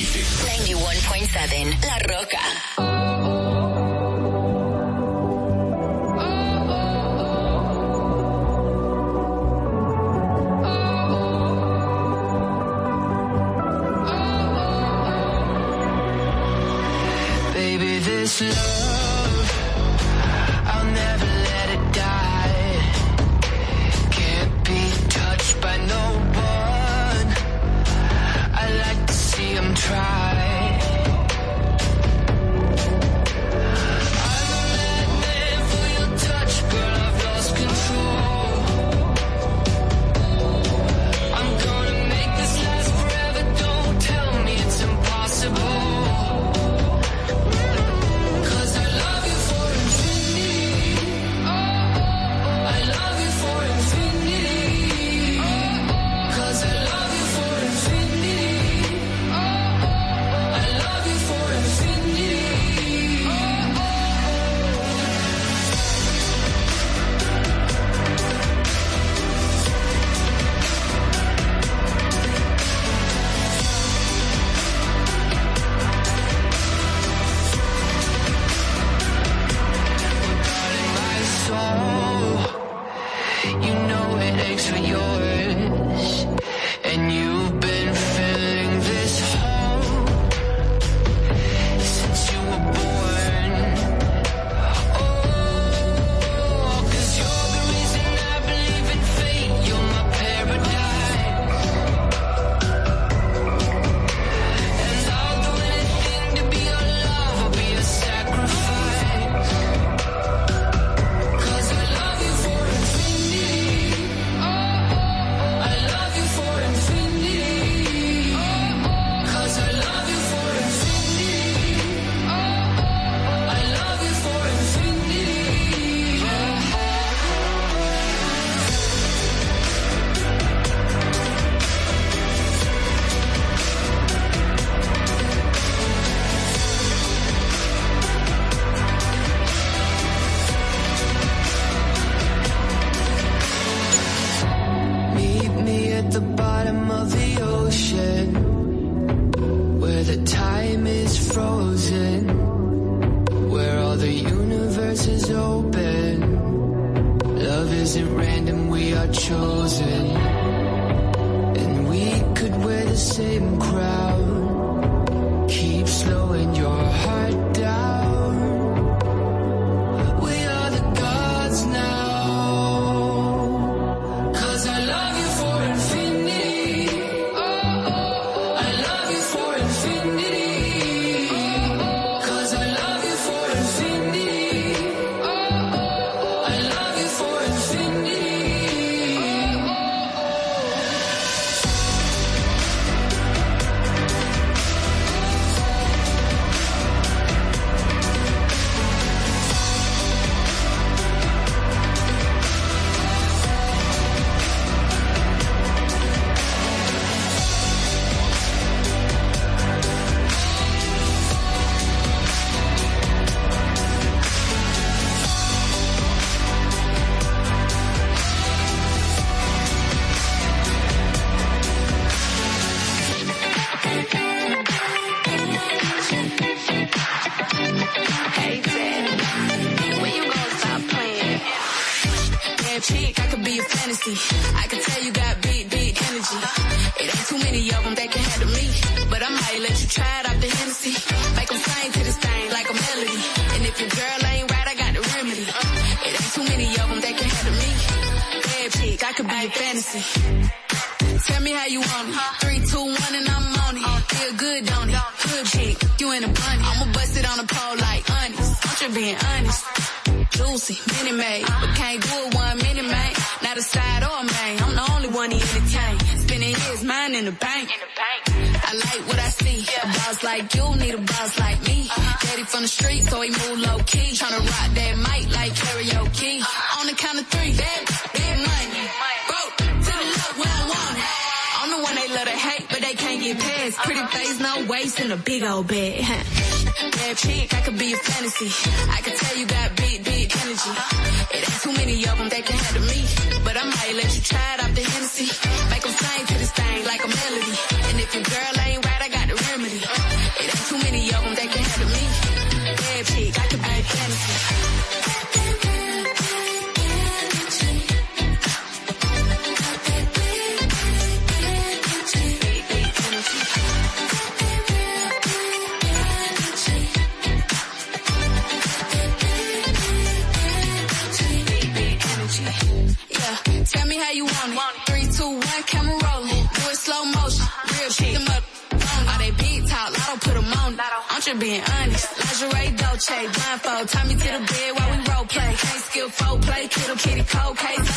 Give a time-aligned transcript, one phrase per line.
[0.00, 0.42] hits.
[0.44, 3.01] 91.7 La Roca.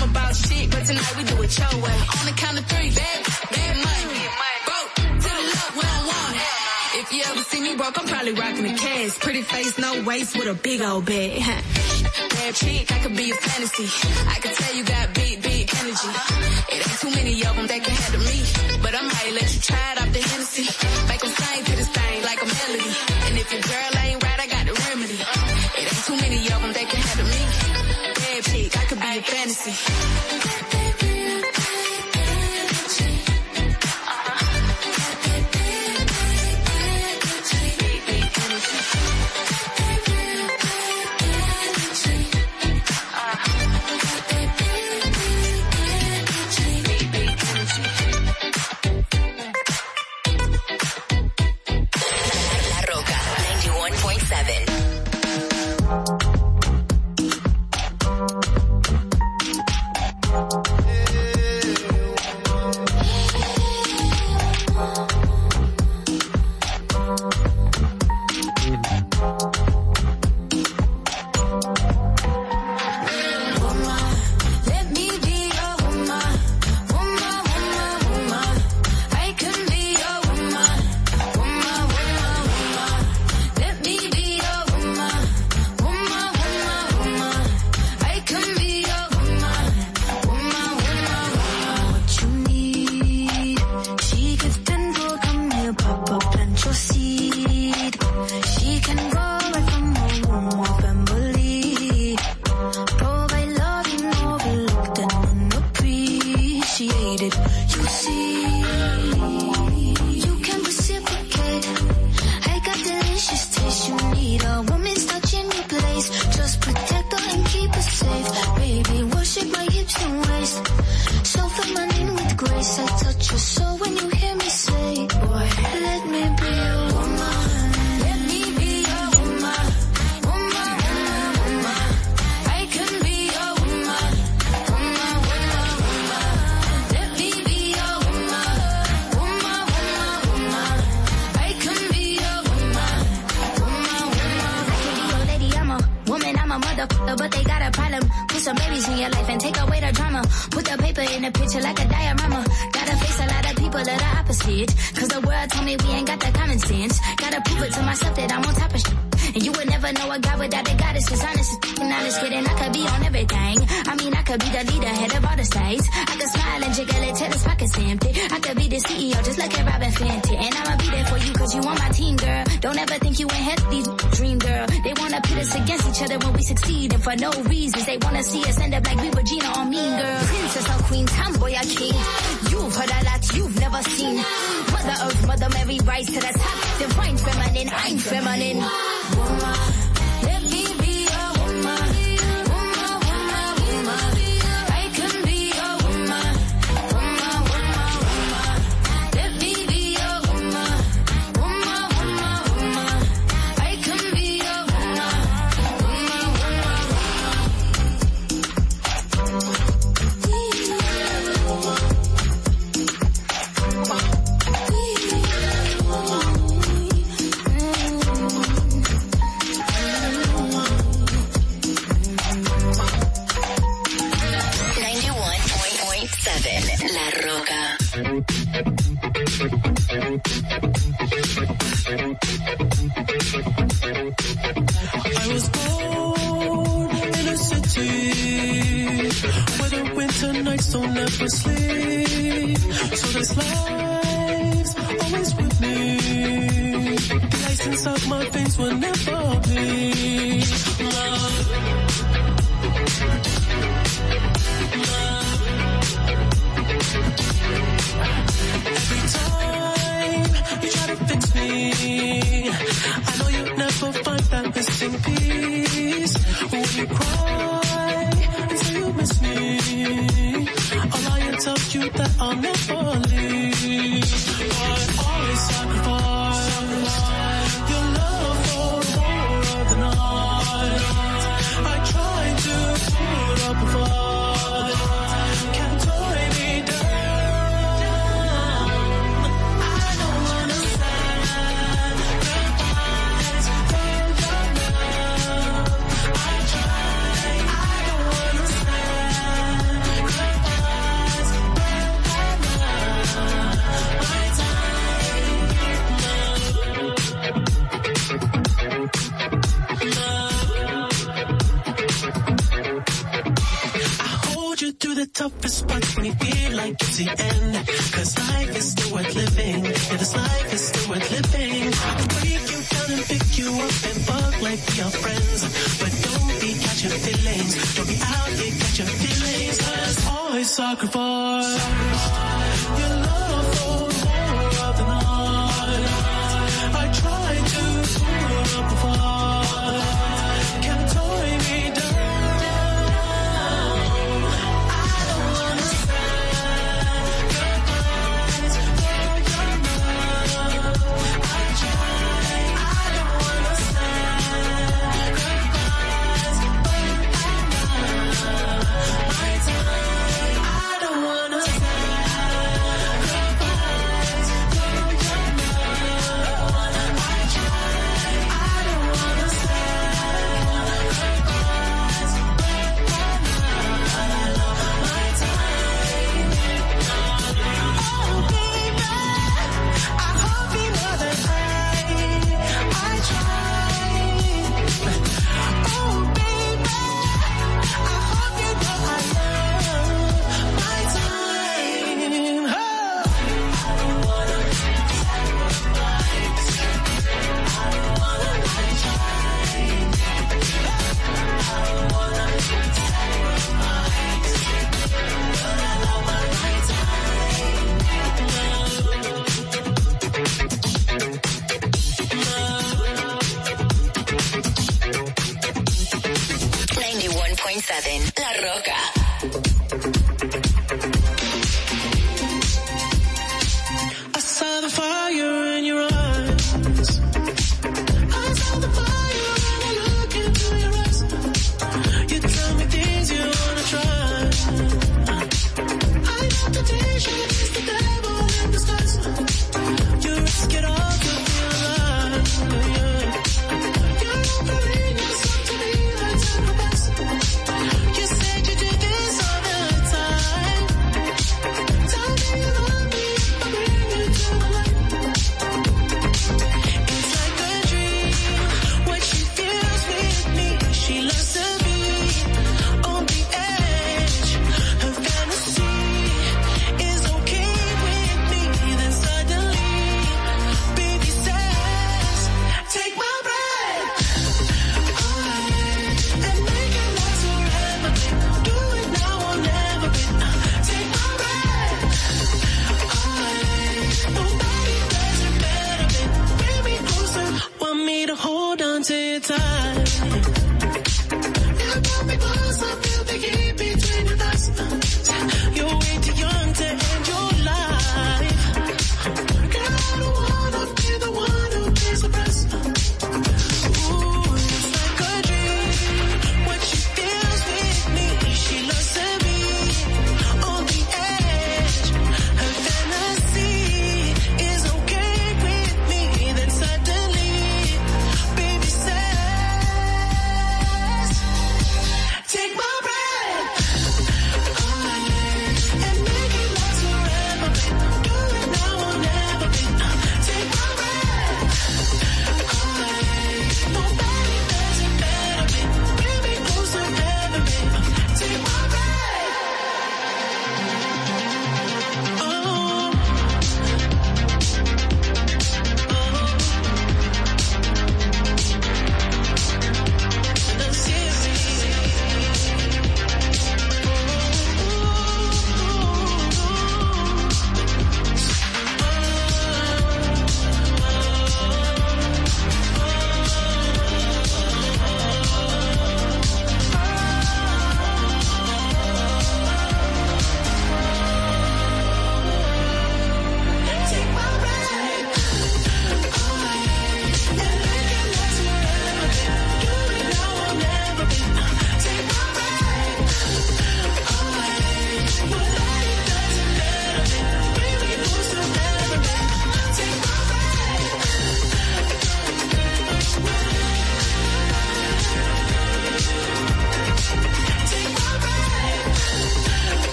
[0.00, 1.98] I'm about shit, but tonight we do it your way.
[2.16, 3.20] On the count of three, bad,
[3.52, 4.20] bad money.
[4.64, 6.36] Broke to the left, we don't want.
[7.00, 9.18] If you ever see me broke, I'm probably rocking a cash.
[9.18, 11.42] Pretty face, no waist, with a big old bag.
[12.30, 13.88] Bad chick, I could be a fantasy.
[14.28, 16.12] I could tell you got big, big energy.
[16.72, 18.40] It ain't too many of them that can handle me.
[18.82, 20.64] But I might let you try it off the Hennessy.
[21.08, 22.92] Make them sing to the same like a melody.
[23.28, 23.99] And if your girl
[29.22, 30.79] fancy.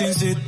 [0.00, 0.39] No, pues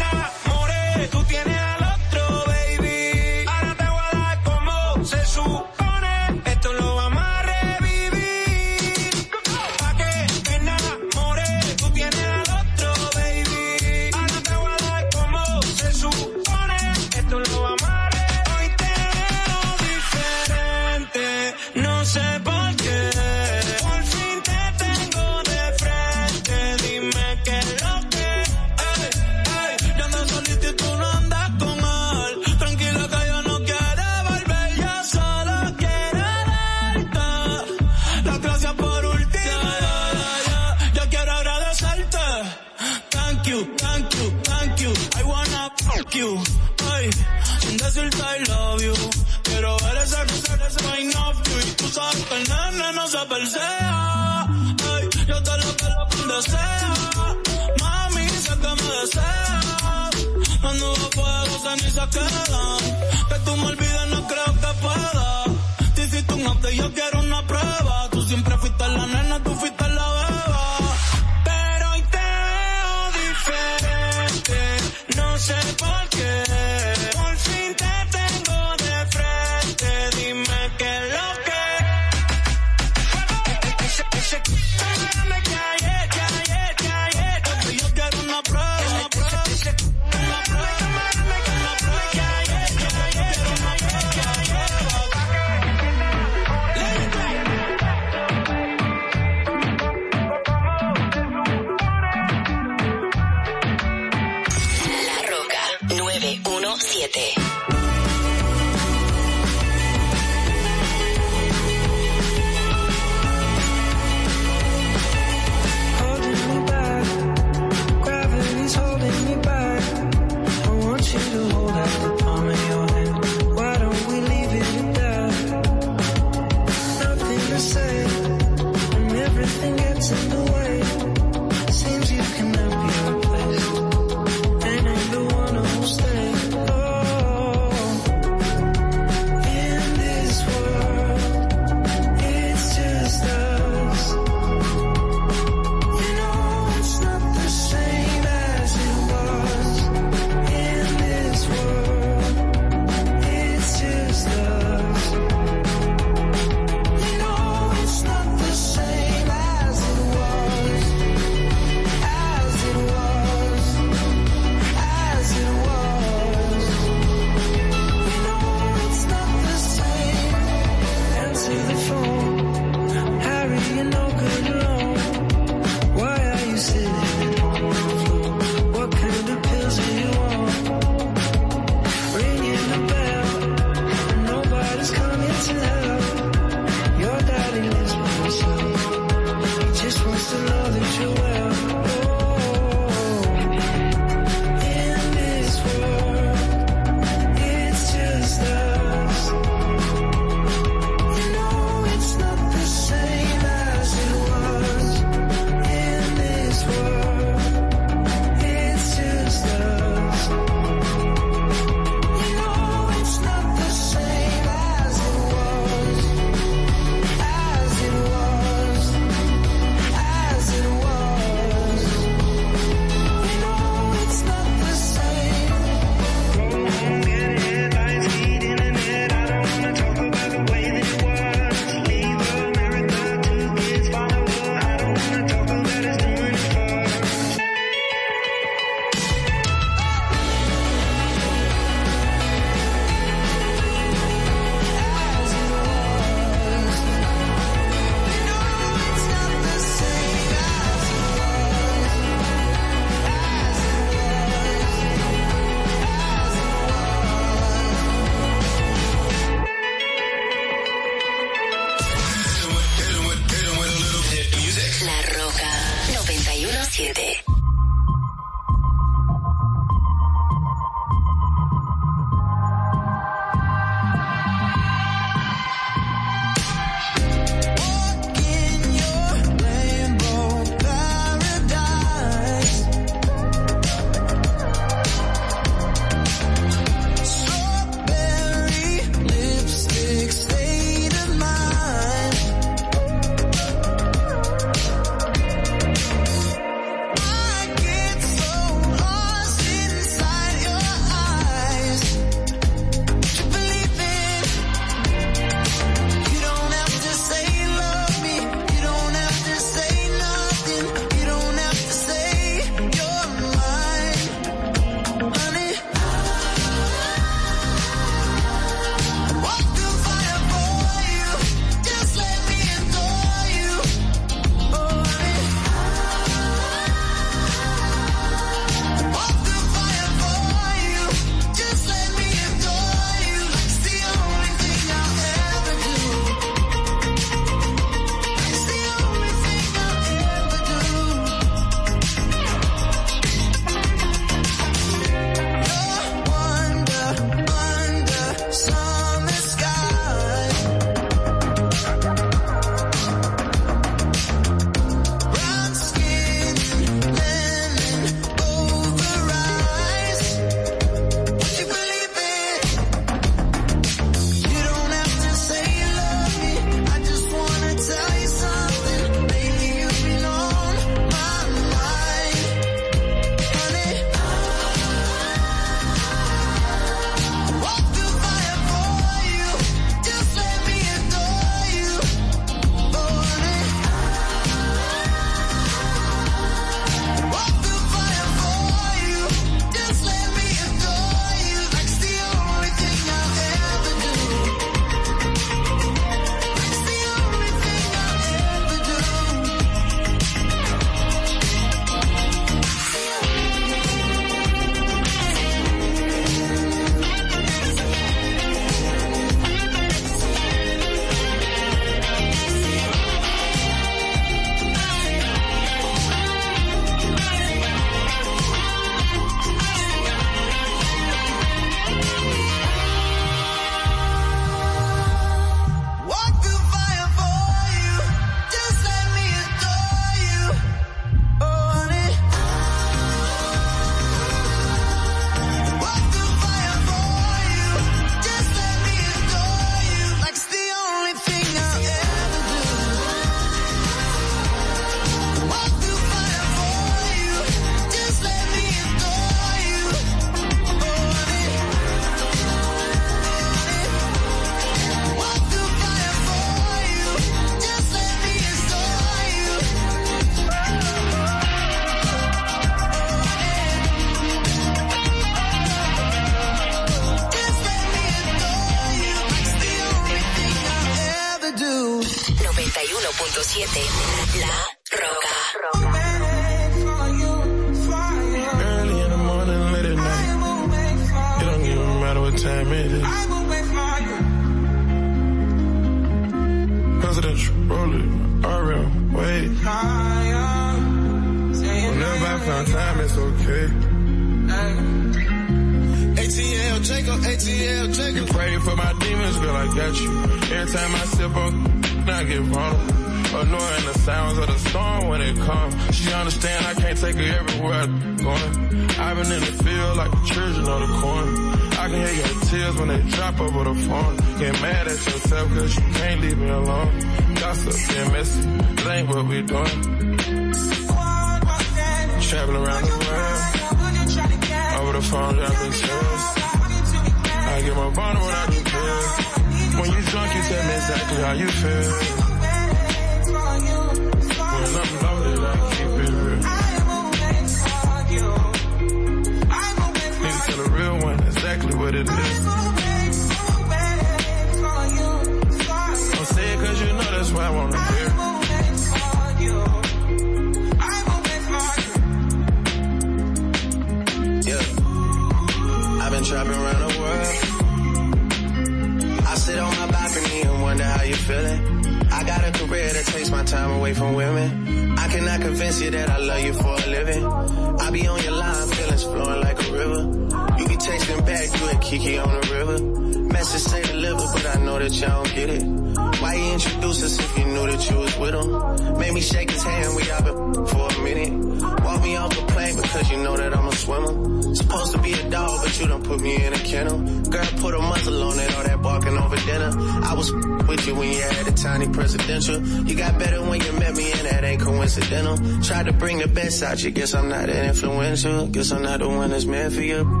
[599.25, 600.00] man for you.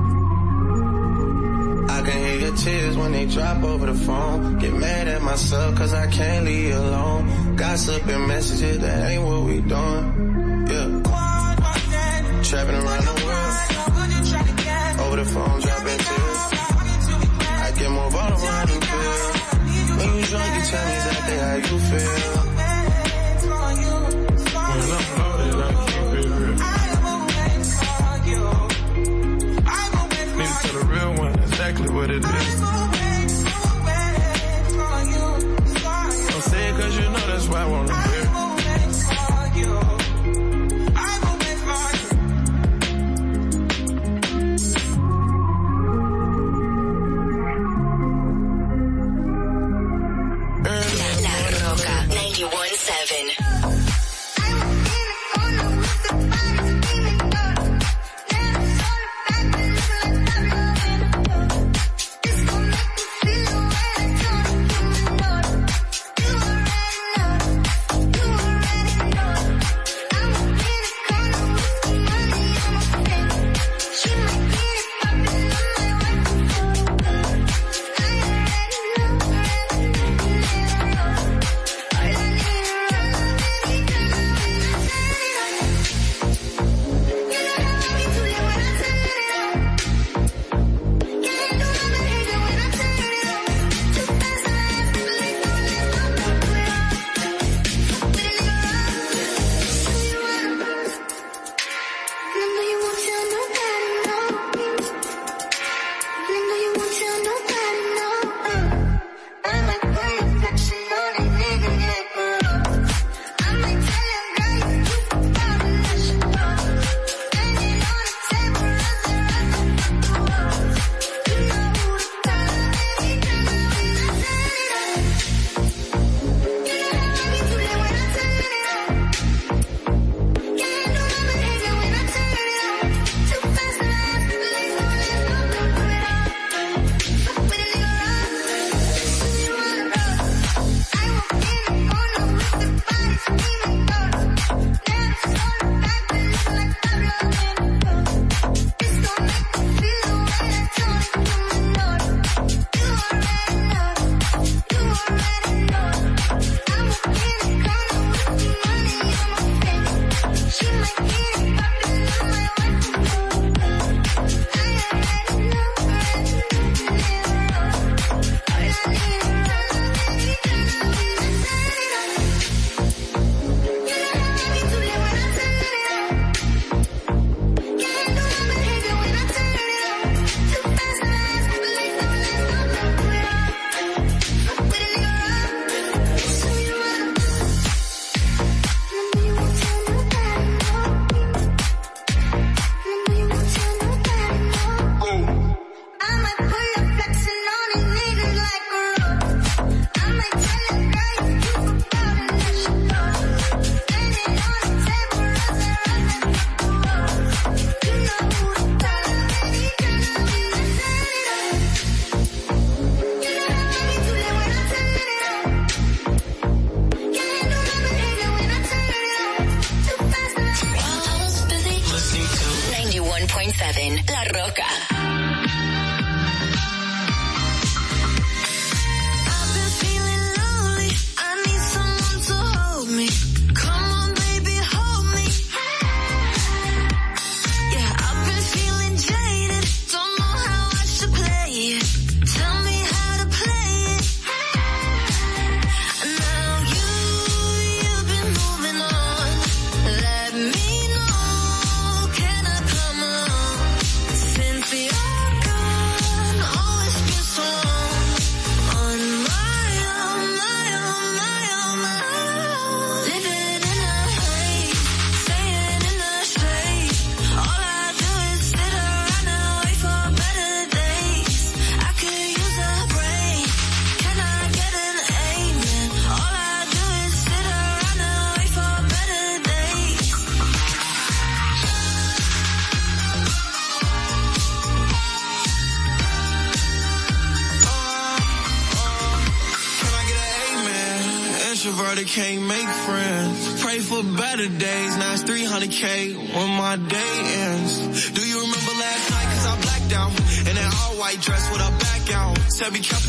[302.61, 303.00] tell me, try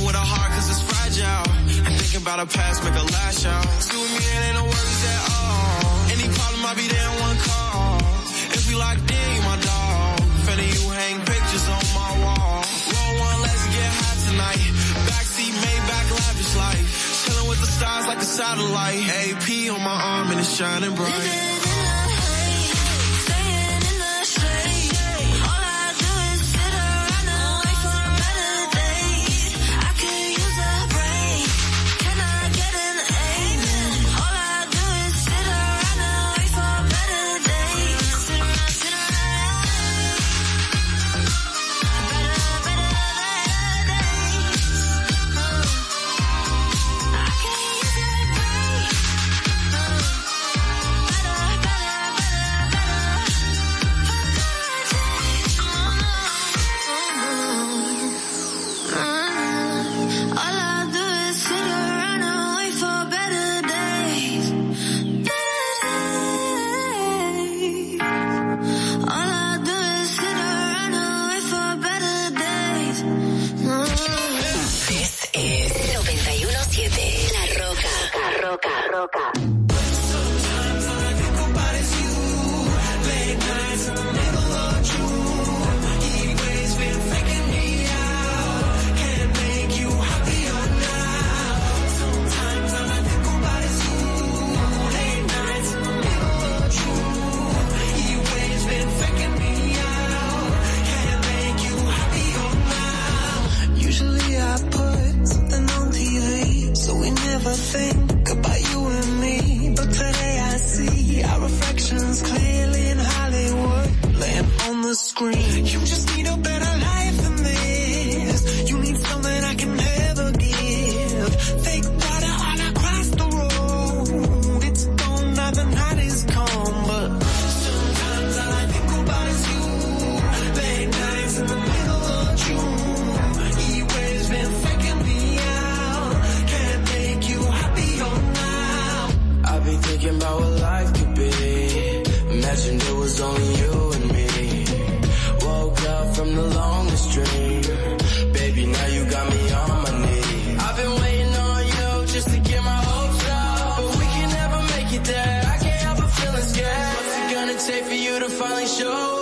[158.12, 159.21] you to finally show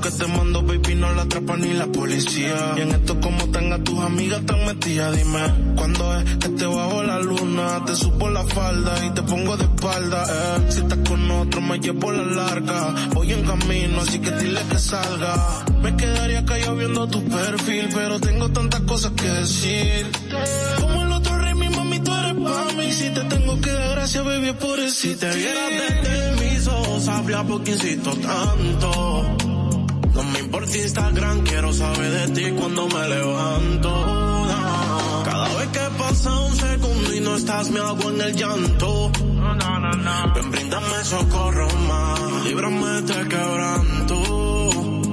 [0.00, 2.74] que te mando, baby, no la atrapa ni la policía.
[2.76, 5.74] Y en esto como tenga tus amigas tan metidas, dime.
[5.76, 7.84] ¿Cuándo es que te bajo la luna?
[7.84, 10.66] Te supo la falda y te pongo de espalda, eh.
[10.70, 12.94] Si estás con otro, me llevo la larga.
[13.12, 15.64] Voy en camino, así que dile que salga.
[15.82, 20.06] Me quedaría callado viendo tu perfil, pero tengo tantas cosas que decir.
[20.80, 22.92] Como el otro rey, mi mami, tú eres pa' mí.
[22.92, 24.94] Si te tengo que dar gracias, baby, por eso.
[24.94, 29.51] Si te vieras desde mis ojos, sabría por qué insisto tanto.
[30.82, 33.90] Instagram, quiero saber de ti cuando me levanto.
[35.24, 39.12] Cada vez que pasa un segundo y no estás, me hago en el llanto.
[40.34, 44.22] Ven, bríndame socorro más, líbrame este quebranto.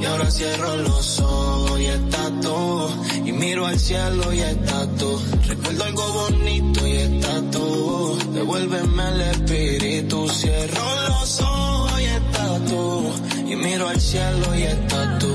[0.01, 2.89] Y ahora cierro los ojos y estás tú.
[3.25, 5.21] Y miro al cielo y estás tú.
[5.47, 8.17] Recuerdo algo bonito y estás tú.
[8.33, 9.78] Devuélveme el espíritu.
[13.59, 15.33] Miro al cielo y estás tú.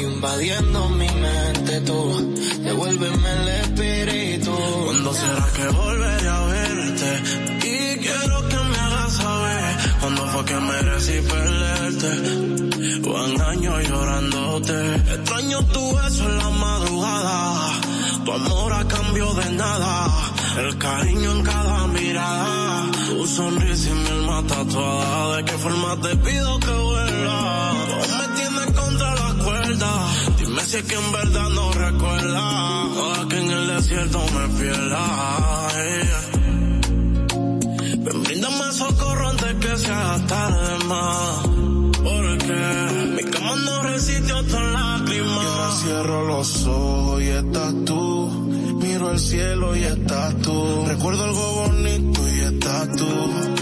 [0.00, 2.34] Invadiendo mi mente tú.
[2.62, 4.52] Devuélveme el espíritu.
[4.84, 7.10] ¿Cuándo será que volveré a verte?
[7.58, 12.10] Y quiero que me hagas saber cuándo fue que merecí perderte.
[13.08, 14.94] Van años llorándote.
[15.14, 17.72] Extraño tu beso en la madrugada.
[18.24, 19.92] Tu amor a cambio de nada.
[20.58, 22.67] El cariño en cada mirada.
[23.18, 25.36] Tu sonrisa y mi alma tatuada.
[25.38, 27.74] ¿De qué forma te pido que vuelva?
[28.00, 29.90] Tú me tienes contra la cuerda.
[30.38, 32.84] Dime si es que en verdad no recuerda.
[32.84, 35.02] O que en el desierto me pierda.
[35.74, 36.20] yeah.
[38.04, 41.40] Ven, bríndame socorro antes que sea tarde más.
[42.04, 42.58] Porque
[43.16, 45.42] mi cama no resiste otra lágrima.
[45.42, 48.47] Y ahora cierro los ojos y estás tú.
[48.98, 50.84] Miro al cielo y estás tú.
[50.88, 53.06] Recuerdo algo bonito y estás tú.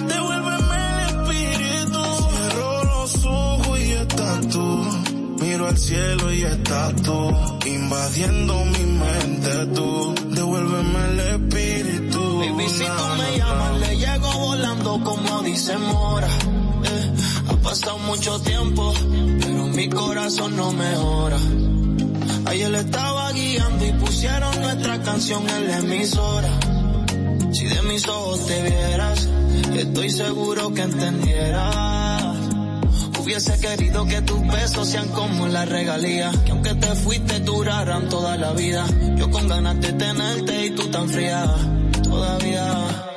[0.08, 2.02] Devuélveme el espíritu.
[2.30, 4.84] Cierro los ojos y estás tú.
[5.42, 7.30] Miro al cielo y estás tú.
[7.66, 10.14] Invadiendo mi mente tú.
[10.30, 12.38] Devuélveme el espíritu.
[12.38, 16.28] Baby, si tú me llamas, le llego volando como dice Mora.
[16.28, 17.14] Eh,
[17.48, 18.94] ha pasado mucho tiempo,
[19.38, 21.36] pero mi corazón no mejora.
[22.46, 26.48] Ayer le estaba guiando y pusieron nuestra canción en la emisora.
[27.52, 29.28] Si de mis ojos te vieras,
[29.74, 32.36] estoy seguro que entendieras.
[33.20, 38.36] Hubiese querido que tus besos sean como la regalía, que aunque te fuiste duraran toda
[38.36, 38.86] la vida.
[39.16, 41.52] Yo con ganas de tenerte y tú tan fría,
[42.04, 43.15] todavía.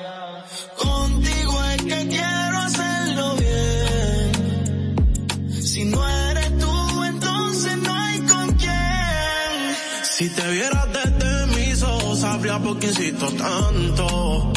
[10.19, 14.51] Si te vieras desde mis ojos, sabría por qué insisto tanto.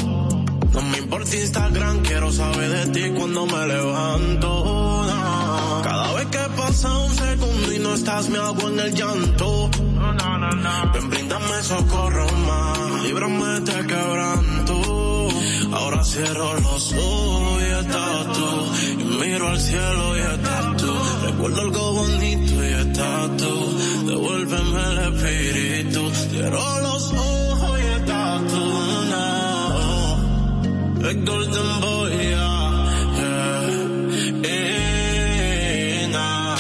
[0.73, 4.49] No me importa Instagram, quiero saber de ti cuando me levanto.
[5.07, 5.83] no.
[5.85, 9.71] Cada vez que pasa un segundo y no estás, me hago en el llanto.
[10.95, 15.02] Ven, bríndame socorro más, líbrame de este quebranto.
[15.83, 18.49] Ahora cierro los ojos y estás tú.
[19.01, 20.93] Y miro al cielo y estás tú.
[21.27, 24.07] Recuerdo algo bonito y estás tú.
[24.07, 26.11] Devuélveme el espíritu.
[26.31, 28.65] Cierro los ojos y estás tú.
[29.13, 29.29] No.
[31.09, 32.87] El golden boy, yeah,
[33.19, 33.63] yeah,
[34.45, 36.57] yeah, nah.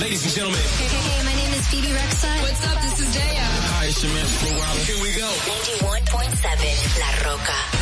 [0.00, 2.30] Ladies and gentlemen, Hey, hey, hey, my name is Phoebe Rexha.
[2.40, 2.80] What's up?
[2.80, 3.46] This is Jaya.
[3.76, 4.26] hi, it's your man.
[4.88, 5.28] Here we go.
[5.28, 7.81] 91.7 La Roca.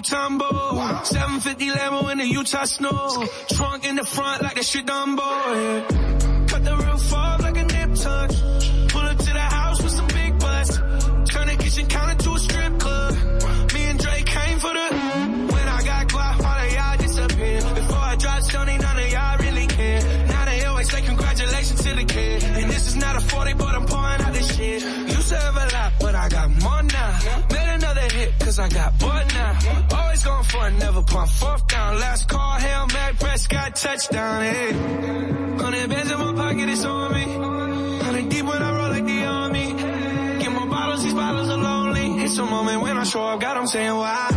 [0.00, 1.04] Mutombo.
[1.04, 3.26] 750 Lambo in the Utah snow.
[3.48, 5.20] Trunk in the front like a shit Dumbo.
[5.20, 6.29] Yeah.
[31.30, 31.98] fourth down.
[31.98, 34.72] Last call, Hail Mary, Prescott, touchdown, hey.
[35.62, 38.04] Hundred bands in my pocket, it's on me.
[38.04, 39.66] Hundred deep when I roll like the army.
[40.42, 42.06] Get more bottles, these bottles are lonely.
[42.24, 44.29] It's a moment when I show up, God, I'm saying why.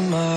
[0.00, 0.33] my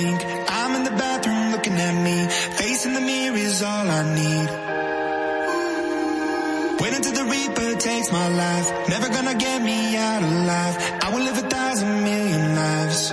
[0.00, 0.20] think.
[0.48, 2.16] I'm in the bathroom looking at me.
[2.60, 4.48] Facing the mirror is all I need.
[6.80, 8.68] Wait until the reaper takes my life.
[8.88, 10.76] Never gonna get me out alive.
[11.04, 13.12] I will live a thousand million lives.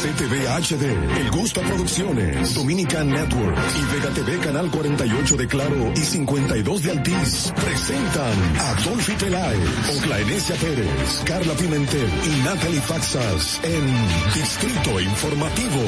[0.00, 0.84] RCTV HD,
[1.18, 6.90] El Gusto Producciones, Dominican Network y Vega TV Canal 48 de Claro y 52 de
[6.92, 15.82] Altiz presentan a Dolphy Peláez, Oclaenecia Pérez, Carla Pimentel y Natalie Faxas en Distrito Informativo.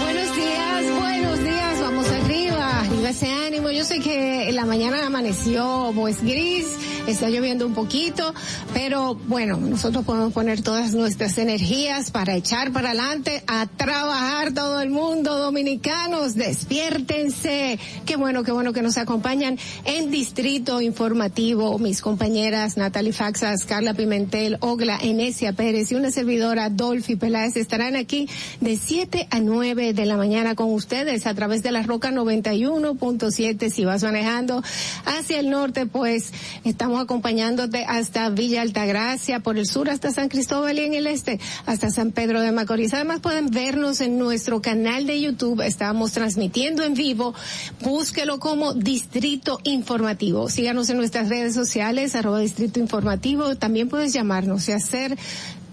[0.00, 3.70] Buenos días, buenos días, vamos arriba, arriba ese ánimo.
[3.70, 6.66] Yo sé que la mañana amaneció pues gris,
[7.06, 8.34] está lloviendo un poquito,
[8.74, 14.80] pero bueno, nosotros podemos poner todas nuestras energías para echar para adelante, a trabajar todo
[14.80, 17.78] el mundo, dominicanos, despiértense.
[18.04, 23.94] Qué bueno, qué bueno que nos acompañan en Distrito Informativo, mis compañeras Natalie Faxas, Carla
[23.94, 28.28] Pimentel, Ogla, Enesia Pérez y una servidora Dolphy Peláez estarán aquí
[28.60, 33.70] de 7 a 9 de la mañana con ustedes a través de la Roca 91.7
[33.70, 34.62] si vas manejando
[35.04, 36.32] hacia el norte, pues
[36.64, 41.40] estamos acompañándote hasta Villa Altagracia, por el sur hasta San Cristóbal y en el este
[41.66, 42.94] hasta San Pedro de Macorís.
[42.94, 47.34] Además pueden vernos en nuestro canal de YouTube, estamos transmitiendo en vivo,
[47.82, 50.48] búsquelo como Distrito Informativo.
[50.48, 55.16] Síganos en nuestras redes sociales, arroba Distrito Informativo, también puedes llamarnos y hacer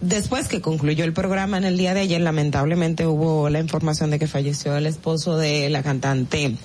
[0.00, 4.18] después que concluyó el programa en el día de ayer, lamentablemente hubo la información de
[4.18, 6.56] que falleció el esposo de la cantante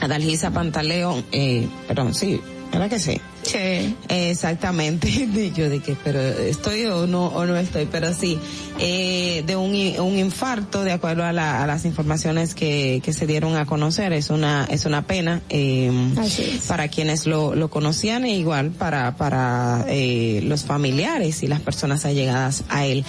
[0.00, 2.40] Adalgisa Pantaleón, eh, perdón, sí,
[2.72, 3.20] ¿verdad que sí?
[3.42, 3.96] Sí.
[4.08, 5.08] Exactamente.
[5.40, 8.38] Y yo que, pero estoy o no, o no estoy, pero sí,
[8.78, 9.70] eh, de un,
[10.00, 14.12] un infarto, de acuerdo a, la- a las informaciones que, que se dieron a conocer,
[14.12, 15.90] es una, es una pena, eh,
[16.68, 22.04] para quienes lo, lo conocían e igual para, para, eh, los familiares y las personas
[22.04, 23.04] allegadas a él.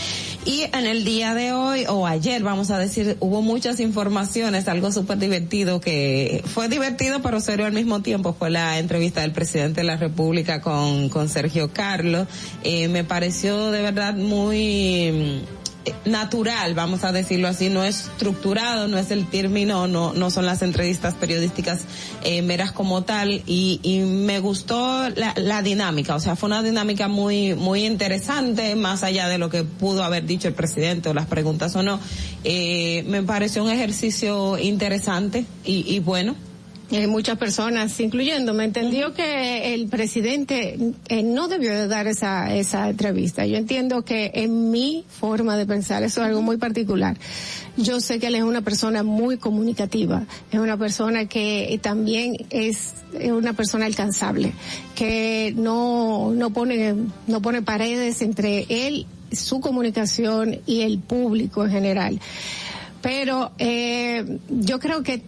[0.46, 4.92] Y en el día de hoy, o ayer, vamos a decir, hubo muchas informaciones, algo
[4.92, 9.82] súper divertido que fue divertido pero serio al mismo tiempo, fue la entrevista del presidente
[9.82, 10.21] de la República
[10.62, 12.28] con, con Sergio Carlos.
[12.64, 18.88] Eh, me pareció de verdad muy mm, natural, vamos a decirlo así, no es estructurado,
[18.88, 21.82] no es el término, no, no son las entrevistas periodísticas
[22.24, 26.62] eh, meras como tal y, y me gustó la, la dinámica, o sea, fue una
[26.62, 31.14] dinámica muy, muy interesante, más allá de lo que pudo haber dicho el presidente o
[31.14, 32.00] las preguntas o no,
[32.44, 36.36] eh, me pareció un ejercicio interesante y, y bueno.
[36.92, 40.78] Eh, muchas personas, incluyéndome, entendió que el presidente
[41.08, 43.46] eh, no debió de dar esa, esa entrevista.
[43.46, 47.18] Yo entiendo que en mi forma de pensar, eso es algo muy particular.
[47.78, 52.94] Yo sé que él es una persona muy comunicativa, es una persona que también es
[53.24, 54.52] una persona alcanzable,
[54.94, 56.94] que no, no pone,
[57.26, 62.20] no pone paredes entre él, su comunicación y el público en general.
[63.02, 65.24] Pero eh, yo creo que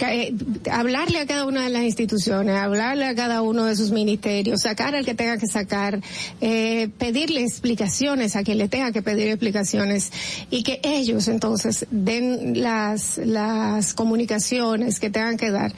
[0.00, 0.34] eh,
[0.70, 4.94] hablarle a cada una de las instituciones, hablarle a cada uno de sus ministerios, sacar
[4.94, 6.00] al que tenga que sacar,
[6.40, 10.10] eh, pedirle explicaciones a quien le tenga que pedir explicaciones
[10.50, 15.72] y que ellos entonces den las, las comunicaciones que tengan que dar.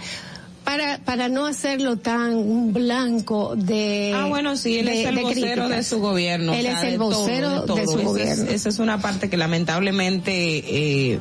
[0.65, 5.23] Para, para no hacerlo tan blanco de Ah, bueno, sí, él de- es el de
[5.23, 6.53] vocero de su gobierno.
[6.53, 7.77] o Él sea, es el de todo, vocero de, todo.
[7.77, 8.45] su Esa es- gobierno.
[8.51, 10.33] Esa es una parte que lamentablemente
[11.13, 11.19] eh,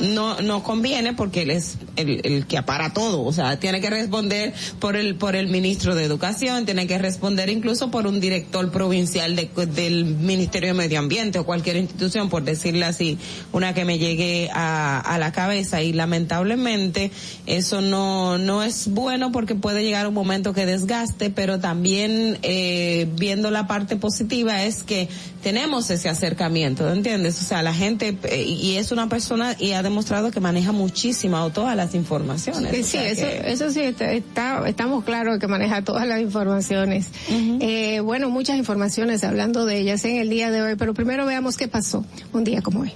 [0.00, 3.90] no no conviene porque él es el, el que apara todo, o sea, tiene que
[3.90, 8.70] responder por el por el ministro de Educación, tiene que responder incluso por un director
[8.70, 13.18] provincial de- del Ministerio de Medio Ambiente o cualquier institución, por decirle así,
[13.52, 15.82] una que me llegue a, a la cabeza.
[15.82, 17.10] Y lamentablemente
[17.46, 23.08] eso no no es bueno porque puede llegar un momento que desgaste, pero también eh,
[23.18, 25.08] viendo la parte positiva es que
[25.42, 27.40] tenemos ese acercamiento, ¿entiendes?
[27.40, 31.50] O sea, la gente eh, y es una persona y ha demostrado que maneja muchísimo
[31.50, 32.72] todas las informaciones.
[32.74, 36.20] Sí, O sea eso, que- eso sí, está, está- estamos claros que maneja todas las
[36.20, 37.06] informaciones.
[37.28, 41.56] Eh, bueno, muchas informaciones hablando de ellas en el día de hoy, pero primero veamos
[41.56, 42.92] qué pasó un día como hoy.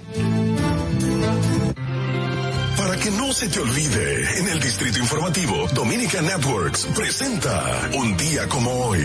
[2.77, 8.47] Para que no se te olvide, en el Distrito Informativo, Dominica Networks presenta Un día
[8.47, 9.03] como hoy.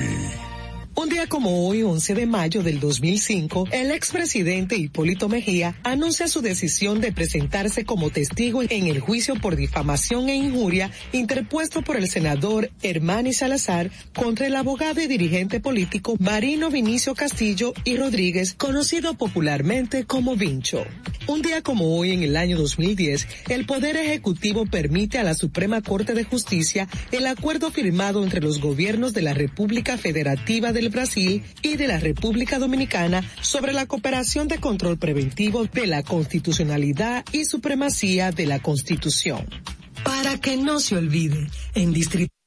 [0.95, 6.43] Un día como hoy, 11 de mayo del 2005, el expresidente Hipólito Mejía anuncia su
[6.43, 12.11] decisión de presentarse como testigo en el juicio por difamación e injuria interpuesto por el
[12.11, 19.15] senador Hermani Salazar contra el abogado y dirigente político Marino Vinicio Castillo y Rodríguez, conocido
[19.15, 20.85] popularmente como Vincho.
[21.29, 25.81] Un día como hoy, en el año 2010, el Poder Ejecutivo permite a la Suprema
[25.81, 31.45] Corte de Justicia el acuerdo firmado entre los gobiernos de la República Federativa del Brasil
[31.63, 37.45] y de la República Dominicana sobre la cooperación de control preventivo de la constitucionalidad y
[37.45, 39.47] supremacía de la Constitución.
[40.05, 42.42] Para que no se olvide, en Distrito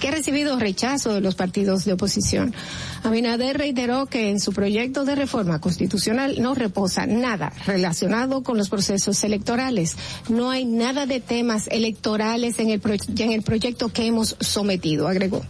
[0.00, 2.54] que ha recibido rechazo de los partidos de oposición.
[3.04, 8.68] Abinader reiteró que en su proyecto de reforma constitucional no reposa nada relacionado con los
[8.68, 9.96] procesos electorales.
[10.28, 12.80] No hay nada de temas electorales en el,
[13.18, 15.42] en el proyecto que hemos sometido, agregó.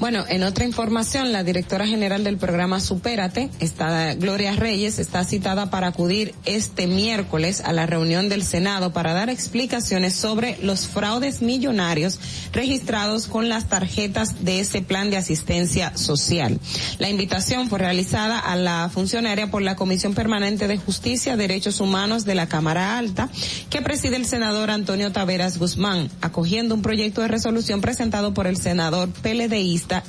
[0.00, 5.70] Bueno, en otra información, la directora general del programa Supérate, está, Gloria Reyes, está citada
[5.70, 11.42] para acudir este miércoles a la reunión del Senado para dar explicaciones sobre los fraudes
[11.42, 12.18] millonarios
[12.52, 16.58] registrados con las tarjetas de ese plan de asistencia social.
[16.98, 22.24] La invitación fue realizada a la funcionaria por la Comisión Permanente de Justicia, Derechos Humanos
[22.24, 23.28] de la Cámara Alta,
[23.70, 28.56] que preside el senador Antonio Taveras Guzmán, acogiendo un proyecto de resolución presentado por el
[28.56, 29.08] senador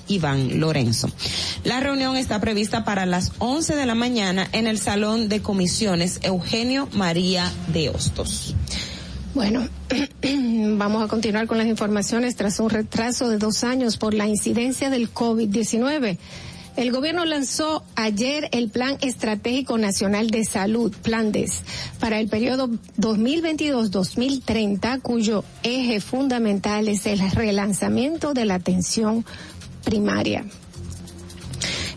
[0.07, 1.10] Iván Lorenzo.
[1.64, 6.19] La reunión está prevista para las 11 de la mañana en el Salón de Comisiones
[6.23, 8.56] Eugenio María de Hostos.
[9.34, 9.68] Bueno,
[10.77, 14.89] vamos a continuar con las informaciones tras un retraso de dos años por la incidencia
[14.89, 16.18] del COVID-19.
[16.77, 21.61] El gobierno lanzó ayer el Plan Estratégico Nacional de Salud, Plan DES,
[21.99, 29.23] para el periodo 2022-2030, cuyo eje fundamental es el relanzamiento de la atención
[29.86, 30.44] primaria.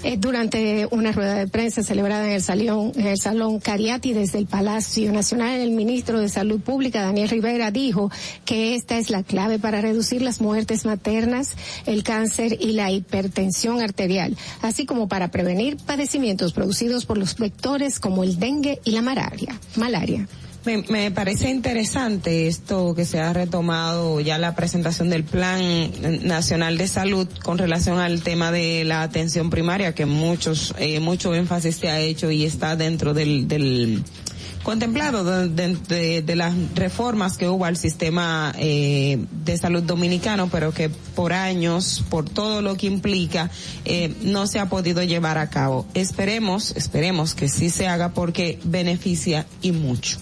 [0.04, 4.38] Eh, durante una rueda de prensa celebrada en el salón, en el salón Cariati desde
[4.38, 8.10] el Palacio Nacional, el ministro de Salud Pública, Daniel Rivera, dijo
[8.44, 13.80] que esta es la clave para reducir las muertes maternas, el cáncer y la hipertensión
[13.80, 19.02] arterial, así como para prevenir padecimientos producidos por los vectores como el dengue y la
[19.02, 19.58] malaria.
[19.74, 20.28] malaria.
[20.68, 25.90] Me, me, parece interesante esto que se ha retomado ya la presentación del Plan
[26.24, 31.34] Nacional de Salud con relación al tema de la atención primaria, que muchos, eh, mucho
[31.34, 34.04] énfasis se ha hecho y está dentro del, del
[34.62, 40.74] contemplado de, de, de, las reformas que hubo al sistema eh, de salud dominicano, pero
[40.74, 43.50] que por años, por todo lo que implica,
[43.86, 45.86] eh, no se ha podido llevar a cabo.
[45.94, 50.18] Esperemos, esperemos que sí se haga porque beneficia y mucho.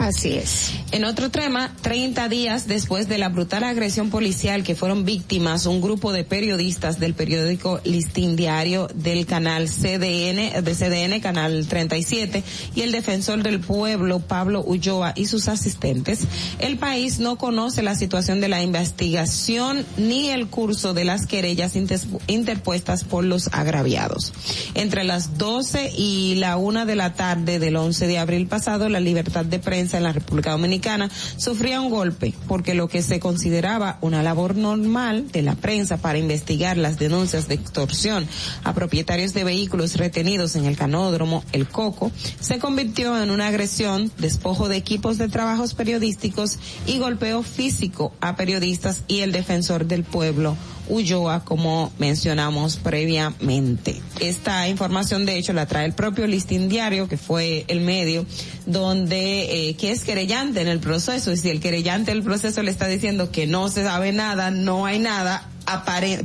[0.00, 0.72] Así es.
[0.92, 5.82] En otro tema, 30 días después de la brutal agresión policial que fueron víctimas un
[5.82, 12.42] grupo de periodistas del periódico Listín Diario del canal CDN, de CDN, canal 37,
[12.74, 16.20] y el defensor del pueblo, Pablo Ulloa, y sus asistentes,
[16.60, 21.74] el país no conoce la situación de la investigación ni el curso de las querellas
[21.76, 24.32] interpuestas por los agraviados.
[24.72, 28.98] Entre las 12 y la 1 de la tarde del 11 de abril pasado, la
[28.98, 33.98] libertad de prensa en la República Dominicana sufría un golpe porque lo que se consideraba
[34.00, 38.26] una labor normal de la prensa para investigar las denuncias de extorsión
[38.64, 42.10] a propietarios de vehículos retenidos en el canódromo El Coco
[42.40, 48.36] se convirtió en una agresión, despojo de equipos de trabajos periodísticos y golpeo físico a
[48.36, 50.56] periodistas y el defensor del pueblo
[50.90, 54.00] Ulloa, como mencionamos previamente.
[54.20, 58.26] Esta información, de hecho, la trae el propio listín diario, que fue el medio,
[58.66, 62.70] donde, eh, que es querellante en el proceso, y si el querellante del proceso le
[62.70, 65.48] está diciendo que no se sabe nada, no hay nada,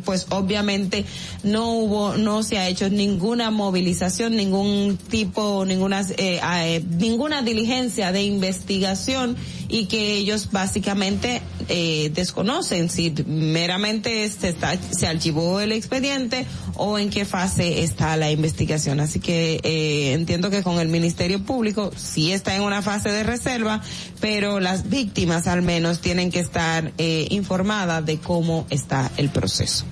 [0.03, 1.05] pues obviamente
[1.43, 8.11] no hubo, no se ha hecho ninguna movilización, ningún tipo, ninguna, eh, eh, ninguna diligencia
[8.11, 9.37] de investigación
[9.67, 16.99] y que ellos básicamente eh, desconocen si meramente se, está, se archivó el expediente o
[16.99, 18.99] en qué fase está la investigación.
[18.99, 23.23] Así que eh, entiendo que con el Ministerio Público sí está en una fase de
[23.23, 23.81] reserva,
[24.19, 29.85] pero las víctimas al menos tienen que estar eh, informadas de cómo está el proceso.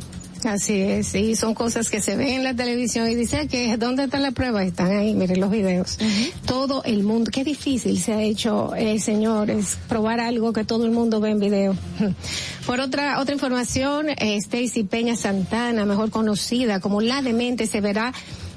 [0.45, 4.03] Así es, y son cosas que se ven en la televisión y dice que dónde
[4.03, 5.97] está la prueba, están ahí, miren los videos.
[6.01, 6.31] Uh -huh.
[6.45, 10.91] Todo el mundo, qué difícil se ha hecho, eh, señores, probar algo que todo el
[10.91, 11.75] mundo ve en video.
[12.65, 18.13] Por otra otra información, eh, Stacy Peña Santana, mejor conocida como la demente, se verá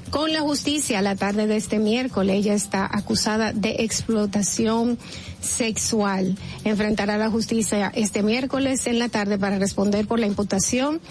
[0.09, 2.35] con la justicia la tarde de este miércoles.
[2.37, 4.97] Ella está acusada de explotación
[5.41, 6.37] sexual.
[6.63, 11.01] Enfrentará la justicia este miércoles en la tarde para responder por la imputación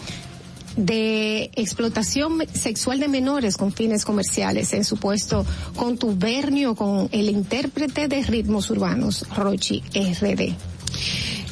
[0.76, 5.44] de explotación sexual de menores con fines comerciales en supuesto
[5.74, 10.54] contubernio con el intérprete de ritmos urbanos, Rochi RD.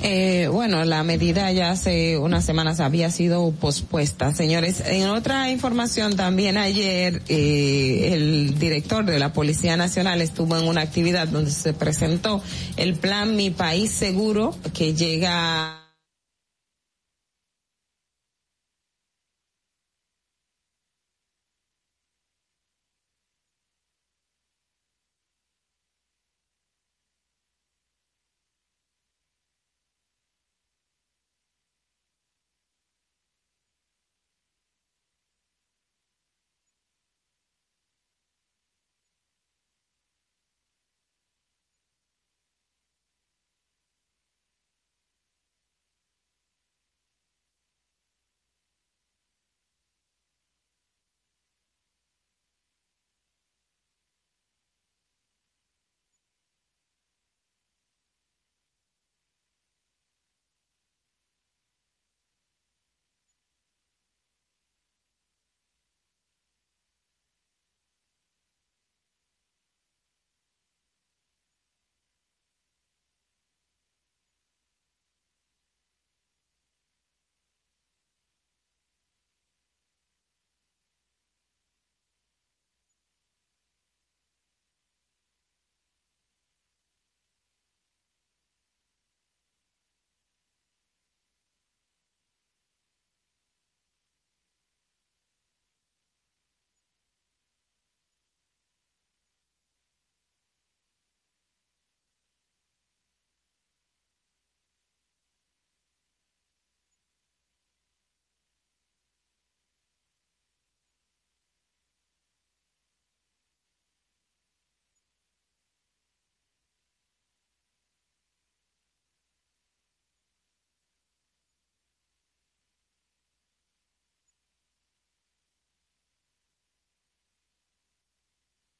[0.07, 4.35] Eh, bueno, la medida ya hace unas semanas había sido pospuesta.
[4.35, 10.69] Señores, en otra información también ayer eh, el director de la Policía Nacional estuvo en
[10.69, 12.43] una actividad donde se presentó
[12.77, 15.84] el plan Mi País Seguro que llega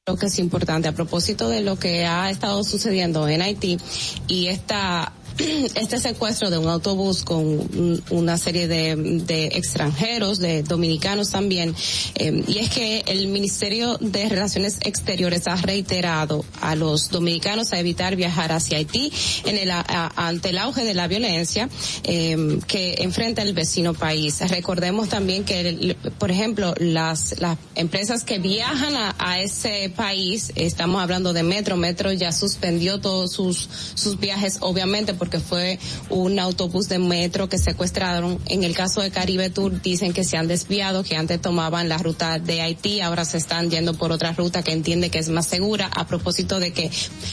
[0.07, 0.87] Creo que es importante.
[0.87, 3.79] A propósito de lo que ha estado sucediendo en Haití
[4.27, 5.13] y esta
[5.75, 11.75] este secuestro de un autobús con un- una serie de, de extranjeros, de dominicanos también,
[12.15, 17.79] eh, y es que el Ministerio de Relaciones Exteriores ha reiterado a los dominicanos a
[17.79, 19.11] evitar viajar hacia Haití
[19.45, 21.69] en el, a- ante el auge de la violencia
[22.03, 24.39] eh, que enfrenta el vecino país.
[24.49, 30.51] Recordemos también que, el- por ejemplo, las, las empresas que viajan a, a ese país,
[30.55, 35.79] estamos hablando de Metro, Metro ya suspendió todos sus, sus viajes, obviamente, porque fue
[36.09, 38.39] un autobús de Metro que secuestraron.
[38.45, 41.97] En el caso de Caribe Tour dicen que se han desviado, que antes tomaban la
[41.97, 45.47] ruta de Haití, ahora se están yendo por otra ruta que entiende que es más
[45.47, 46.91] segura, a propósito de que,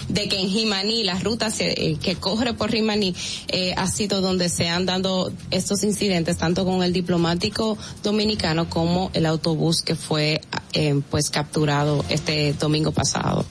[0.09, 3.15] de que en Jimaní, la ruta se- eh, que corre por Jimaní,
[3.49, 9.11] eh, ha sido donde se han dado estos incidentes, tanto con el diplomático dominicano como
[9.13, 10.41] el autobús que fue
[10.73, 13.45] eh, pues capturado este domingo pasado.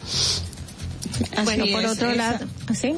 [1.43, 2.93] Bueno, por es, otro esa- lado, ¿sí?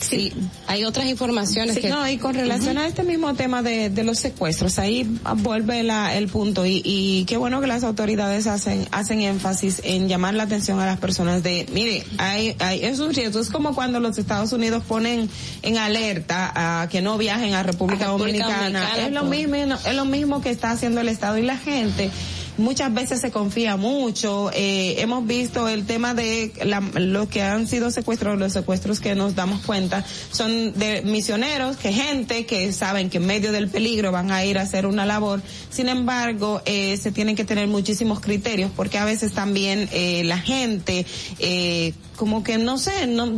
[0.00, 0.32] Sí,
[0.66, 4.02] hay otras informaciones Sí, que no, y con relación a este mismo tema de, de
[4.02, 8.88] los secuestros, ahí vuelve la, el punto y, y qué bueno que las autoridades hacen
[8.90, 13.46] hacen énfasis en llamar la atención a las personas de, mire, hay, hay esos riesgos,
[13.46, 15.30] es como cuando los Estados Unidos ponen
[15.62, 19.30] en alerta a que no viajen a República, A República Dominicana, Dominicana es lo por-
[19.30, 19.54] mismo,
[19.86, 22.10] es lo mismo que está haciendo el Estado y la gente
[22.58, 24.50] muchas veces se confía mucho.
[24.52, 29.14] Eh, hemos visto el tema de la, los que han sido secuestrados, los secuestros que
[29.14, 34.12] nos damos cuenta son de misioneros, que gente que saben que en medio del peligro
[34.12, 35.40] van a ir a hacer una labor.
[35.70, 40.38] Sin embargo, eh, se tienen que tener muchísimos criterios porque a veces también eh, la
[40.38, 41.06] gente
[41.38, 43.32] eh, como que no sé, no,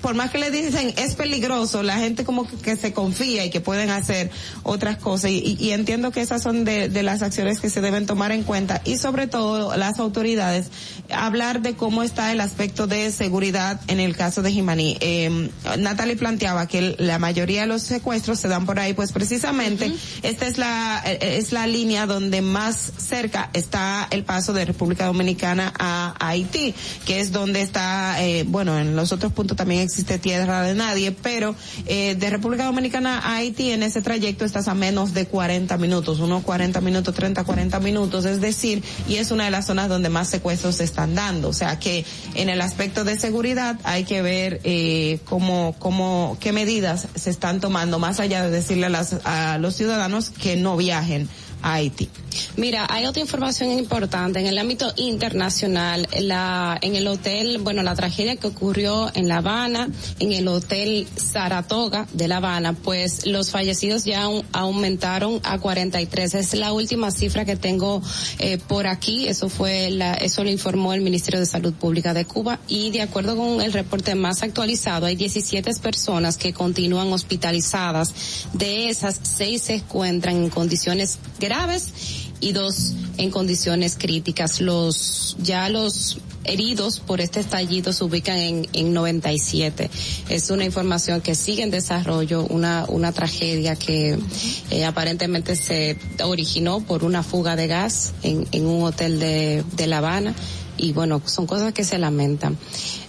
[0.00, 3.60] por más que le dicen es peligroso, la gente como que, se confía y que
[3.60, 4.30] pueden hacer
[4.62, 7.82] otras cosas y, y- y entiendo que esas son de, de las acciones que se
[7.82, 10.70] deben tomar en cuenta y sobre todo las autoridades
[11.10, 14.96] hablar de cómo está el aspecto de seguridad en el caso de Jimaní.
[15.00, 19.92] Eh, Natalie planteaba que la mayoría de los secuestros se dan por ahí, pues precisamente
[20.22, 25.06] esta es la eh, es la línea donde más cerca está el paso de República
[25.06, 26.74] Dominicana a, a Haití,
[27.04, 31.12] que es donde está, eh, bueno, en los otros puntos también existe tierra de nadie,
[31.12, 31.54] pero
[31.86, 36.20] eh, de República Dominicana a Haití en ese trayecto estás a menos de 40 minutos,
[36.20, 40.08] unos 40 minutos, 30, 40 minutos, es decir, y es una de las zonas donde
[40.08, 42.04] más secuestros se están dando, o sea que
[42.34, 47.60] en el aspecto de seguridad hay que ver eh, cómo, cómo, qué medidas se están
[47.60, 51.28] tomando, más allá de decirle a, las, a los ciudadanos que no viajen
[51.62, 52.08] Haití.
[52.56, 57.94] Mira, hay otra información importante en el ámbito internacional, la, en el hotel, bueno, la
[57.94, 59.88] tragedia que ocurrió en La Habana,
[60.18, 66.34] en el hotel Saratoga de La Habana, pues los fallecidos ya au- aumentaron a 43.
[66.34, 68.02] Es la última cifra que tengo
[68.38, 69.26] eh, por aquí.
[69.26, 73.00] Eso fue la, eso lo informó el Ministerio de Salud Pública de Cuba y de
[73.02, 78.12] acuerdo con el reporte más actualizado, hay 17 personas que continúan hospitalizadas.
[78.52, 81.55] De esas, seis se encuentran en condiciones graves
[82.40, 84.60] y dos en condiciones críticas.
[84.60, 89.90] Los ya los heridos por este estallido se ubican en, en 97.
[90.28, 94.18] Es una información que sigue en desarrollo, una, una tragedia que
[94.70, 99.86] eh, aparentemente se originó por una fuga de gas en, en un hotel de, de
[99.86, 100.34] La Habana
[100.78, 102.56] y bueno, son cosas que se lamentan.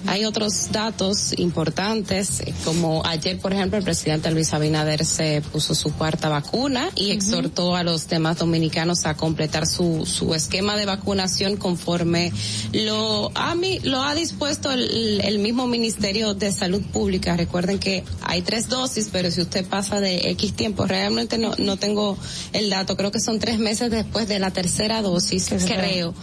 [0.06, 5.74] Hay otros datos importantes, eh, como ayer, por ejemplo, el presidente Luis Abinader se puso
[5.74, 10.86] su cuarta vacuna y exhortó a los demás dominicanos a completar su, su esquema de
[10.86, 12.32] vacunación conforme
[12.74, 17.36] lo ha, mi- lo ha dispuesto el, el mismo Ministerio de Salud Pública.
[17.36, 21.78] Recuerden que hay tres dosis, pero si usted pasa de X tiempo, realmente no, no
[21.78, 22.18] tengo
[22.54, 26.14] el dato, creo que son tres meses después de la tercera dosis, creo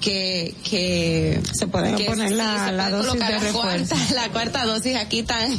[0.00, 3.94] que que se pueden que poner la- se la puede dosis la cuarta, refuerzo.
[4.14, 5.58] la cuarta dosis aquí están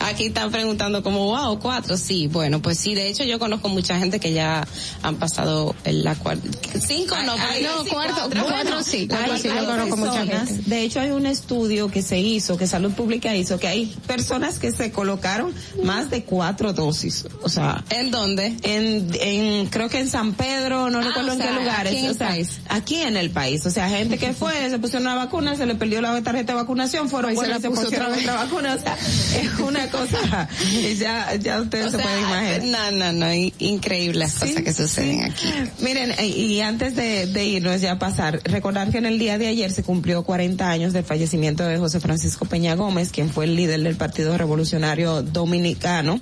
[0.00, 3.98] aquí están preguntando como wow cuatro sí bueno pues sí de hecho yo conozco mucha
[3.98, 4.66] gente que ya
[5.02, 6.48] han pasado la cuarta
[6.80, 8.44] cinco no Ay, no, sí, cuarto, cuatro.
[8.44, 10.58] cuatro sí, hay- cuatro sí, yo conozco mucha gente.
[10.66, 14.58] De hecho, hay un estudio que se hizo, que Salud Pública hizo, que hay personas
[14.58, 15.52] que se colocaron
[15.84, 17.26] más de cuatro dosis.
[17.42, 18.56] O sea, ¿en dónde?
[18.62, 21.92] En, en creo que en San Pedro, no Ah, recuerdo o en qué lugares.
[21.92, 22.48] aquí en el o sea, país.
[22.68, 23.66] aquí en el país.
[23.66, 26.56] O sea, gente que fue, se pusieron una vacuna, se le perdió la tarjeta de
[26.60, 28.20] vacunación fueron Hoy se la y se puso otra vez.
[28.20, 28.74] otra vacuna.
[28.74, 28.96] O sea,
[29.40, 32.90] es una cosa, y ya, ya ustedes O se sea, pueden imaginar.
[32.92, 35.52] No, no, no, in- increíble las cosas que suceden aquí.
[35.80, 39.36] Miren, y, y antes de, de irnos ya a pasar, recordar que en el día
[39.38, 43.44] de ayer se cumplió 40 años del fallecimiento de José Francisco Peña Gómez, quien fue
[43.44, 46.20] el líder del Partido Revolucionario Dominicano,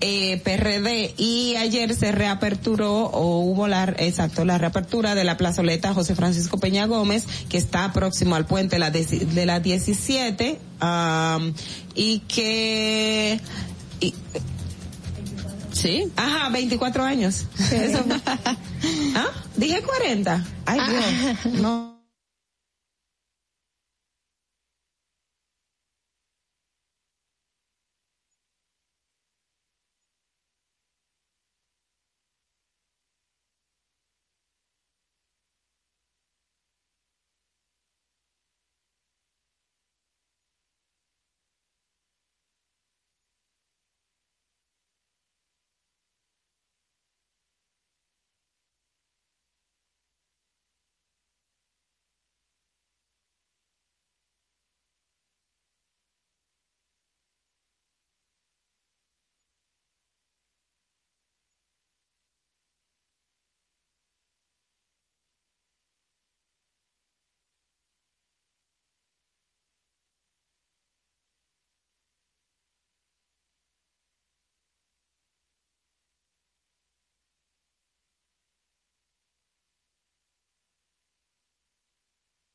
[0.00, 5.94] eh, PRD, y ayer se reaperturó, o hubo la, exacto, la reapertura de la plazoleta
[5.94, 8.78] José Francisco Peña Gómez, que está próximo al puente de
[9.46, 10.07] la 17,
[10.80, 11.54] am,
[11.94, 13.40] y que,
[14.00, 14.14] y-
[15.72, 16.04] Sí.
[16.16, 17.44] Ajá, 24 años.
[17.70, 18.04] Eso-
[19.14, 19.26] ¿Ah?
[19.56, 20.44] Dije 40.
[20.66, 21.54] Ay, Dios.
[21.60, 21.97] No.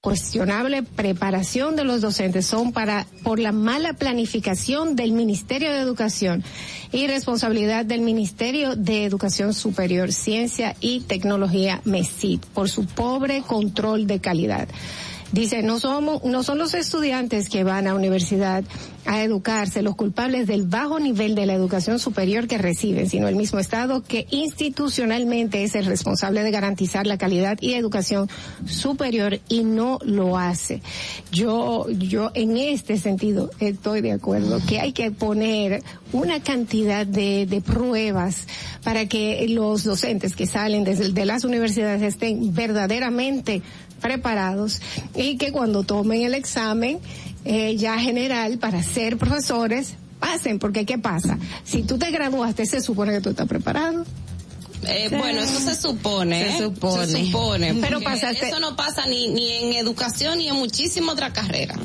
[0.04, 6.44] Cuestionable preparación de los docentes son para por la mala planificación del Ministerio de Educación
[6.92, 14.06] y responsabilidad del Ministerio de Educación Superior, Ciencia y Tecnología MESID por su pobre control
[14.06, 14.68] de calidad.
[15.34, 18.64] Dice, no somos, no son los estudiantes que van a universidad
[19.06, 23.36] a educarse los culpables del bajo nivel de la educación superior que reciben, sino el
[23.36, 28.30] mismo Estado que institucionalmente es el responsable de garantizar la calidad y educación
[28.68, 30.84] superior y no lo hace.
[31.32, 37.48] Yo, yo en este sentido estoy de acuerdo que hay que poner una cantidad de,
[37.48, 38.48] de pruebas
[38.84, 43.64] para que los docentes que salen desde, de las universidades estén verdaderamente
[44.04, 44.80] preparados
[45.16, 47.00] y que cuando tomen el examen
[47.46, 51.38] eh, ya general para ser profesores pasen, porque ¿qué pasa?
[51.66, 54.06] Si tú te graduaste, se supone que tú estás preparado.
[54.86, 56.44] Eh, bueno, eso se supone.
[56.44, 56.58] Se ¿eh?
[56.60, 57.08] supone.
[57.08, 57.74] Se supone.
[57.76, 61.78] Pero pasaste- Eso no pasa ni, ni en educación ni en muchísimas otras carreras.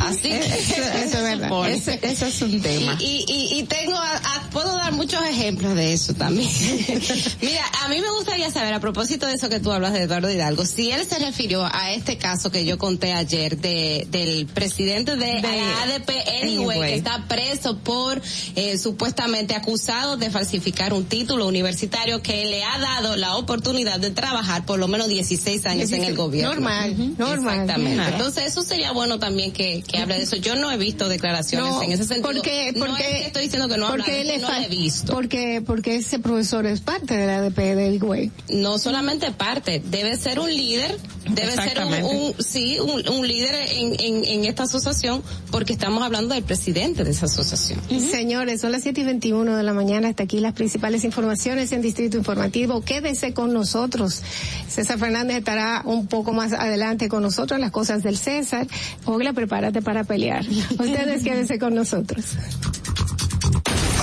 [0.00, 1.68] Así que Eso, eso es verdad.
[1.70, 2.96] Eso, eso es un tema.
[3.00, 6.48] Y, y, y tengo, a- a- puedo dar muchos ejemplos de eso también.
[7.42, 10.30] Mira, a mí me gustaría saber, a propósito de eso que tú hablas de Eduardo
[10.30, 15.16] Hidalgo, si él se refirió a este caso que yo conté ayer de, del presidente
[15.16, 16.08] de, la ADP,
[16.42, 16.80] anyway, Anyway.
[16.80, 18.22] que está preso por,
[18.54, 24.10] eh, supuestamente acusado de falsificar un título universitario que le ha dado la oportunidad de
[24.10, 26.54] trabajar por lo menos 16 años en el gobierno.
[26.54, 27.60] Normal, normal.
[27.60, 28.04] Exactamente.
[28.08, 30.36] Entonces, eso sería bueno también que, que hable de eso.
[30.36, 32.32] Yo no he visto declaraciones No, en ese sentido.
[32.32, 35.12] porque, no porque, es que estoy diciendo que no porque él es no he visto.
[35.12, 38.30] Porque, porque ese profesor es parte de la ADP del güey.
[38.48, 40.96] No solamente parte, debe ser un líder,
[41.30, 46.34] debe ser un, sí, un, un líder en, en, en esta asociación, porque estamos hablando
[46.34, 47.80] del presidente de esa asociación.
[47.88, 50.08] Señores, son las 7 y 21 de la mañana.
[50.08, 52.82] Hasta aquí las principales informaciones en Distrito Informativo.
[52.82, 54.22] Quédese con nosotros.
[54.68, 58.66] César Fernández estará un poco más adelante con nosotros las cosas del César.
[59.04, 60.44] Ogla, prepárate para pelear.
[60.70, 62.24] Ustedes quédense con nosotros.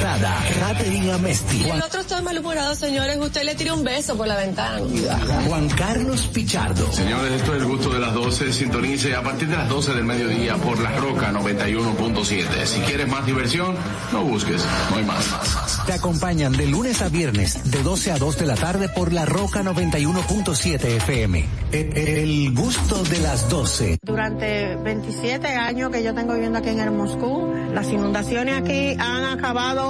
[0.00, 1.68] importada, Catherine Amesti.
[1.68, 3.18] El otro está malhumorado, señores.
[3.18, 4.80] Usted le tira un beso por la ventana.
[5.46, 6.90] Juan Carlos Pichardo.
[6.92, 8.52] Señores, esto es el gusto de las 12.
[8.52, 12.66] Sintonice a partir de las 12 del mediodía por La Roca 91.7.
[12.66, 13.76] Si quieres más diversión,
[14.12, 15.24] no busques, no hay más.
[15.86, 19.26] Te acompañan de lunes a viernes, de 12 a 2 de la tarde por La
[19.26, 21.44] Roca 91.7 FM.
[21.72, 23.98] El, el gusto de las 12.
[24.02, 29.24] Durante 27 años que yo tengo viviendo aquí en el Moscú, las inundaciones aquí han
[29.24, 29.89] acabado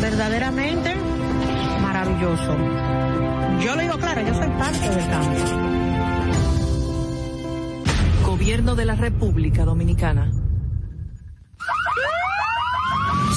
[0.00, 0.94] verdaderamente
[1.80, 2.56] maravilloso.
[3.60, 5.44] Yo le digo claro, yo soy parte del cambio.
[8.24, 10.30] Gobierno de la República Dominicana.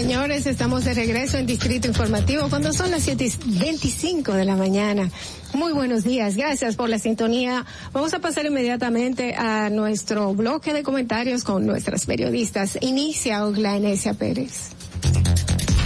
[0.00, 5.10] Señores, estamos de regreso en Distrito Informativo cuando son las 7.25 de la mañana.
[5.52, 7.66] Muy buenos días, gracias por la sintonía.
[7.92, 12.78] Vamos a pasar inmediatamente a nuestro bloque de comentarios con nuestras periodistas.
[12.80, 14.70] Inicia Ogla Enesia Pérez.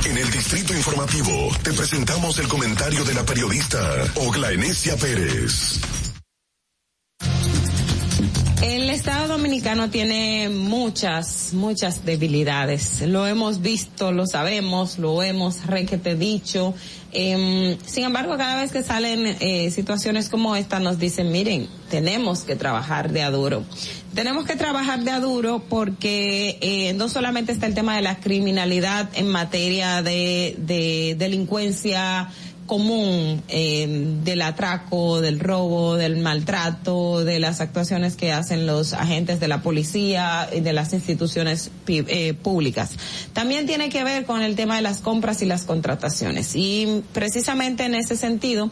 [0.08, 3.80] En el Distrito Informativo te presentamos el comentario de la periodista
[4.14, 5.80] Ogla Enesia Pérez.
[8.64, 13.02] El Estado Dominicano tiene muchas, muchas debilidades.
[13.02, 16.72] Lo hemos visto, lo sabemos, lo hemos requete dicho.
[17.12, 22.44] Em, sin embargo, cada vez que salen eh, situaciones como esta, nos dicen, miren, tenemos
[22.44, 23.64] que trabajar de a duro.
[24.14, 28.16] Tenemos que trabajar de a duro porque eh, no solamente está el tema de la
[28.16, 32.30] criminalidad en materia de, de delincuencia
[32.66, 39.40] común eh, del atraco, del robo, del maltrato, de las actuaciones que hacen los agentes
[39.40, 42.92] de la policía y de las instituciones eh, públicas.
[43.32, 46.54] También tiene que ver con el tema de las compras y las contrataciones.
[46.54, 48.70] Y precisamente en ese sentido,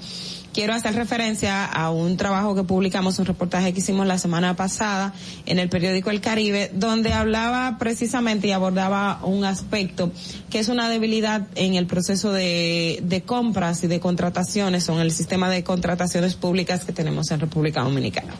[0.53, 5.12] quiero hacer referencia a un trabajo que publicamos, un reportaje que hicimos la semana pasada
[5.47, 10.12] en el periódico El Caribe, donde hablaba precisamente y abordaba un aspecto
[10.51, 15.12] que es una debilidad en el proceso de, compras y de contrataciones o en el
[15.12, 18.35] sistema de contrataciones públicas que tenemos en República Dominicana.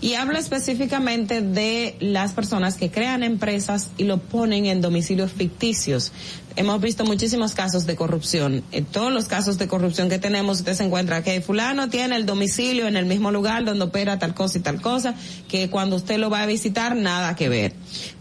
[0.00, 6.12] Y habla específicamente de las personas que crean empresas y lo ponen en domicilios ficticios.
[6.56, 8.62] Hemos visto muchísimos casos de corrupción.
[8.70, 12.26] En todos los casos de corrupción que tenemos, usted se encuentra que fulano tiene el
[12.26, 15.14] domicilio en el mismo lugar donde opera tal cosa y tal cosa,
[15.48, 17.72] que cuando usted lo va a visitar, nada que ver.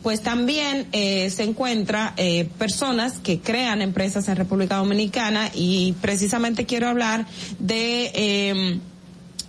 [0.02, 6.66] Pues también eh, se encuentra eh, personas que crean empresas en República Dominicana y precisamente
[6.66, 7.28] quiero hablar
[7.60, 8.12] de...
[8.16, 8.80] Eh,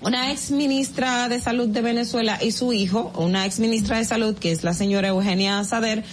[0.05, 4.37] una ex ministra de salud de Venezuela y su hijo, una ex ministra de salud
[4.37, 6.05] que es la señora Eugenia Sader,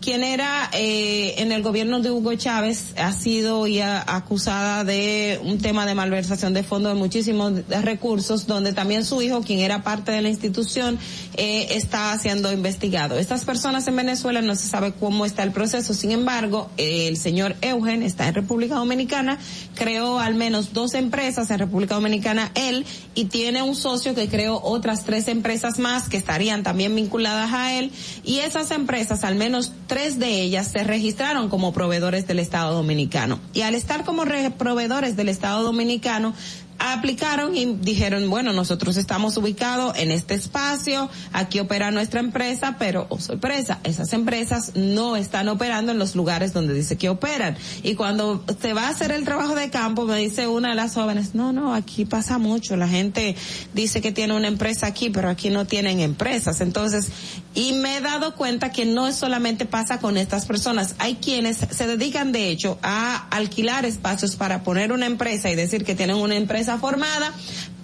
[0.00, 5.58] quien era eh, en el gobierno de Hugo Chávez ha sido ya acusada de un
[5.58, 7.52] tema de malversación de fondos de muchísimos
[7.82, 10.98] recursos, donde también su hijo, quien era parte de la institución,
[11.36, 13.18] eh, está siendo investigado.
[13.18, 15.94] Estas personas en Venezuela no se sabe cómo está el proceso.
[15.94, 19.38] Sin embargo, el señor Eugen está en República Dominicana,
[19.78, 22.84] creó al menos dos empresas en República Dominicana él
[23.14, 27.78] y tiene un socio que creó otras tres empresas más que estarían también vinculadas a
[27.78, 27.92] él
[28.24, 33.38] y esas empresas, al menos tres de ellas, se registraron como proveedores del Estado Dominicano.
[33.54, 36.34] Y al estar como re- proveedores del Estado Dominicano,
[36.78, 43.06] aplicaron y dijeron, bueno, nosotros estamos ubicados en este espacio, aquí opera nuestra empresa, pero,
[43.08, 47.56] oh sorpresa, esas empresas no están operando en los lugares donde dice que operan.
[47.82, 50.94] Y cuando se va a hacer el trabajo de campo, me dice una de las
[50.94, 53.36] jóvenes, no, no, aquí pasa mucho, la gente
[53.74, 56.60] dice que tiene una empresa aquí, pero aquí no tienen empresas.
[56.60, 57.08] Entonces,
[57.54, 61.86] y me he dado cuenta que no solamente pasa con estas personas, hay quienes se
[61.86, 66.36] dedican de hecho a alquilar espacios para poner una empresa y decir que tienen una
[66.76, 67.32] formada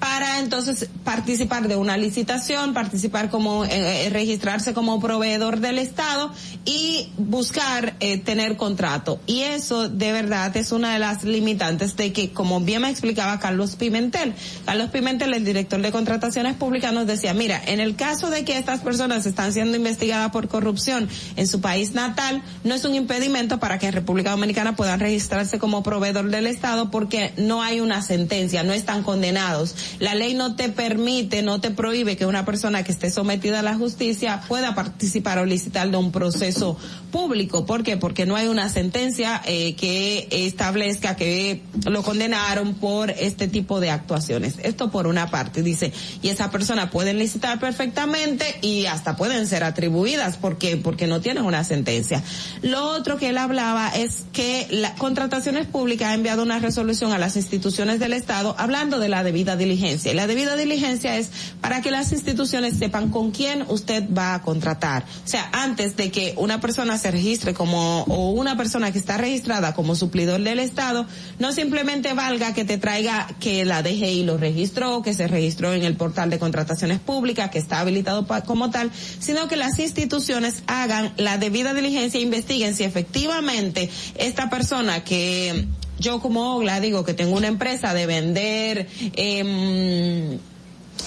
[0.05, 6.31] para entonces participar de una licitación, participar como, eh, eh, registrarse como proveedor del Estado
[6.66, 9.18] y buscar eh, tener contrato.
[9.26, 13.40] Y eso de verdad es una de las limitantes de que, como bien me explicaba
[13.40, 14.35] Carlos Pimentel,
[14.66, 18.59] Carlos Pimentel, el director de contrataciones públicas, nos decía, mira, en el caso de que
[18.59, 23.59] estas personas están siendo investigadas por corrupción en su país natal, no es un impedimento
[23.59, 28.02] para que en República Dominicana puedan registrarse como proveedor del Estado porque no hay una
[28.02, 29.74] sentencia, no están condenados.
[30.00, 33.62] La ley no te permite, no te prohíbe que una persona que esté sometida a
[33.62, 36.76] la justicia pueda participar o licitar de un proceso
[37.10, 37.66] público.
[37.66, 37.96] ¿Por qué?
[37.96, 43.90] Porque no hay una sentencia eh, que establezca que lo condenaron por este tipo de
[43.90, 44.56] actuaciones.
[44.62, 45.92] Esto por una parte, dice,
[46.22, 51.44] y esa persona pueden licitar perfectamente y hasta pueden ser atribuidas porque porque no tienen
[51.44, 52.22] una sentencia.
[52.62, 57.18] Lo otro que él hablaba es que la contrataciones públicas ha enviado una resolución a
[57.18, 59.73] las instituciones del Estado hablando de la debida diligencia.
[59.74, 61.30] Y la debida diligencia es
[61.60, 65.05] para que las instituciones sepan con quién usted va a contratar.
[65.24, 69.18] O sea, antes de que una persona se registre como, o una persona que está
[69.18, 71.06] registrada como suplidor del Estado,
[71.38, 75.82] no simplemente valga que te traiga que la DGI lo registró, que se registró en
[75.82, 81.12] el portal de contrataciones públicas, que está habilitado como tal, sino que las instituciones hagan
[81.16, 85.66] la debida diligencia e investiguen si efectivamente esta persona que
[85.98, 90.38] yo como Ogla digo que tengo una empresa de vender em,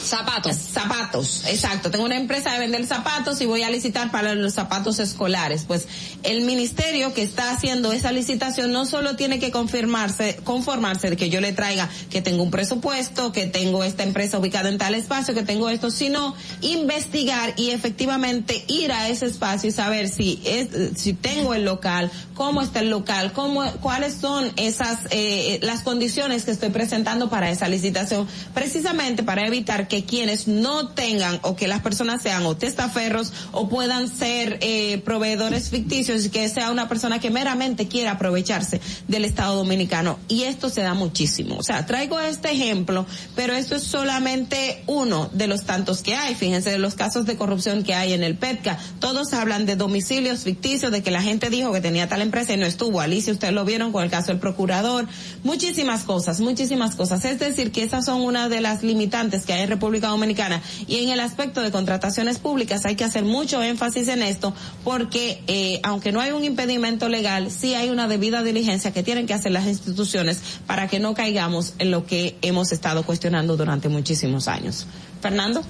[0.04, 0.56] Zapatos.
[0.56, 1.92] Zapatos, exacto.
[1.92, 5.66] Tengo una empresa de vender zapatos y voy a licitar para los zapatos escolares.
[5.68, 5.88] Pues
[6.24, 11.30] el ministerio que está haciendo esa licitación no solo tiene que confirmarse, conformarse de que
[11.30, 15.34] yo le traiga que tengo un presupuesto, que tengo esta empresa ubicada en tal espacio,
[15.34, 20.70] que tengo esto, sino investigar y efectivamente ir a ese espacio y saber si es,
[20.96, 26.46] si tengo el local, cómo está el local, cómo, cuáles son esas, eh, las condiciones
[26.46, 31.68] que estoy presentando para esa licitación, precisamente para evitar que quienes no tengan o que
[31.68, 36.88] las personas sean o testaferros o puedan ser eh, proveedores ficticios y que sea una
[36.88, 40.20] persona que meramente quiera aprovecharse del Estado Dominicano.
[40.28, 41.58] Y esto se da muchísimo.
[41.58, 43.06] O sea, traigo este ejemplo,
[43.36, 46.36] pero esto es solamente uno de los tantos que hay.
[46.36, 48.78] Fíjense de los casos de corrupción que hay en el PETCA.
[49.00, 52.58] Todos hablan de domicilios ficticios, de que la gente dijo que tenía tal empresa y
[52.58, 53.02] no estuvo.
[53.02, 55.08] Alicia, ustedes lo vieron con el caso del procurador.
[55.44, 57.24] Muchísimas cosas, muchísimas cosas.
[57.26, 60.62] Es decir, que esas son una de las limitantes que hay en República Dominicana.
[60.88, 65.44] Y en el aspecto de contrataciones públicas hay que hacer mucho énfasis en esto porque
[65.48, 69.34] eh, aunque no hay un impedimento legal, sí hay una debida diligencia que tienen que
[69.34, 74.48] hacer las instituciones para que no caigamos en lo que hemos estado cuestionando durante muchísimos
[74.48, 74.88] años.
[75.22, 75.64] Fernando.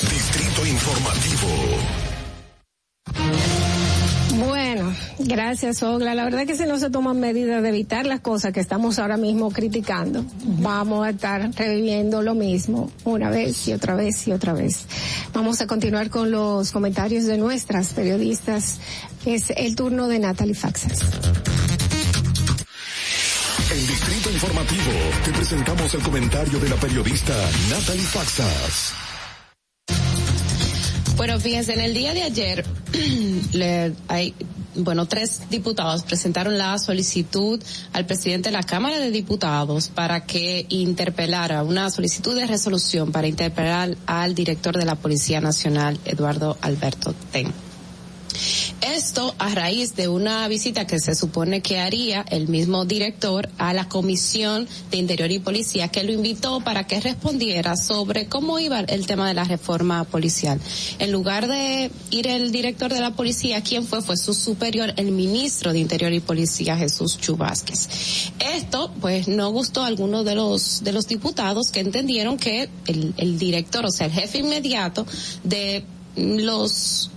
[0.00, 1.96] Distrito Informativo.
[4.38, 6.14] Bueno, gracias, Ogla.
[6.14, 8.98] La verdad es que si no se toman medidas de evitar las cosas que estamos
[8.98, 10.24] ahora mismo criticando,
[10.60, 14.86] vamos a estar reviviendo lo mismo una vez y otra vez y otra vez.
[15.32, 18.78] Vamos a continuar con los comentarios de nuestras periodistas.
[19.24, 21.00] Es el turno de Natalie Faxas.
[23.70, 24.92] En Distrito Informativo
[25.24, 27.34] te presentamos el comentario de la periodista
[27.70, 29.05] Natalie Faxas.
[31.16, 32.64] Bueno, fíjense, en el día de ayer,
[33.52, 34.34] le, hay,
[34.74, 37.58] bueno, tres diputados presentaron la solicitud
[37.94, 43.28] al presidente de la Cámara de Diputados para que interpelara una solicitud de resolución para
[43.28, 47.65] interpelar al director de la Policía Nacional, Eduardo Alberto Ten.
[48.94, 53.74] Esto a raíz de una visita que se supone que haría el mismo director a
[53.74, 58.78] la Comisión de Interior y Policía, que lo invitó para que respondiera sobre cómo iba
[58.78, 60.60] el tema de la reforma policial.
[61.00, 64.02] En lugar de ir el director de la policía, ¿quién fue?
[64.02, 67.88] Fue su superior, el ministro de Interior y Policía, Jesús Chubásquez.
[68.38, 73.36] Esto, pues, no gustó a algunos de los, de los diputados que entendieron que el
[73.36, 75.04] director, o sea, el jefe inmediato
[75.42, 75.84] de
[76.14, 77.10] los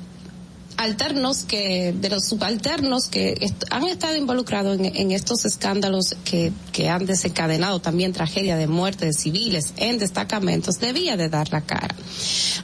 [0.79, 3.35] alternos que de los subalternos que
[3.69, 9.05] han estado involucrados en, en estos escándalos que, que han desencadenado también tragedia de muerte
[9.05, 11.93] de civiles en destacamentos debía de dar la cara.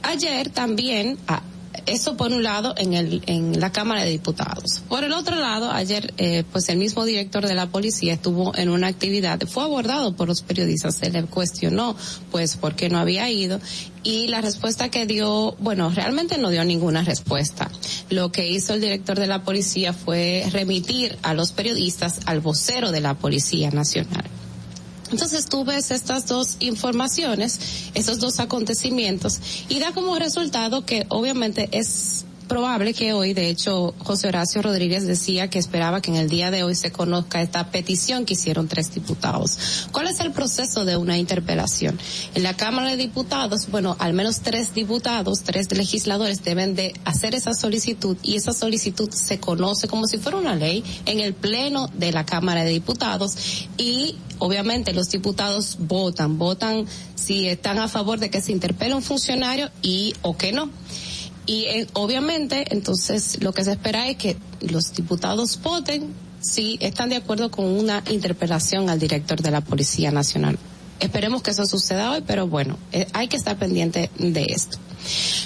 [0.02, 1.42] Ayer también ah,
[1.86, 4.82] eso por un lado en el en la Cámara de Diputados.
[4.88, 8.68] Por el otro lado, ayer eh, pues el mismo director de la policía estuvo en
[8.68, 11.96] una actividad, fue abordado por los periodistas, se le cuestionó
[12.30, 13.60] pues por qué no había ido
[14.02, 17.68] y la respuesta que dio, bueno, realmente no dio ninguna respuesta.
[18.08, 22.92] Lo que hizo el director de la policía fue remitir a los periodistas al vocero
[22.92, 24.24] de la Policía Nacional.
[25.16, 27.58] Entonces tú ves estas dos informaciones,
[27.94, 33.94] esos dos acontecimientos, y da como resultado que obviamente es probable que hoy, de hecho,
[33.98, 37.70] José Horacio Rodríguez decía que esperaba que en el día de hoy se conozca esta
[37.70, 39.88] petición que hicieron tres diputados.
[39.92, 41.98] ¿Cuál es el proceso de una interpelación?
[42.34, 47.34] En la Cámara de Diputados, bueno, al menos tres diputados, tres legisladores deben de hacer
[47.34, 51.88] esa solicitud y esa solicitud se conoce como si fuera una ley en el Pleno
[51.94, 58.18] de la Cámara de Diputados y obviamente los diputados votan, votan si están a favor
[58.18, 60.70] de que se interpele un funcionario y o que no.
[61.46, 67.08] Y eh, obviamente, entonces, lo que se espera es que los diputados voten si están
[67.08, 70.58] de acuerdo con una interpelación al director de la Policía Nacional.
[71.00, 74.78] Esperemos que eso suceda hoy, pero bueno, eh, hay que estar pendiente de esto.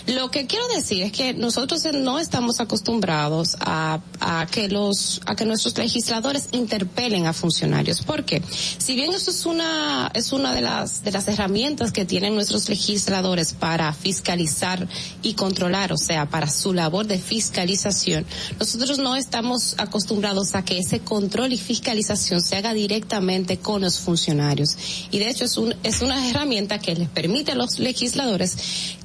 [0.07, 5.35] Lo que quiero decir es que nosotros no estamos acostumbrados a, a que los, a
[5.37, 8.03] que nuestros legisladores interpelen a funcionarios.
[8.03, 8.43] ¿Por qué?
[8.79, 12.69] Si bien eso es una, es una de las, de las herramientas que tienen nuestros
[12.69, 14.89] legisladores para fiscalizar
[15.23, 18.25] y controlar, o sea, para su labor de fiscalización,
[18.59, 23.99] nosotros no estamos acostumbrados a que ese control y fiscalización se haga directamente con los
[23.99, 24.77] funcionarios.
[25.11, 28.57] Y de hecho es un, es una herramienta que les permite a los legisladores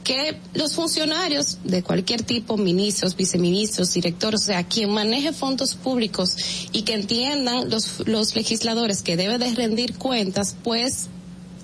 [0.04, 6.38] que los funcionarios de cualquier tipo, ministros, viceministros, directores, o sea, quien maneje fondos públicos
[6.72, 11.08] y que entiendan los, los legisladores que debe de rendir cuentas, pues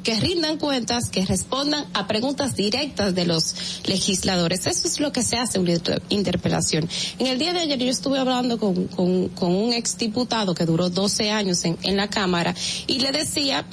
[0.04, 4.66] que rindan cuentas, que respondan a preguntas directas de los legisladores.
[4.68, 6.88] Eso es lo que se hace una inter- interpelación.
[7.20, 10.90] En el día de ayer yo estuve hablando con, con, con un exdiputado que duró
[10.90, 12.56] 12 años en, en la Cámara
[12.88, 13.66] y le decía,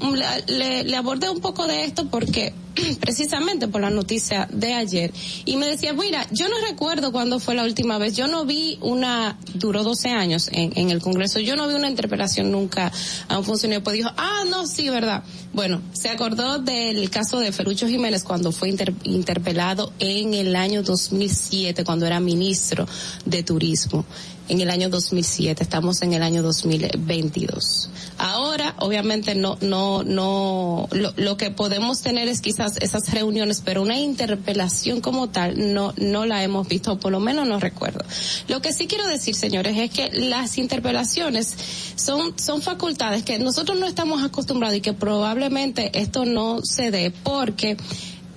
[0.46, 2.52] le, le abordé un poco de esto porque
[3.00, 5.12] precisamente por la noticia de ayer.
[5.44, 8.78] Y me decía, mira, yo no recuerdo cuándo fue la última vez, yo no vi
[8.80, 12.90] una, duró 12 años en, en el Congreso, yo no vi una interpelación nunca
[13.28, 15.22] a un funcionario, pues dijo, ah, no, sí, verdad.
[15.52, 20.82] Bueno, se acordó del caso de Ferucho Jiménez cuando fue inter- interpelado en el año
[20.82, 22.86] 2007, cuando era ministro
[23.24, 24.04] de Turismo
[24.48, 27.90] en el año 2007, estamos en el año 2022.
[28.18, 33.82] Ahora, obviamente, no, no, no, lo, lo que podemos tener es quizás esas reuniones, pero
[33.82, 38.04] una interpelación como tal no, no la hemos visto, por lo menos no recuerdo.
[38.48, 41.54] Lo que sí quiero decir, señores, es que las interpelaciones
[41.96, 47.10] son, son facultades que nosotros no estamos acostumbrados y que probablemente esto no se dé
[47.10, 47.76] porque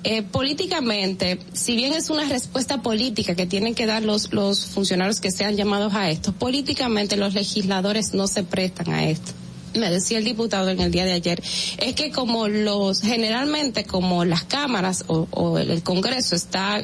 [0.04, 5.20] eh, políticamente, si bien es una respuesta política que tienen que dar los, los funcionarios
[5.20, 9.32] que sean llamados a esto, políticamente los legisladores no se prestan a esto.
[9.76, 11.42] Me decía el diputado en el día de ayer,
[11.78, 16.84] es que como los, generalmente como las cámaras o, o el, Congreso está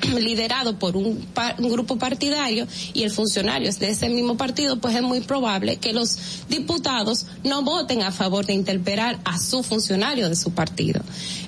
[0.20, 4.78] liderado por un, par- un grupo partidario y el funcionario es de ese mismo partido,
[4.78, 6.16] pues es muy probable que los
[6.48, 11.00] diputados no voten a favor de interpelar a su funcionario de su partido.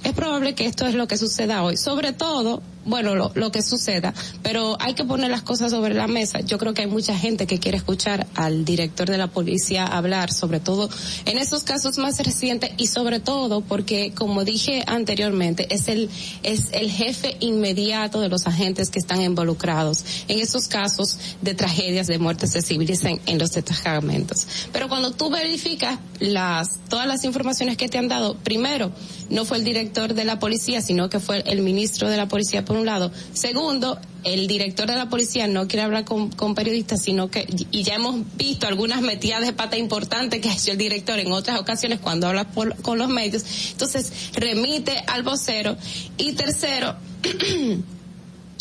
[0.05, 3.63] Es probable que esto es lo que suceda hoy, sobre todo, bueno, lo, lo que
[3.63, 6.41] suceda, pero hay que poner las cosas sobre la mesa.
[6.41, 10.33] Yo creo que hay mucha gente que quiere escuchar al director de la policía hablar,
[10.33, 10.89] sobre todo
[11.27, 16.09] en esos casos más recientes y sobre todo porque, como dije anteriormente, es el,
[16.43, 22.07] es el jefe inmediato de los agentes que están involucrados en esos casos de tragedias
[22.07, 24.47] de muertes de civiles en, en los destacamentos.
[24.73, 28.93] Pero cuando tú verificas las, todas las informaciones que te han dado, primero,
[29.31, 32.65] no fue el director de la policía, sino que fue el ministro de la policía
[32.65, 33.13] por un lado.
[33.33, 37.95] Segundo, el director de la policía no quiere hablar con, periodistas, sino que, y ya
[37.95, 42.01] hemos visto algunas metidas de pata importantes que ha hecho el director en otras ocasiones
[42.01, 43.45] cuando habla por- con los medios.
[43.73, 45.77] Entonces, remite al vocero.
[46.17, 46.97] Y tercero,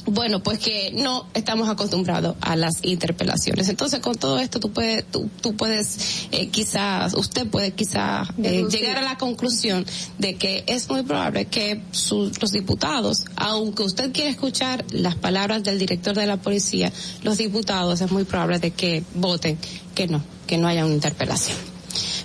[0.10, 3.68] Bueno, pues que no estamos acostumbrados a las interpelaciones.
[3.68, 8.66] Entonces, con todo esto, tú puedes, tú, tú puedes, eh, quizás, usted puede quizás eh,
[8.70, 9.86] llegar a la conclusión
[10.18, 15.64] de que es muy probable que su- los diputados, aunque usted quiera escuchar las palabras
[15.64, 16.92] del director de la policía,
[17.24, 19.58] los diputados es muy probable de que voten
[19.94, 21.58] que no, que no haya una interpelación.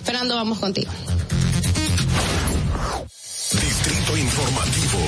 [0.03, 0.91] Fernando, vamos contigo.
[3.51, 4.99] Distrito Informativo.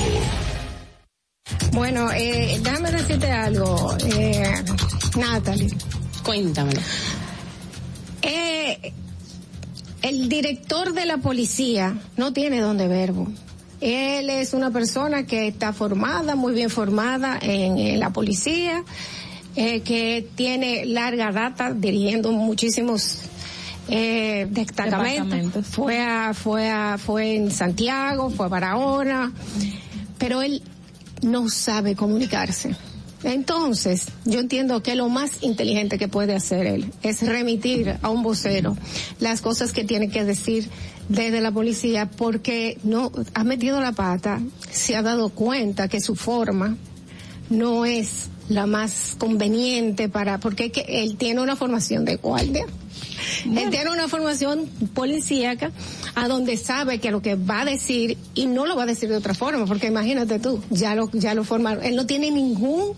[1.74, 4.64] Bueno, eh, déjame decirte algo, eh,
[5.18, 5.70] Natalie.
[6.24, 6.80] Cuéntamelo.
[8.22, 8.94] Eh,
[10.02, 13.28] el director de la policía no tiene don de verbo.
[13.82, 18.84] Él es una persona que está formada, muy bien formada en, en la policía,
[19.56, 23.20] eh, que tiene larga data dirigiendo muchísimos
[23.90, 25.68] eh, destacamentos.
[25.68, 29.32] Fue a, fue a, fue en Santiago, fue a Barahona,
[30.18, 30.64] pero él
[31.26, 32.76] no sabe comunicarse.
[33.24, 38.22] Entonces, yo entiendo que lo más inteligente que puede hacer él es remitir a un
[38.22, 38.78] vocero
[39.20, 40.70] las cosas que tiene que decir
[41.10, 46.16] desde la policía porque no ha metido la pata, se ha dado cuenta que su
[46.16, 46.78] forma
[47.50, 52.68] no es la más conveniente para, porque él tiene una formación de guardia.
[53.46, 55.72] Él tiene una formación policíaca
[56.16, 59.10] a donde sabe que lo que va a decir y no lo va a decir
[59.10, 61.84] de otra forma, porque imagínate tú, ya lo, ya lo formaron.
[61.84, 62.94] Él no tiene ningún,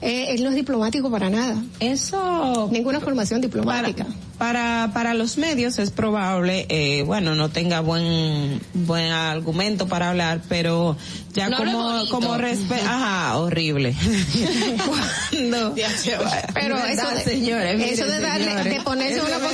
[0.00, 1.62] eh, él no es diplomático para nada.
[1.80, 2.68] Eso.
[2.72, 4.06] Ninguna formación diplomática.
[4.38, 10.42] Para, para los medios es probable, eh, bueno, no tenga buen, buen argumento para hablar,
[10.46, 10.94] pero
[11.32, 13.94] ya No como, como respeto, ajá, horrible.
[15.30, 15.74] Cuando-
[16.54, 17.92] Pero ¿Verdad, eso de, señores?
[17.92, 19.48] Eso de darle, señores, de ponerse en es una verdad.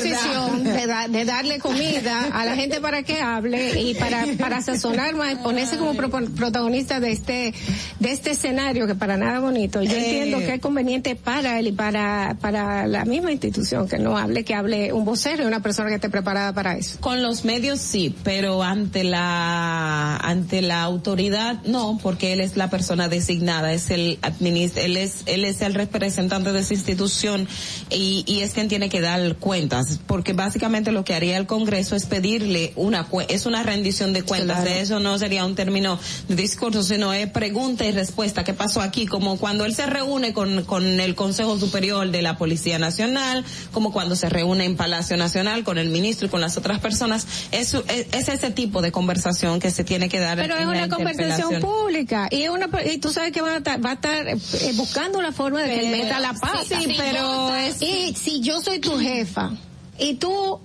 [0.65, 5.15] De, da- de darle comida a la gente para que hable y para, para sazonar
[5.15, 7.55] más, ponerse como pro- protagonista de este,
[8.01, 9.83] de este escenario que para nada bonito.
[9.83, 10.05] Yo Eh.
[10.05, 14.45] entiendo que es conveniente para él y para, para la misma institución que no hable,
[14.45, 16.99] que hable un vocero y una persona que esté preparada para eso.
[17.01, 22.71] Con los medios sí, pero ante la ante la autoridad no, porque él es la
[22.71, 27.49] persona designada, es el administ él es él es el representante de esa institución
[27.91, 31.97] y, y es quien tiene que dar cuentas, porque básicamente lo que haría el Congreso
[31.97, 34.71] es pedirle una cue- es una rendición de cuentas, Claro.
[34.71, 35.99] de eso no sería un término
[36.29, 39.07] de discurso, sino es pregunta y respuesta, ¿qué pasó aquí?
[39.07, 43.93] Como cuando él se reúne con con el Consejo Superior de la Policía Nacional, como
[43.93, 47.75] cuando se reúne en Palacio Nacional con el ministro y con las otras personas, es,
[47.75, 50.89] es, es ese tipo de conversación que se tiene que dar Pero es en una
[50.89, 54.29] conversación pública y es una y tú sabes que va a estar, va a estar
[54.29, 54.37] eh,
[54.75, 56.61] buscando la forma de que él Pero- meta la pata.
[56.69, 59.51] sí, sí, pero es- y si yo soy tu jefa
[59.99, 60.61] y tú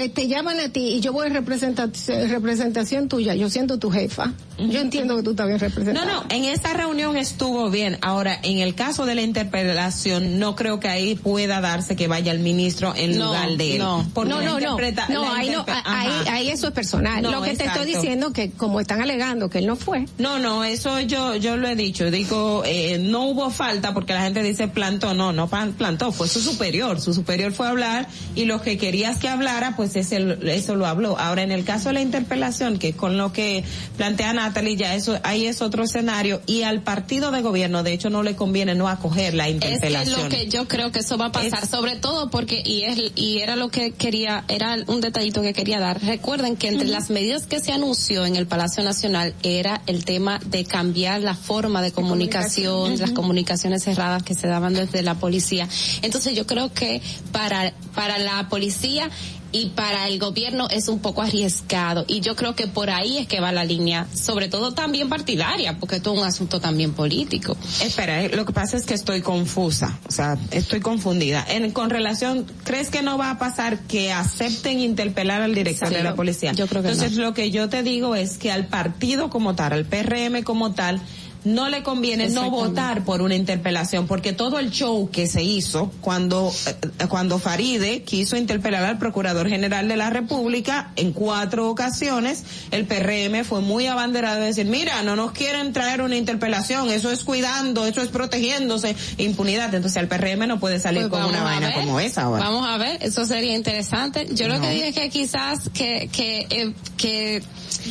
[0.00, 3.90] te, te llaman a ti y yo voy en representación, representación tuya, yo siendo tu
[3.90, 6.12] jefa, yo entiendo que tú estás bien No, representada.
[6.12, 7.98] no, en esta reunión estuvo bien.
[8.02, 12.32] Ahora, en el caso de la interpelación, no creo que ahí pueda darse que vaya
[12.32, 13.78] el ministro en No, lugar de él.
[13.78, 14.08] no.
[14.14, 17.22] Porque no, no, no, interpreta- no, ahí no, ahí, ahí eso es personal.
[17.22, 20.38] No, Lo que te estoy diciendo que como están alegando que él no fue, No,
[20.38, 22.10] no, eso yo yo lo he dicho.
[22.10, 25.14] Digo, eh, no hubo falta porque la gente dice plantó.
[25.14, 27.00] No, no plantó, fue su superior.
[27.00, 30.86] Su superior fue a hablar y lo que querías que hablara, pues ese, eso lo
[30.86, 31.18] habló.
[31.18, 33.64] Ahora, en el caso de la interpelación, que con lo que
[33.96, 38.10] plantea Natalie, ya eso ahí es otro escenario y al partido de gobierno, de hecho,
[38.10, 40.22] no le conviene no acoger la Es interpelación.
[40.22, 43.38] lo que yo creo que eso va a pasar, sobre todo porque, y es, y
[43.38, 46.02] era lo que quería, era un detallito que quería dar.
[46.02, 50.40] Recuerden que entre las medidas que se anunció en el Palacio Nacional era el tema
[50.46, 55.68] de cambiar la forma de comunicación, las comunicaciones cerradas que se daban desde la policía.
[56.02, 57.00] Entonces yo creo que
[57.32, 59.10] para, para la policía
[59.52, 63.26] y para el gobierno es un poco arriesgado y yo creo que por ahí es
[63.26, 67.56] que va la línea, sobre todo también partidaria, porque esto es un asunto también político.
[67.82, 71.44] Espera, eh, lo que pasa es que estoy confusa, o sea, estoy confundida.
[71.48, 75.94] En, con relación, ¿crees que no va a pasar que acepten interpelar al director Sí,
[75.94, 76.52] de la policía?
[76.52, 77.24] yo creo que Entonces, no.
[77.24, 81.00] lo que yo te digo es que al partido como tal, al PRM como tal,
[81.44, 85.90] no le conviene no votar por una interpelación, porque todo el show que se hizo
[86.00, 92.42] cuando, eh, cuando Faride quiso interpelar al Procurador General de la República en cuatro ocasiones,
[92.70, 97.10] el PRM fue muy abanderado de decir, mira, no nos quieren traer una interpelación, eso
[97.10, 99.74] es cuidando, eso es protegiéndose, impunidad.
[99.74, 101.76] Entonces el PRM no puede salir Pues con una vaina ver.
[101.76, 102.44] como esa ahora.
[102.44, 104.26] Vamos a ver, eso sería interesante.
[104.32, 104.62] Yo lo No.
[104.62, 107.42] que dije es que quizás que que eh, que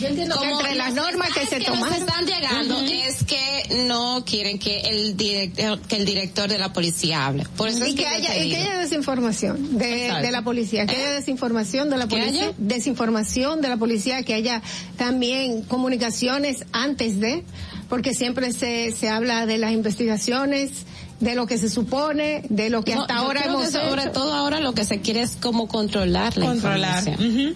[0.02, 3.36] Yo entiendo que entre las normas que se tomaron- están llegando es que
[3.88, 7.45] no quieren que el director que el director de la policía hable.
[7.57, 8.69] Por eso y es que, haya, te y que digo.
[8.72, 12.53] haya desinformación de, la policía, que haya desinformación de la ¿Que policía, haya?
[12.57, 14.61] desinformación de la policía, que haya
[14.97, 17.43] también comunicaciones antes de,
[17.89, 20.85] porque siempre se, se habla de las investigaciones,
[21.19, 23.72] de lo que se supone, de lo que No, hasta yo ahora creo hemos que
[23.72, 24.11] sobre hecho.
[24.11, 27.07] todo ahora lo que se quiere es como controlar la Controlar.
[27.07, 27.56] información.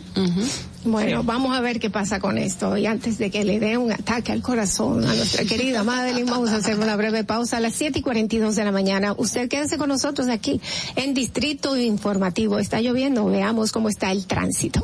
[0.83, 2.75] Bueno, vamos a ver qué pasa con esto.
[2.75, 6.49] Y antes de que le dé un ataque al corazón a nuestra querida Madeline, vamos
[6.49, 9.13] a hacer una breve pausa a las 7 y 42 de la mañana.
[9.15, 10.59] Usted quédese con nosotros aquí
[10.95, 12.57] en Distrito Informativo.
[12.57, 14.83] Está lloviendo, veamos cómo está el tránsito.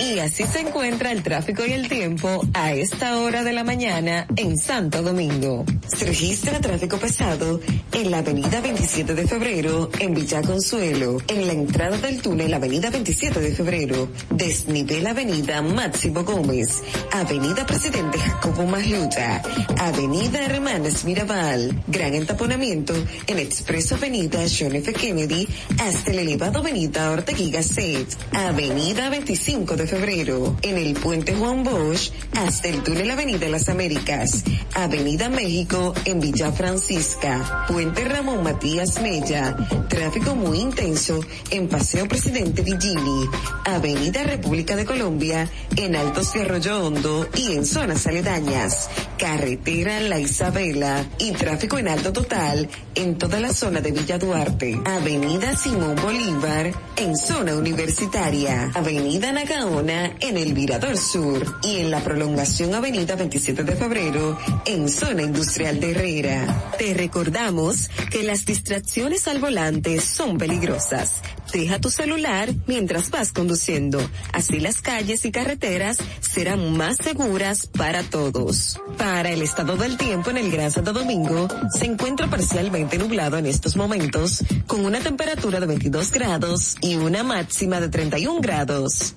[0.00, 4.26] Y así se encuentra el tráfico y el tiempo a esta hora de la mañana
[4.36, 5.64] en Santo Domingo.
[5.86, 7.60] Se registra tráfico pesado
[7.92, 12.90] en la avenida 27 de febrero en Villa Consuelo, en la entrada del túnel avenida
[12.90, 19.42] 27 de febrero, desnivel avenida Máximo Gómez, avenida Presidente Jacobo Magluta,
[19.78, 22.94] avenida Hermanas Mirabal, gran entaponamiento
[23.26, 24.92] en expreso avenida John F.
[24.92, 25.46] Kennedy
[25.78, 32.10] hasta el elevado avenida Ortegui Gasset, avenida 25 de febrero, en el puente Juan Bosch
[32.32, 34.44] hasta el túnel Avenida Las Américas,
[34.74, 39.56] Avenida México en Villa Francisca, puente Ramón Matías Mella,
[39.88, 41.20] tráfico muy intenso
[41.50, 43.28] en Paseo Presidente Villini,
[43.64, 50.18] Avenida República de Colombia en Altos de Arroyo Hondo y en zonas aledañas, carretera La
[50.18, 55.96] Isabela y tráfico en alto total en toda la zona de Villa Duarte, Avenida Simón
[55.96, 59.32] Bolívar en zona universitaria, Avenida
[59.76, 65.80] En el Virador Sur y en la prolongación Avenida 27 de Febrero en zona industrial
[65.80, 66.72] de Herrera.
[66.78, 71.22] Te recordamos que las distracciones al volante son peligrosas.
[71.52, 73.98] Deja tu celular mientras vas conduciendo.
[74.32, 78.78] Así las calles y carreteras serán más seguras para todos.
[78.96, 83.46] Para el estado del tiempo en el Gran Santo Domingo, se encuentra parcialmente nublado en
[83.46, 89.16] estos momentos, con una temperatura de 22 grados y una máxima de 31 grados.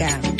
[0.00, 0.39] Estética.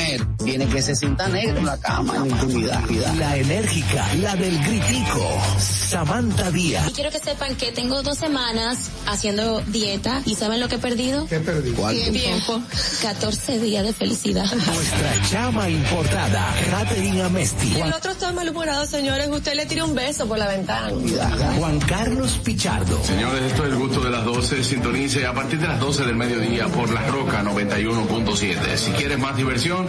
[0.43, 2.89] tiene que se sienta negro en la cama en la intimidad.
[3.17, 5.27] La enérgica, la del gritico,
[5.59, 6.89] Samantha Díaz.
[6.89, 10.79] Y quiero que sepan que tengo dos semanas haciendo dieta y ¿saben lo que he
[10.79, 11.27] perdido?
[11.27, 11.71] ¿Qué perdí?
[12.11, 12.61] Tiempo.
[13.01, 14.45] 14 días de felicidad.
[14.51, 17.79] Nuestra chama importada, Catherine Amesti.
[17.79, 19.27] El otro está malhumorado, señores.
[19.29, 20.91] Usted le tira un beso por la ventana.
[21.57, 23.03] Juan Carlos Pichardo.
[23.03, 24.63] Señores, esto es el gusto de las 12.
[24.63, 28.77] Sintonice a partir de las 12 del mediodía por La Roca 91.7.
[28.77, 29.87] Si quieres más diversión,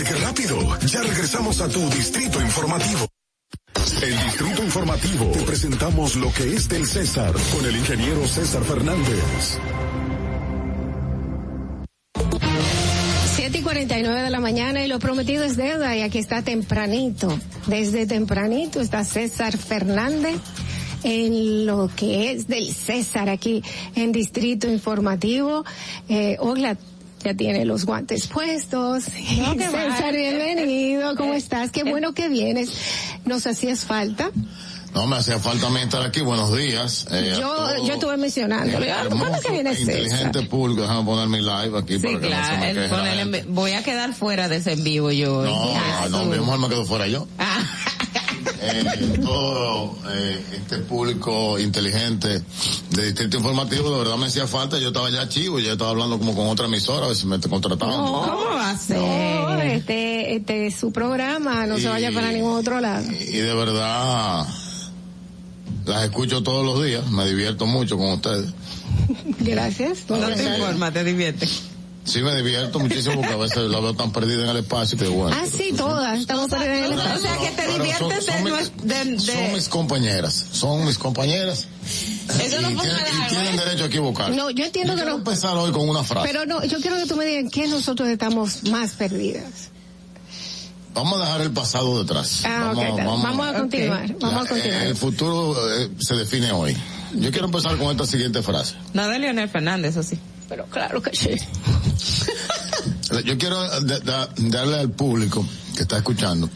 [0.00, 0.78] ¿Viste qué rápido?
[0.86, 3.06] Ya regresamos a tu distrito informativo.
[4.02, 5.30] El distrito informativo.
[5.32, 9.58] Te presentamos lo que es del César con el ingeniero César Fernández.
[13.36, 17.38] 7 y 49 de la mañana y lo prometido es deuda y aquí está tempranito.
[17.66, 20.40] Desde tempranito está César Fernández
[21.02, 23.62] en lo que es del César aquí
[23.94, 25.64] en Distrito Informativo.
[26.08, 26.38] Eh,
[27.24, 29.04] ya tiene los guantes puestos.
[29.04, 31.14] César, bienvenido.
[31.16, 31.70] ¿Cómo estás?
[31.70, 32.70] Qué bueno que vienes.
[33.24, 34.30] Nos hacías falta.
[34.94, 36.20] No me hacía falta a mí estar aquí.
[36.20, 37.06] Buenos días.
[37.12, 38.76] eh, Yo, todo yo estuve mencionando.
[39.16, 39.94] ¿Cuándo que viene César?
[39.94, 40.82] inteligente público.
[40.82, 42.56] Déjame poner mi live aquí Sí, para que no se
[43.24, 45.42] me el voy a quedar fuera de ese en vivo yo.
[45.44, 47.28] No, no, mi mejor me quedo fuera yo.
[47.38, 47.62] Ah.
[48.62, 52.42] Eh, todo eh, este público inteligente
[52.90, 54.78] de Distrito Informativo, de verdad me hacía falta.
[54.78, 57.40] Yo estaba ya chivo, yo estaba hablando como con otra emisora, a ver si me
[57.40, 57.96] contrataban.
[57.96, 58.98] ¿Cómo va a ser?
[58.98, 63.06] No, este, este es su programa, no se vaya para ningún otro lado.
[63.10, 64.46] y de verdad
[65.86, 68.50] las escucho todos los días, me divierto mucho con ustedes.
[69.40, 70.04] Gracias.
[70.08, 71.48] No te informa, te divierte.
[72.04, 75.06] Sí, me divierto muchísimo porque a veces la veo tan perdida en el espacio que
[75.08, 75.36] bueno.
[75.38, 76.18] Ah, sí, todas.
[76.18, 77.40] Estamos perdidas en el O sea, espacio.
[77.40, 81.66] que te diviertes son- son de mis- de, de- Son mis compañeras, son mis compañeras.
[82.42, 84.34] Eso y, no tienen, y tienen derecho a equivocarse.
[84.36, 85.18] No, yo entiendo Yo que quiero no.
[85.18, 86.26] empezar hoy con una frase.
[86.26, 89.68] Pero no, yo quiero que tú me digas qué nosotros estamos más perdidas.
[90.94, 92.42] Vamos a dejar el pasado detrás.
[92.44, 93.04] Ah, ok, está.
[93.04, 94.86] vamos, a continuar, vamos a continuar.
[94.86, 96.76] El futuro eh, se define hoy.
[97.14, 98.74] Yo quiero empezar con esta siguiente frase.
[98.94, 100.18] No de Leonel Fernández, eso sí.
[100.50, 101.30] Pero claro que sí.
[103.24, 105.46] Yo quiero da- da- darle al público
[105.76, 106.50] que está escuchando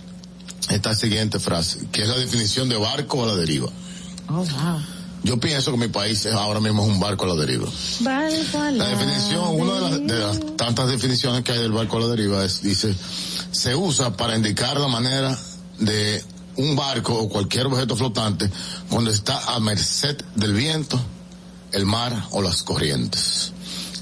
[0.68, 3.68] esta siguiente frase, que es la definición de barco a la deriva.
[4.28, 4.46] Oh, wow.
[5.22, 7.66] Yo pienso que mi país es- ahora mismo es un barco a la deriva.
[8.78, 12.08] La definición, una de las, de las tantas definiciones que hay del barco a la
[12.08, 12.94] deriva es, dice,
[13.52, 15.38] se usa para indicar la manera
[15.78, 16.22] de
[16.56, 18.50] un barco o cualquier objeto flotante
[18.90, 21.00] cuando está a merced del viento,
[21.72, 23.52] el mar o las corrientes.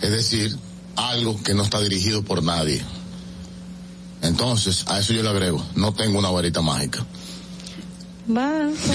[0.02, 0.56] Es decir,
[0.96, 2.82] algo que no está dirigido por nadie.
[4.22, 7.04] Entonces, a eso yo le agrego, no tengo una varita mágica.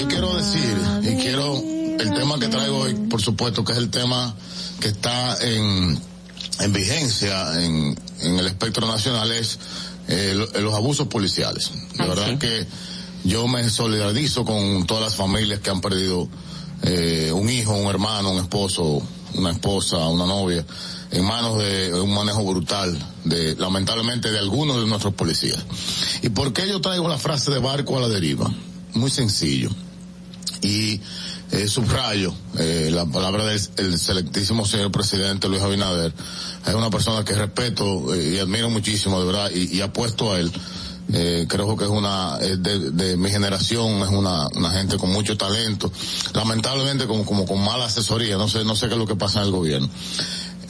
[0.00, 3.90] Yo quiero decir, y quiero, el tema que traigo hoy, por supuesto, que es el
[3.90, 4.34] tema
[4.80, 6.00] que está en,
[6.60, 9.58] en vigencia en, en el espectro nacional, es
[10.08, 11.70] eh, lo- los abusos policiales.
[11.98, 12.66] De verdad que
[13.24, 16.26] yo me solidarizo con todas las familias que han perdido
[16.84, 19.02] eh, un hijo, un hermano, un esposo,
[19.34, 20.64] una esposa, una novia,
[21.10, 25.58] en manos de un manejo brutal, de lamentablemente de algunos de nuestros policías.
[26.22, 28.50] ¿Y por qué yo traigo la frase de barco a la deriva?
[28.94, 29.70] Muy sencillo.
[30.60, 31.00] y
[31.50, 36.12] eh, subrayo eh, la palabra del el selectísimo señor presidente Luis Abinader.
[36.66, 40.40] Es una persona que respeto eh, y admiro muchísimo, de verdad, y, y apuesto a
[40.40, 40.52] él.
[41.10, 45.38] Eh, creo que es una de, de, mi generación es una, una gente con mucho
[45.38, 45.90] talento
[46.34, 49.38] lamentablemente como, como con mala asesoría no sé no sé qué es lo que pasa
[49.38, 49.88] en el gobierno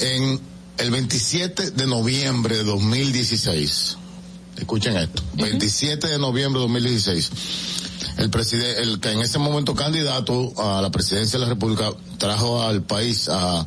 [0.00, 0.40] en
[0.78, 3.96] el 27 de noviembre de 2016
[4.56, 5.42] escuchen esto uh -huh.
[5.42, 7.30] 27 de noviembre de 2016
[8.18, 12.62] el presidente, el que en ese momento candidato a la presidencia de la República trajo
[12.62, 13.64] al país a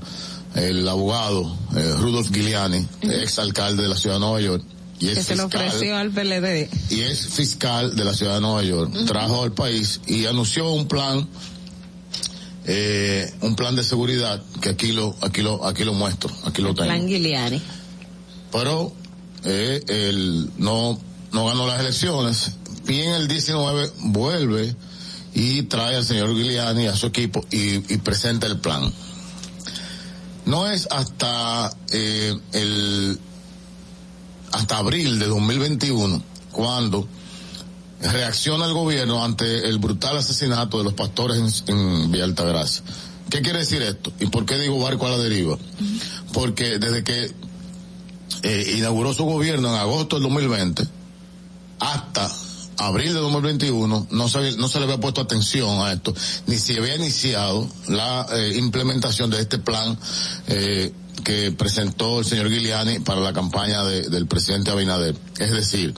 [0.56, 3.24] el abogado eh, Rudolf Giuliani, uh -huh.
[3.24, 4.64] ex alcalde de la ciudad de Nueva York.
[5.00, 6.70] Y es que fiscal, se lo ofreció al PLD.
[6.90, 8.92] Y es fiscal de la ciudad de Nueva York.
[8.94, 9.08] Uh -huh.
[9.08, 11.28] Trajo al país y anunció un plan,
[12.66, 16.74] eh, un plan de seguridad que aquí lo, aquí lo, aquí lo muestro, aquí lo
[16.74, 16.88] tengo.
[16.88, 17.62] Plan Giuliani.
[18.52, 18.94] Pero
[19.44, 21.00] eh, él no,
[21.32, 22.52] no ganó las elecciones
[22.88, 24.76] y en el 19 vuelve
[25.34, 28.92] y trae al señor Giuliani a su equipo y, y presenta el plan.
[30.46, 33.20] No es hasta eh, el
[34.52, 36.22] hasta abril de 2021
[36.52, 37.08] cuando
[38.02, 42.84] reacciona el gobierno ante el brutal asesinato de los pastores en, en Altagracia.
[43.30, 44.12] ¿Qué quiere decir esto?
[44.20, 45.58] ¿Y por qué digo barco a la deriva?
[46.34, 47.34] Porque desde que
[48.44, 50.84] eh, inauguró su gobierno en agosto del 2020
[51.80, 52.30] hasta
[52.78, 56.14] abril de 2021 no se, no se le había puesto atención a esto,
[56.48, 59.98] ni se había iniciado la eh, implementación de este plan
[60.48, 60.92] eh,
[61.24, 65.16] que presentó el señor Giuliani para la campaña de, del presidente Abinader.
[65.38, 65.94] Es decir,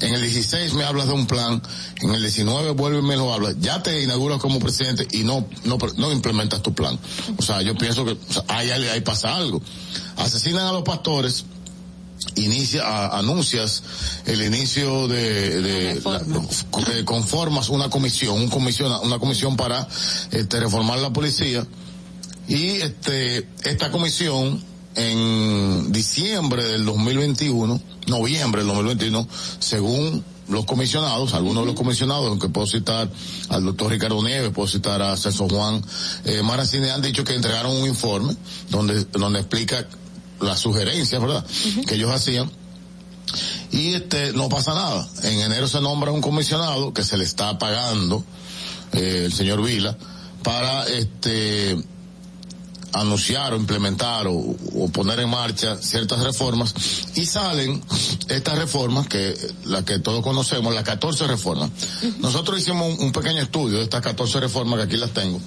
[0.00, 1.62] en el 16 me hablas de un plan,
[2.00, 5.46] en el 19 vuelve y me lo hablas, ya te inauguras como presidente y no,
[5.64, 6.98] no, no implementas tu plan.
[7.36, 9.60] O sea, yo pienso que o sea, ahí, ahí pasa algo.
[10.16, 11.44] Asesinan a los pastores,
[12.36, 13.82] inicia a, anuncias
[14.26, 19.86] el inicio de, de, la, de, conformas una comisión un comisión una comisión para
[20.32, 21.64] este reformar la policía
[22.48, 24.62] y este esta comisión
[24.98, 32.48] en diciembre del 2021 noviembre del 2021 según los comisionados, algunos de los comisionados, aunque
[32.48, 33.10] puedo citar
[33.50, 35.84] al doctor Ricardo Nieves, puedo citar a César Juan
[36.24, 38.34] eh, Maracine, han dicho que entregaron un informe
[38.70, 39.86] donde, donde explica
[40.40, 41.44] las sugerencias, ¿verdad?
[41.44, 41.86] Uh -huh.
[41.86, 42.50] Que ellos hacían.
[43.70, 45.06] Y este, no pasa nada.
[45.22, 48.24] En enero se nombra un comisionado que se le está pagando,
[48.92, 49.98] eh, el señor Vila,
[50.42, 51.76] para este,
[52.92, 56.74] anunciar o implementar o, o, poner en marcha ciertas reformas
[57.14, 57.82] y salen
[58.28, 61.70] estas reformas que la que todos conocemos, las 14 reformas.
[61.70, 62.16] Uh -huh.
[62.18, 65.40] Nosotros hicimos un, un, pequeño estudio de estas 14 reformas que aquí las tengo.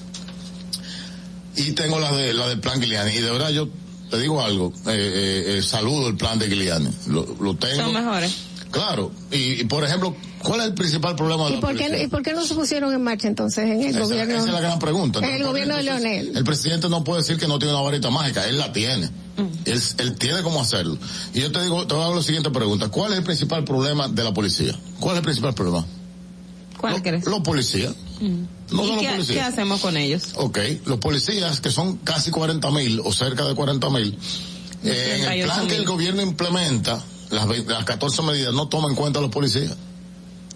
[1.55, 3.67] Y tengo la de la del plan Giuliani y de verdad yo
[4.09, 7.83] te digo algo, eh, eh, eh, saludo el plan de Giuliani, lo, lo tengo.
[7.83, 8.35] Son mejores.
[8.69, 12.07] Claro, y, y, por ejemplo, ¿cuál es el principal problema de ¿Y por, qué, ¿Y
[12.07, 14.35] por qué no se pusieron en marcha entonces en el esa, gobierno?
[14.35, 15.19] Esa es la gran pregunta.
[15.19, 16.35] En el gobierno de Leonel.
[16.35, 19.07] El presidente no puede decir que no tiene una varita mágica, él la tiene.
[19.07, 19.47] Mm.
[19.65, 20.97] Él, él, tiene cómo hacerlo.
[21.33, 22.89] Y yo te digo, te voy a dar la siguiente pregunta.
[22.89, 24.77] ¿Cuál es el principal problema de la policía?
[24.99, 25.85] ¿Cuál es el principal problema?
[26.77, 27.25] ¿Cuál lo, crees?
[27.25, 27.93] Los policías.
[28.19, 28.43] Mm.
[28.71, 30.29] No ¿Y qué, qué, hacemos con ellos?
[30.35, 34.17] Ok, los policías, que son casi 40 mil o cerca de 40 mil,
[34.83, 38.95] eh, en el plan que el gobierno implementa, las, las 14 medidas no toma en
[38.95, 39.75] cuenta a los policías.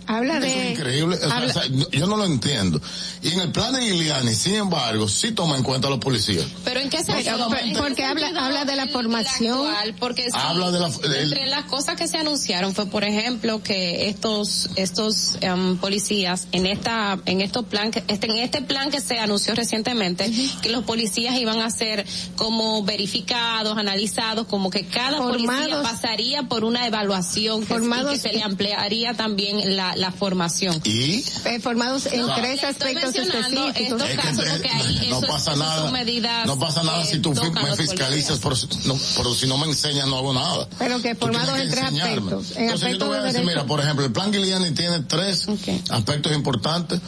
[0.07, 0.71] Habla de.
[0.73, 1.17] Es increíble.
[1.21, 2.81] O habla, sea, o sea, yo no lo entiendo.
[3.21, 6.45] Y en el plan de Giuliani, sin embargo, sí toma en cuenta a los policías.
[6.63, 7.37] Pero en qué sentido?
[7.37, 9.67] No porque habla, habla de la formación.
[9.67, 13.63] Actual, porque habla de la, de, entre las cosas que se anunciaron fue, por ejemplo,
[13.63, 18.91] que estos, estos um, policías en esta, en estos plan, que, este, en este plan
[18.91, 20.59] que se anunció recientemente, uh -huh.
[20.61, 22.05] que los policías iban a ser
[22.35, 25.67] como verificados, analizados, como que cada Formados.
[25.67, 28.11] policía pasaría por una evaluación que, Formados.
[28.11, 30.81] y que se le ampliaría también la la formación.
[30.83, 31.23] ¿Y?
[31.45, 33.75] Eh, formados en no, tres aspectos específicos.
[33.75, 35.81] Estos es casos, que, porque ahí no eso, pasa eso nada.
[35.83, 38.55] Son medidas, no pasa nada eh, si tú me fiscalizas, por,
[38.85, 40.67] no, pero si no me enseñas no hago nada.
[40.77, 42.51] Pero que formados en tres aspectos.
[42.55, 45.47] En Entonces yo te voy a decir, mira, por ejemplo, el plan Giuliani tiene tres
[45.47, 45.81] okay.
[45.89, 46.99] aspectos importantes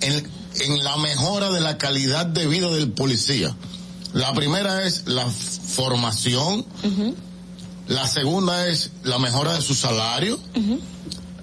[0.00, 3.54] en, en la mejora de la calidad de vida del policía.
[4.12, 6.60] La primera es la formación.
[6.82, 7.14] Uh -huh.
[7.88, 10.40] La segunda es la mejora de su salario.
[10.54, 10.80] Uh -huh.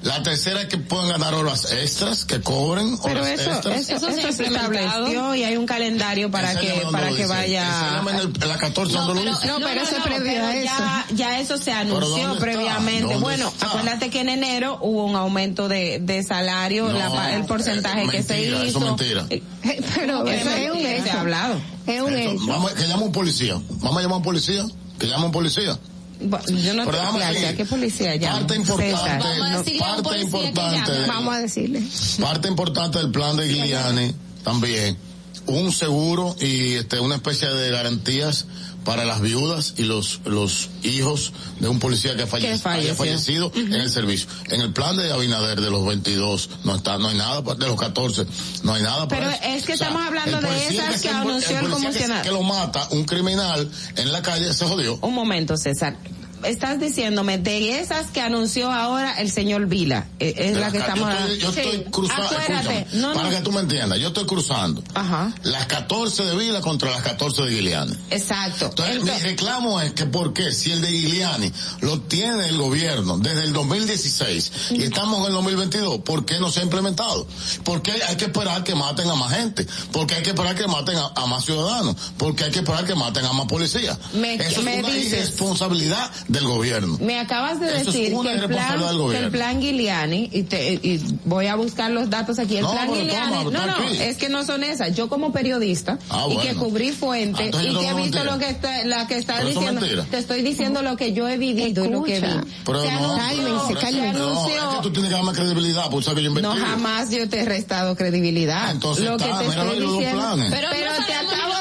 [0.04, 3.80] La tercera es que puedan ganar horas extras, que cobren Pero horas eso, extras.
[3.80, 8.02] Eso, eso, eso se estableció y hay un calendario para que para que vaya.
[8.02, 10.66] En, el, en la 14 no, no, pero, no, pero eso previo a eso.
[10.66, 13.16] Ya, ya eso se anunció previamente.
[13.16, 13.68] Bueno, está?
[13.68, 18.10] acuérdate que en enero hubo un aumento de, de salario, no, la, el porcentaje eh,
[18.10, 18.64] que mentira, se hizo.
[18.64, 19.26] Eso es mentira.
[19.96, 21.04] pero eso es un hecho.
[21.04, 21.62] Se ha hablado.
[21.88, 22.46] Es un hecho.
[22.46, 23.54] Vamos, que llame un policía.
[23.70, 24.66] Vamos a llamar a un policía.
[25.00, 25.80] Que llame a un policía.
[26.24, 28.34] Bueno, yo no Pero sé qué policía ya.
[28.34, 31.84] Parte importante, vamos a parte importante, vamos a decirle.
[32.20, 34.14] Parte importante del plan de Giuliani
[34.44, 34.98] también
[35.45, 38.45] un seguro y este una especie de garantías
[38.84, 43.73] para las viudas y los los hijos de un policía que, falle, haya fallecido en
[43.73, 44.30] el servicio.
[44.49, 47.80] En el plan de Abinader de los 22 no está no hay nada de los
[47.80, 48.26] 14
[48.64, 52.31] no hay nada Pero es que estamos hablando de esas que, anunció el, el que,
[52.31, 54.97] lo mata un criminal en la calle se jodió.
[55.01, 55.97] Un momento, César
[56.45, 60.07] estás diciéndome de esas que anunció ahora el señor Vila.
[60.20, 61.36] Eh, es la, que estamos hablando.
[61.36, 63.14] Yo estoy cruzando.
[63.14, 64.84] para que tú me entiendas, yo estoy cruzando.
[64.94, 65.34] Ajá.
[65.44, 67.94] Las 14 de Vila contra las 14 de Giuliani.
[68.10, 68.65] Exacto.
[68.65, 71.52] Entonces, mi reclamo es que por qué si el de Giuliani
[71.82, 76.52] lo tiene el gobierno desde el 2016 y estamos en el 2022, ¿por qué no
[76.52, 77.28] se ha implementado?
[77.64, 79.65] ¿Por qué hay que esperar que maten a más gente?
[79.91, 81.95] ¿Por qué hay que esperar que maten a, más ciudadanos?
[82.18, 83.98] ¿Por qué hay que esperar que maten a más policías?
[84.14, 86.97] Me, Eso me es una dices, irresponsabilidad del gobierno.
[86.99, 88.80] Me acabas de decir que, el plan,
[89.11, 92.72] que el plan Giuliani, y, te, y, voy a buscar los datos aquí, el no,
[92.72, 93.97] plan Giuliani, toma, no, no, aquí.
[94.01, 94.95] es que no son esas.
[94.95, 98.23] Yo como periodista, ah, y que cubrí fuente, ah, y que he visto mentira.
[98.23, 100.05] lo que está, la que está diciendo, mentira.
[100.10, 102.27] te estoy diciendo lo que yo he vivido y lo que vi.
[102.65, 105.89] Pero se no, anunció, pero se anunció, no, es que tú tienes que darme credibilidad,
[105.89, 106.49] pues sabes que yo invertí.
[106.49, 108.68] no jamás yo te he restado credibilidad.
[108.68, 111.53] Ah, entonces lo que está, te estoy diciendo, pero, Pero te acabo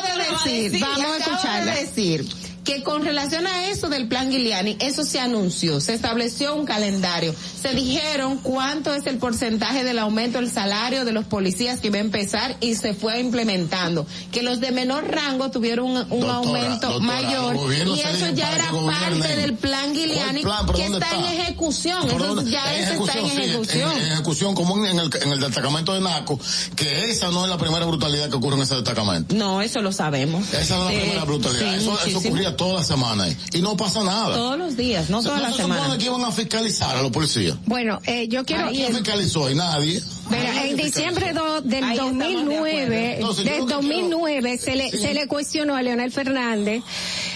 [0.44, 1.74] de decir, vamos a escucharla.
[1.74, 2.41] decir
[2.74, 7.34] que con relación a eso del plan Giuliani, eso se anunció, se estableció un calendario,
[7.60, 11.96] se dijeron cuánto es el porcentaje del aumento del salario de los policías que va
[11.98, 16.34] a empezar y se fue implementando, que los de menor rango tuvieron un, un Doctora,
[16.34, 17.56] aumento doctora, mayor
[17.94, 20.66] y eso ya era parte del plan Giuliani ¿Cuál plan?
[20.66, 21.16] ¿Pero que está, está?
[21.32, 23.92] en ejecución, ¿Por eso ya En eso está en sí, ejecución.
[23.92, 26.38] En, en ejecución, como en el, en el destacamento de Naco,
[26.76, 29.34] que esa no es la primera brutalidad que ocurre en ese destacamento.
[29.34, 30.52] No, eso lo sabemos.
[30.54, 31.78] Esa no es la Eh, primera brutalidad.
[31.78, 33.36] sí, eso, eso ocurría toda la semana ahí.
[33.54, 34.34] Y no pasa nada.
[34.34, 35.98] Todos los días, no O sea, todas no las se semanas.
[35.98, 37.56] que iban a fiscalizar a los policías.
[37.66, 38.70] Bueno, eh, yo quiero...
[38.70, 39.50] ¿Quién fiscalizó?
[39.50, 40.00] Y nadie.
[40.30, 44.58] Mira, en diciembre do- del Ahí estamos de 2009, Entonces, yo del lo que 2009
[44.58, 44.98] se le, Sí.
[44.98, 46.82] se le cuestionó a Leonel Fernández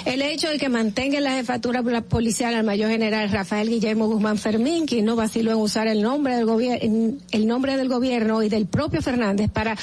[0.07, 4.39] el hecho de que mantenga en la jefatura policial al mayor general Rafael Guillermo Guzmán
[4.39, 8.48] Fermín, quien no vaciló en usar el nombre del gobierno, el nombre del gobierno y
[8.48, 9.77] del propio Fernández para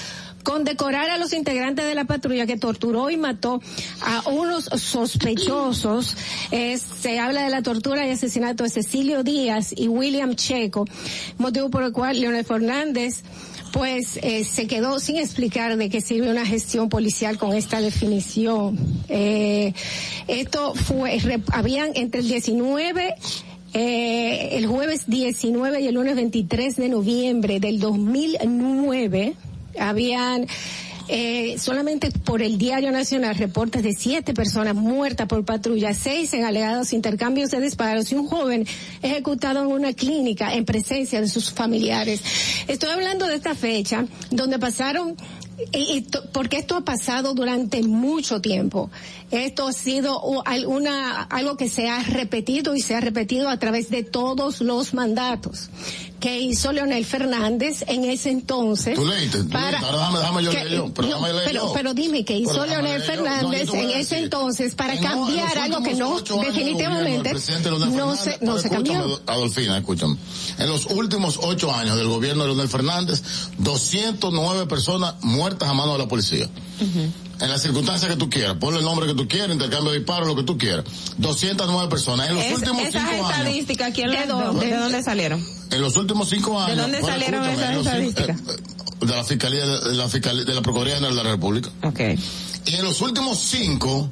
[0.44, 3.61] condecorar a los integrantes de la patrulla que torturó y mató
[4.02, 6.15] a unos sospechosos.
[6.52, 10.86] Eh, se habla de la tortura y asesinato de Cecilio Díaz y William Checo,
[11.38, 13.24] motivo por el cual Leonel Fernández
[13.72, 18.78] pues eh, se quedó sin explicar de qué sirve una gestión policial con esta definición.
[19.10, 19.74] Eh,
[20.28, 21.20] esto fue,
[21.52, 23.15] habían entre el 19
[23.76, 29.34] eh, el jueves 19 y el lunes 23 de noviembre del 2009
[29.80, 30.48] habían
[31.10, 36.45] eh, solamente por el Diario Nacional reportes de siete personas muertas por patrulla, seis en
[36.45, 38.66] alegados intercambios de disparos y un joven
[39.02, 42.22] ejecutado en una clínica en presencia de sus familiares.
[42.68, 45.16] Estoy hablando de esta fecha donde pasaron
[45.74, 48.90] y- porque esto ha pasado durante mucho tiempo.
[49.30, 53.58] Esto ha sido u- alguna, algo que se ha repetido y se ha repetido a
[53.60, 55.70] través de todos los mandatos
[56.24, 58.95] que hizo Leonel Fernández en ese entonces.
[58.95, 59.86] Tú leíste, tú para- leíste.
[59.86, 61.74] Ahora déjame, déjame yo que- leer yo, pero no, déjame leer pero, yo.
[61.74, 63.00] pero dime que hizo Leonel.
[63.00, 67.34] No, Fernández en ese entonces para en cambiar algo que no definitivamente
[67.91, 69.22] no se, no se cambió.
[69.28, 70.16] Adolfina, escúchame.
[70.60, 73.22] En los últimos ocho años del gobierno de Leonel Fernández,
[73.58, 76.48] 209 personas muertas a mano de la policía.
[77.44, 80.28] En las circunstancias que tú quieras, ponle el nombre que tú quieras, intercambio de disparos,
[80.28, 80.86] lo que tú quieras.
[81.18, 82.30] 209 personas.
[82.30, 83.38] En los Es- últimos esas cinco años.
[83.40, 84.65] estadísticas, ¿quién ¿De las- dónde?
[84.68, 85.45] ¿de dónde salieron?
[85.70, 86.78] En los últimos cinco años.
[86.78, 88.40] dónde bueno, salieron escúchame, esas estadísticas?
[88.40, 91.70] eh, de la Fiscalía, de la Fiscalía, de la Procuraduría General de la República.
[91.84, 92.18] Okay.
[92.65, 94.10] Y en los últimos cinco,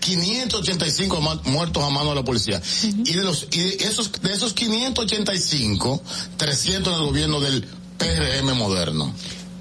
[0.00, 2.60] 585 ma- muertos a mano de la policía.
[2.82, 6.02] Y de los, y de esos, de esos 585,
[6.36, 7.64] 300 en el gobierno del
[7.98, 9.14] PRM moderno.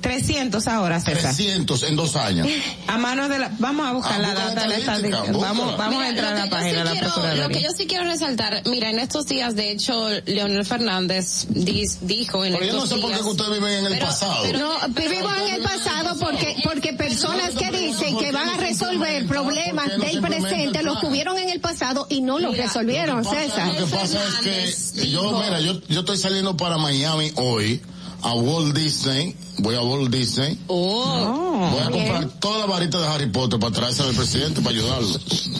[0.03, 1.34] 300 ahora, César.
[1.34, 2.47] 300 en dos años.
[2.88, 5.31] A manos de la, vamos a buscar Ah, la busca la data de la estadística.
[5.31, 7.88] Vamos, vamos a entrar a la página sí de la quiero- Lo que yo sí
[7.88, 12.73] quiero resaltar, mira, en estos días, de hecho, Leonel Fernández dis- dijo en Pero yo
[12.73, 14.43] no estos sé por qué ustedes viven en el Pero- pasado.
[14.43, 19.25] pero- No, vivimos en el pasado porque porque personas que dicen que van a resolver
[19.25, 23.23] problemas ¿Por qué no del presente los tuvieron en el pasado y no los resolvieron,
[23.23, 23.67] César.
[23.73, 27.81] Lo que pasa es que yo, mira, yo, yo estoy saliendo para Miami hoy,
[28.23, 33.07] a Walt Disney, voy a Walt Disney, Oh, voy a comprar toda la varita de
[33.07, 35.07] Harry Potter para traerse al presidente para ayudarlo.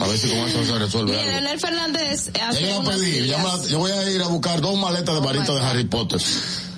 [0.00, 1.32] A ver si con eso se resuelve mira, algo.
[1.40, 4.10] Leonel Fernández hace yo voy a unos pedir, ya días- me la- yo voy a
[4.10, 5.64] ir a buscar dos maletas de Oh, varita my de.
[5.66, 6.20] Harry Potter.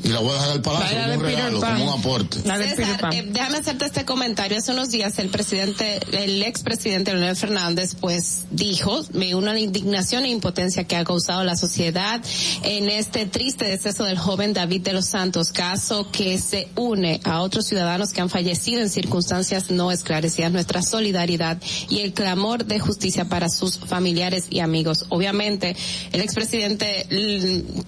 [0.03, 2.39] Y la voy a dejar al palacio como un regalo, como un aporte.
[2.41, 4.59] César, eh, déjame hacerte este comentario.
[4.59, 10.29] Hace unos días el presidente, el expresidente Leonel Fernández, pues dijo, me una indignación e
[10.29, 12.21] impotencia que ha causado la sociedad
[12.63, 17.41] en este triste deceso del joven David de los Santos, caso que se une a
[17.41, 20.53] otros ciudadanos que han fallecido en circunstancias no esclarecidas.
[20.53, 25.07] Nuestra solidaridad y el clamor de justicia para sus familiares y amigos.
[25.09, 25.77] Obviamente,
[26.13, 27.07] el expresidente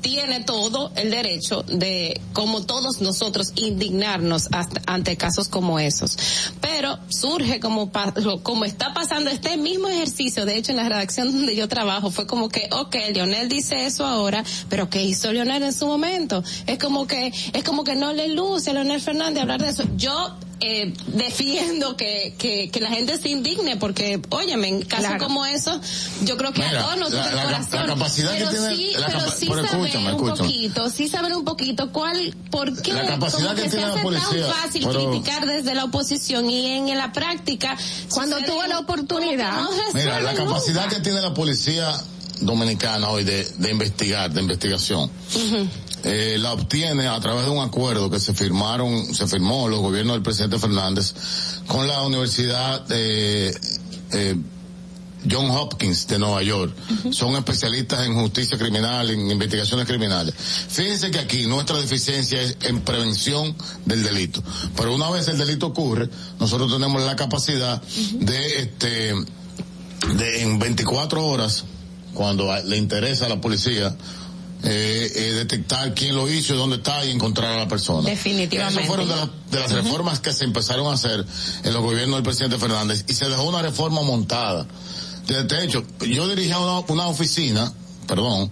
[0.00, 1.97] tiene todo el derecho de
[2.32, 4.48] como todos nosotros, indignarnos
[4.86, 6.18] ante casos como esos.
[6.60, 7.90] Pero surge como,
[8.42, 12.26] como está pasando este mismo ejercicio, de hecho en la redacción donde yo trabajo, fue
[12.26, 16.42] como que, ok, Leonel dice eso ahora, pero ¿qué hizo Leonel en su momento?
[16.66, 19.84] Es como que, es como que no le luce a Leonel Fernández hablar de eso.
[19.96, 25.46] Yo eh, defiendo que, que, que, la gente se indigne porque, óyeme, en casos como
[25.46, 25.80] eso,
[26.24, 27.80] yo creo que a todos nos la, la, corazón.
[27.80, 30.38] La capacidad pero que tiene, sí, la pero sí pero saber escúchame, un escúchame.
[30.48, 33.88] poquito, sí saber un poquito cuál, por qué, La capacidad como que que, tiene se
[33.88, 37.76] la hace policía, tan fácil pero- criticar desde la oposición y en, la práctica.
[38.12, 39.52] Cuando tuvo la oportunidad.
[39.62, 40.96] no Mira, la capacidad nunca.
[40.96, 41.92] que tiene la policía
[42.40, 45.10] dominicana hoy de, de investigar, de investigación,
[46.04, 50.14] eh, la obtiene a través de un acuerdo que se firmaron, se firmó los gobiernos
[50.14, 51.14] del presidente Fernández
[51.66, 53.56] con la Universidad de
[54.12, 54.36] eh,
[55.30, 56.72] John Hopkins de Nueva York.
[57.10, 60.34] Son especialistas en justicia criminal, en investigaciones criminales.
[60.36, 63.54] Fíjense que aquí nuestra deficiencia es en prevención
[63.84, 64.42] del delito.
[64.76, 66.08] Pero una vez el delito ocurre,
[66.38, 69.14] nosotros tenemos la capacidad de este
[70.16, 71.64] de en 24 horas,
[72.14, 73.94] cuando le interesa a la policía,
[74.64, 78.08] eh, eh, detectar quién lo hizo, dónde está y encontrar a la persona.
[78.08, 78.80] Definitivamente.
[78.82, 81.24] Esas fueron de, la- de las reformas que se empezaron a hacer
[81.64, 84.66] en los gobiernos del presidente Fernández y se dejó una reforma montada.
[85.26, 87.72] De, de hecho, yo dirigía una, una oficina,
[88.06, 88.50] perdón,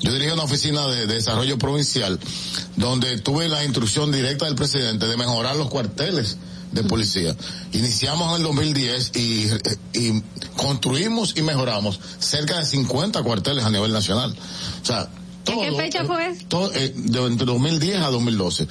[0.00, 2.20] yo dirigía una oficina de, de desarrollo provincial
[2.76, 6.36] donde tuve la instrucción directa del presidente de mejorar los cuarteles
[6.70, 7.34] de policía.
[7.72, 9.48] Iniciamos en el 2010 y,
[9.94, 10.22] y
[10.54, 14.36] construimos y mejoramos cerca de 50 cuarteles a nivel nacional.
[14.82, 15.08] O sea,
[15.52, 16.34] ¿En qué todo- fecha fue?
[16.48, 18.66] todo, eh, de, entre 2010 a 2012.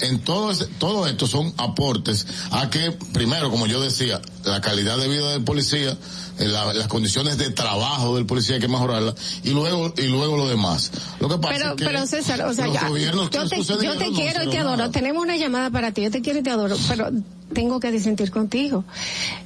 [0.00, 5.08] En todo, todo esto son aportes a que, primero, como yo decía, la calidad de
[5.08, 5.96] vida del policía,
[6.38, 9.14] eh, la- las condiciones de trabajo del policía hay que mejorarlas,
[9.44, 10.90] y luego, y luego lo demás.
[11.20, 13.62] Lo que pasa Pero, es que pero César, o sea, los ya, gobiernos yo te,
[13.62, 14.76] yo te no quiero y te adoro.
[14.78, 14.90] nada.
[14.90, 16.02] Tenemos una llamada para ti.
[16.02, 17.10] Yo te quiero y te adoro, pero
[17.52, 18.84] tengo que disentir contigo.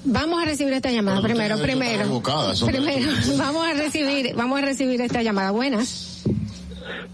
[0.04, 2.22] Vamos a recibir esta llamada Pero primero, primero.
[2.64, 5.50] Primero, vamos a recibir, vamos a recibir esta llamada.
[5.50, 6.15] Buenas.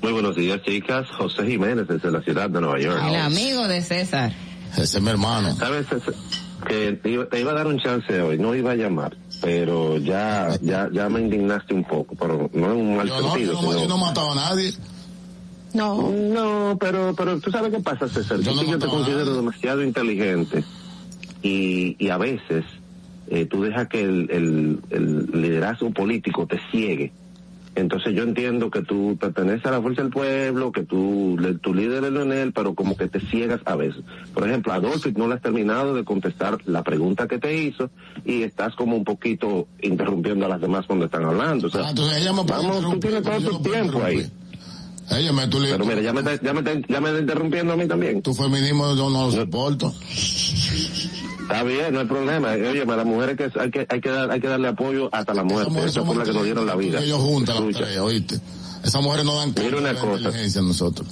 [0.01, 1.07] Muy buenos días, chicas.
[1.17, 3.01] José Jiménez desde la ciudad de Nueva York.
[3.07, 4.33] El amigo de César.
[4.73, 5.55] Ese es mi hermano.
[5.57, 6.15] Sabes César,
[6.67, 9.99] que te iba, te iba a dar un chance hoy, no iba a llamar, pero
[9.99, 13.53] ya ya ya me indignaste un poco, pero no en un mal Yo no, sentido.
[13.55, 14.73] yo no, sino- yo no mataba a nadie.
[15.75, 16.11] No.
[16.11, 18.39] No, pero pero tú sabes qué pasa, César.
[18.41, 20.65] Yo Yo, no yo te considero demasiado inteligente
[21.43, 22.65] y, y a veces
[23.29, 27.13] eh, tú dejas que el, el, el liderazgo político te ciegue.
[27.75, 31.73] Entonces yo entiendo que tú perteneces a la fuerza del pueblo, que tú, le- tu
[31.73, 34.03] líder es Leonel, pero como que te ciegas a veces.
[34.35, 37.91] Por ejemplo, Adolfo no le has terminado de contestar la pregunta que te hizo
[38.27, 41.69] y estás como un poquito interrumpiendo a las demás cuando están hablando.
[41.69, 44.17] O sea, Ah, entonces ella me vamos, tú tienes todo tu tiempo ahí.
[44.17, 44.43] interrumpir.
[45.11, 47.21] Ella me, tú le- Pero mira, ya me, está, ya, me está, ya me está
[47.21, 48.23] interrumpiendo a mí también.
[48.23, 49.93] tu feminismo yo no lo soporto.
[51.53, 52.53] Está bien, no hay problema.
[52.53, 55.35] Oye, a las mujeres que hay que hay que dar, hay que darle apoyo hasta
[55.35, 55.85] la muerte.
[55.85, 57.01] Esa fue la que nos dieron la vida.
[57.01, 58.41] Ellos juntan las tres, oíste.
[58.83, 60.17] Esas mujeres no dan Mira cuenta una de cosa.
[60.17, 61.09] inteligencia nosotros.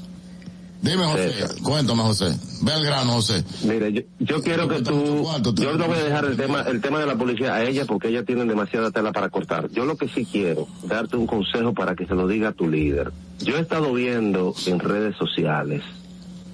[0.82, 1.50] Dime, José, César.
[1.62, 2.34] cuéntame, José.
[2.62, 3.44] Ve al grano, José.
[3.64, 5.26] Mire, yo, yo quiero que tú,
[5.56, 8.08] yo no voy a dejar el tema, el tema de la policía a ella porque
[8.08, 9.68] ella tiene demasiada tela para cortar.
[9.72, 12.66] Yo lo que sí quiero, darte un consejo para que se lo diga a tu
[12.66, 13.12] líder.
[13.40, 15.82] Yo he estado viendo en redes sociales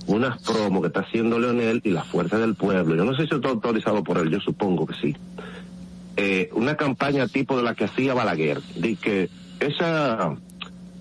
[0.06, 2.94] unas promos que está haciendo Leonel y la Fuerza del Pueblo.
[2.94, 5.16] Yo no sé si está autorizado por él, yo supongo que sí.
[6.16, 8.60] Eh, una campaña tipo de la que hacía Balaguer.
[8.76, 9.28] De que
[9.60, 10.34] esa,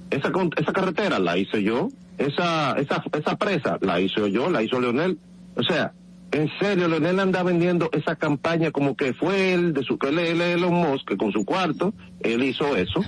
[0.09, 4.79] esa, esa carretera la hice yo, esa, esa, esa presa la hizo yo, la hizo
[4.79, 5.17] Leonel.
[5.55, 5.93] O sea,
[6.31, 10.19] en serio, Leonel anda vendiendo esa campaña como que fue él, de su, que él,
[10.19, 13.01] él, Elon Musk, que con su cuarto, él hizo eso.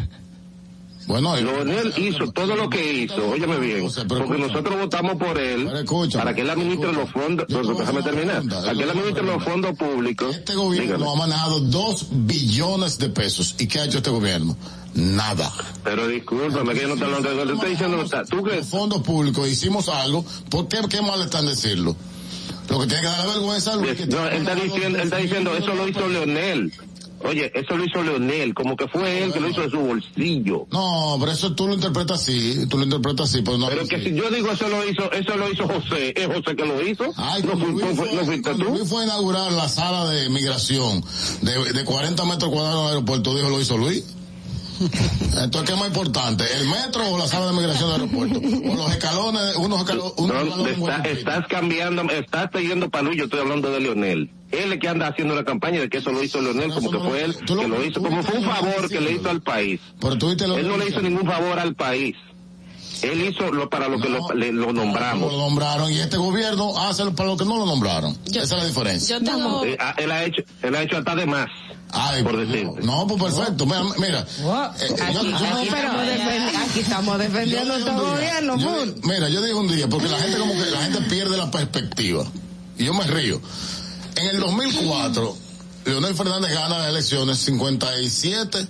[1.07, 5.69] Bueno, Leonel hizo todo lo que hizo, óyeme bien, porque nosotros votamos por él
[6.13, 10.35] para que él administre los fondos, déjame terminar, para que él administre los fondos públicos.
[10.35, 11.11] Este gobierno Dígame.
[11.11, 13.55] ha manejado dos billones de pesos.
[13.57, 14.57] ¿Y qué ha hecho este gobierno?
[14.95, 15.51] Nada.
[15.83, 19.47] Pero discúlpame que yo no te lo te estoy diciendo, tú que Los fondos públicos
[19.47, 20.25] hicimos algo.
[20.49, 21.95] ¿Por qué, qué mal están decirlo?
[22.69, 25.17] Lo que tiene que dar vergüenza a Luis que No, él está diciendo, él está
[25.17, 26.73] diciendo, eso lo hizo Leonel.
[27.23, 30.67] Oye, eso lo hizo Leonel, como que fue él que lo hizo de su bolsillo.
[30.71, 33.67] No, pero eso tú lo interpretas así, tú lo interpretas así, pero no.
[33.69, 36.65] Pero que si yo digo eso lo hizo, eso lo hizo José, es José que
[36.65, 37.05] lo hizo.
[37.17, 38.71] Ay, no, cuando fui- Luis no fue, fue- no fuiste cuando tú.
[38.75, 41.03] Luis fue a inaugurar la sala de migración
[41.41, 44.03] de, de 40 metros cuadrados en el aeropuerto, dijo lo hizo Luis.
[45.41, 46.43] Entonces, ¿qué es más importante?
[46.55, 48.39] ¿El metro o la sala de migración del aeropuerto?
[48.71, 52.49] O los escalones, unos escalones, unos No, escalones está- estás cambiando, estás
[52.91, 54.29] para Luis, yo estoy hablando de Leonel.
[54.51, 56.99] Él es que anda haciendo la campaña de que eso lo hizo Leonel, como que
[56.99, 59.79] fue él que lo hizo, como fue un favor que le hizo al país.
[60.57, 62.15] Él no le hizo ningún favor al país.
[63.01, 65.31] Él hizo lo para lo que lo, le- lo nombramos.
[65.31, 68.17] Lo nombraron y este gobierno hace para lo que no lo nombraron.
[68.25, 69.19] Esa es la diferencia.
[69.19, 69.65] Yo tengo...
[69.65, 71.47] Eh, ah, él ha hecho, él ha hecho hasta de más.
[71.91, 72.81] Ay, por decirte.
[72.83, 73.65] No, pues perfecto.
[73.65, 74.19] Mira, mira.
[74.21, 79.41] eh, yo- Aquí, yo- aquí estamos defendi- aquí estamos defendiendo día, gobierno, yo Mira, yo
[79.41, 82.23] dije un día, porque la gente como que la gente pierde la perspectiva.
[82.79, 83.39] Y yo me río.
[84.17, 85.37] En el 2004,
[85.85, 88.67] Leonel Fernández gana las elecciones 57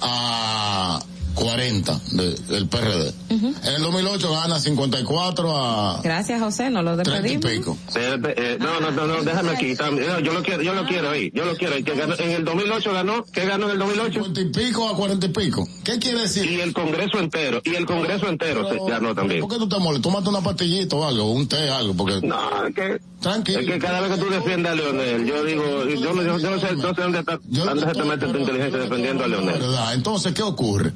[0.00, 1.02] a
[1.34, 3.12] 40 de- del PRD.
[3.30, 7.76] En el 2008 gana 54 a Gracias, José, no lo 30 y despedimos.
[7.76, 7.98] pico.
[7.98, 9.74] Eh, eh, no, no, no, no, déjame aquí.
[9.76, 11.82] yo lo quiero, yo lo quiero ahí, yo lo quiero ahí.
[11.82, 14.12] Que ganó, en el 2008 ganó, ¿qué ganó en el 2008?
[14.24, 15.68] 50 y pico a 40 y pico.
[15.84, 16.50] ¿Qué quiere decir?
[16.50, 19.40] Y el Congreso entero, y el Congreso entero se ganó también.
[19.40, 20.02] ¿Por qué tú te molestas?
[20.02, 22.20] Tómate una pastillita o algo, un té, algo, porque...
[22.26, 23.00] No, es que...
[23.20, 23.60] Tranquilo.
[23.60, 26.50] Es que cada vez que tú defiendes a Leonel, yo digo, yo, no- yo, yo
[26.50, 29.58] no sé, no sé dónde está, dónde se te mete tu inteligencia defendiendo a Leonel.
[29.60, 29.94] ¿Verdad?
[29.94, 30.92] Entonces, ¿qué ocurre?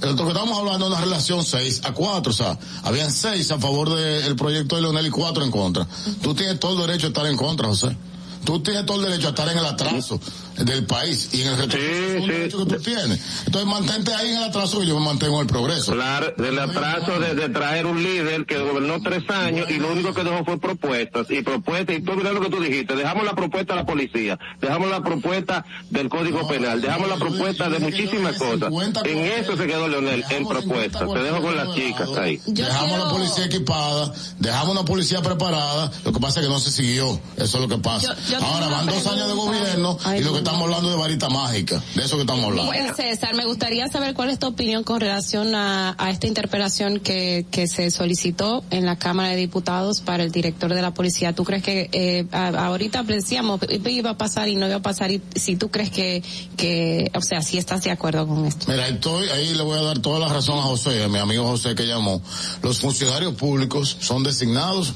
[0.00, 3.58] Lo que estamos hablando de una relación 6 a 4, o sea, habían 6 a
[3.58, 5.86] favor del proyecto de Leonel y 4 en contra.
[6.22, 7.96] Tú tienes todo el derecho a estar en contra, José.
[8.44, 10.20] Tú tienes todo el derecho a estar en el atraso
[10.58, 13.20] del país y en el retroceso es un derecho que tú tienes.
[13.46, 15.92] Entonces, mantente ahí en el atraso y yo me mantengo en el progreso.
[15.92, 20.14] Claro, del atraso de, de traer un líder que gobernó tres años y lo único
[20.14, 23.34] que dejó fue propuestas y propuestas y tú mira lo que tú dijiste, dejamos la
[23.34, 28.36] propuesta a la policía, dejamos la propuesta del código penal, dejamos la propuesta de muchísimas
[28.38, 28.70] cosas.
[29.04, 31.02] En eso se quedó Leonel, en propuestas.
[31.12, 32.40] Te dejo con las chicas ahí.
[32.46, 36.70] dejamos la policía equipada, dejamos una policía preparada, lo que pasa es que no se
[36.70, 38.14] siguió, eso es lo que pasa.
[38.14, 40.96] Yo- yo tengo Ahora van dos años de gobierno y lo que estamos hablando de
[40.96, 42.70] varita mágica, de eso que estamos hablando.
[42.72, 47.00] Miguel César, me gustaría saber cuál es tu opinión con relación a, a esta interpelación
[47.00, 51.34] que, que se solicitó en la Cámara de Diputados para el director de la policía.
[51.34, 55.10] ¿Tú crees que eh, a- ahorita decíamos iba a pasar y no iba a pasar?
[55.10, 56.22] Y si tú crees que,
[56.56, 58.66] que, o sea, si estás de acuerdo con esto.
[58.68, 61.46] Mira, estoy, ahí le voy a dar toda la razón a José, a mi amigo
[61.46, 62.22] José que llamó.
[62.62, 64.92] Los funcionarios públicos son designados,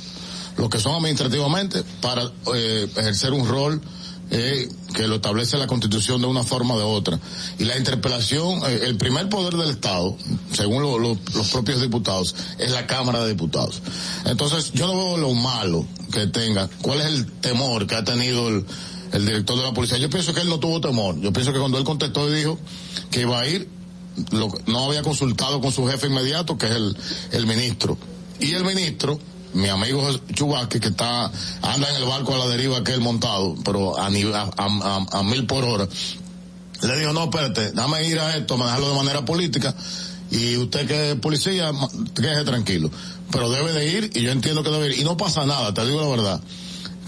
[0.56, 3.80] los que son administrativamente, para eh, ejercer un rol
[4.30, 7.18] eh, que lo establece la Constitución de una forma o de otra.
[7.58, 10.16] Y la interpelación, eh, el primer poder del Estado,
[10.52, 13.82] según lo- lo- los propios diputados, es la Cámara de Diputados.
[14.26, 16.68] Entonces, yo no veo lo malo que tenga.
[16.82, 18.64] ¿Cuál es el temor que ha tenido el,
[19.12, 19.98] el director de la policía?
[19.98, 21.20] Yo pienso que él no tuvo temor.
[21.20, 22.58] Yo pienso que cuando él contestó y dijo
[23.10, 23.68] que iba a ir,
[24.32, 26.96] lo, no había consultado con su jefe inmediato, que es el,
[27.32, 27.96] el ministro.
[28.38, 29.18] Y el ministro,
[29.54, 31.30] mi amigo Chubasque, que está,
[31.62, 35.64] anda en el barco a la deriva aquel montado, pero a, a, a- mil por
[35.64, 35.88] hora,
[36.82, 39.74] le dijo, no, espérate, dame ir a esto, manejarlo de manera política,
[40.30, 41.72] y usted que es policía,
[42.14, 42.90] quédese tranquilo.
[43.32, 45.84] Pero debe de ir, y yo entiendo que debe ir, y no pasa nada, te
[45.84, 46.40] digo la verdad.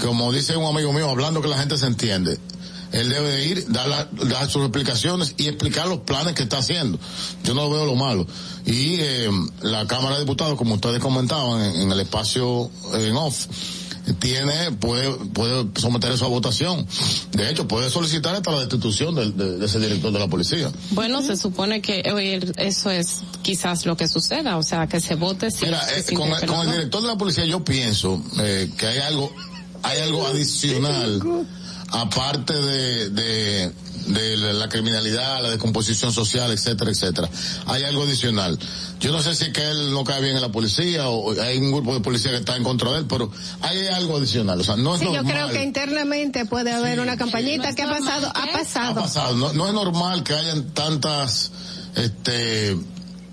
[0.00, 2.38] Como dice un amigo mío, hablando que la gente se entiende,
[2.92, 6.58] él debe de ir, dar, la- dar sus explicaciones y explicar los planes que está
[6.58, 6.98] haciendo.
[7.44, 8.26] Yo no veo lo malo.
[8.66, 9.30] Y eh,
[9.62, 13.46] la Cámara de Diputados, como ustedes comentaban en, en el espacio en off,
[14.18, 16.84] tiene, puede, puede someter eso a votación.
[17.32, 20.72] De hecho, puede solicitar hasta la destitución del- de, de ese director de la policía.
[20.90, 25.14] Bueno, se supone que oye, eso es quizás lo que suceda, o sea, que se
[25.14, 28.20] vote si Mira, eh, se con, el- con el director de la policía yo pienso
[28.40, 29.32] eh, que hay algo,
[29.84, 31.22] hay algo adicional,
[31.92, 33.72] aparte de, de,
[34.06, 37.28] de la criminalidad, la descomposición social, etcétera, etcétera.
[37.66, 38.58] Hay algo adicional.
[39.00, 41.58] Yo no sé si es que él no cae bien en la policía o hay
[41.58, 44.60] un grupo de policía que está en contra de él, pero hay algo adicional.
[44.60, 45.32] O sea, no es Sí, yo normal.
[45.32, 48.94] creo que internamente puede haber una campañita que ha pasado, ha ha pasado.
[49.02, 49.36] pasado.
[49.36, 51.50] No, no es normal que hayan tantas,
[51.94, 52.76] este,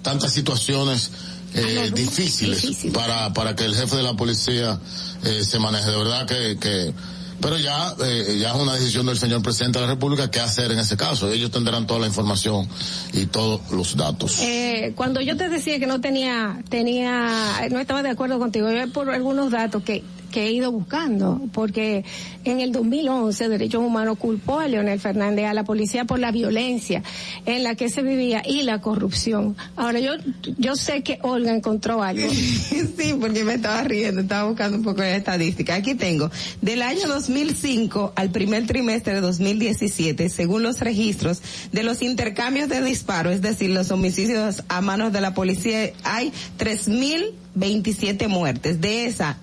[0.02, 1.12] tantas situaciones
[1.54, 2.64] eh, difíciles,
[2.94, 4.80] para para que el jefe de la policía
[5.24, 5.90] eh, se maneje.
[5.90, 6.94] De verdad que, que
[7.42, 10.72] pero ya eh, ya es una decisión del señor presidente de la República qué hacer
[10.72, 11.32] en ese caso.
[11.32, 12.68] Ellos tendrán toda la información
[13.14, 14.40] y todos los datos.
[14.42, 18.92] Eh, cuando yo te decía que no tenía, tenía, no estaba de acuerdo contigo, yo
[18.92, 22.06] por algunos datos que que he ido buscando, porque
[22.44, 27.04] en el 2011 Derechos Humanos culpó a Leonel Fernández a la policía por la violencia
[27.46, 29.56] en la que se vivía y la corrupción.
[29.76, 30.14] Ahora yo
[30.58, 32.28] yo sé que Olga encontró algo.
[32.32, 35.76] sí, porque me estaba riendo, estaba buscando un poco de estadística.
[35.76, 36.32] Aquí tengo,
[36.62, 41.42] del año 2005 al primer trimestre de 2017, según los registros
[41.72, 46.32] de los intercambios de disparos, es decir, los homicidios a manos de la policía, hay
[46.58, 48.82] 3.027 muertes.
[48.82, 49.38] De esa,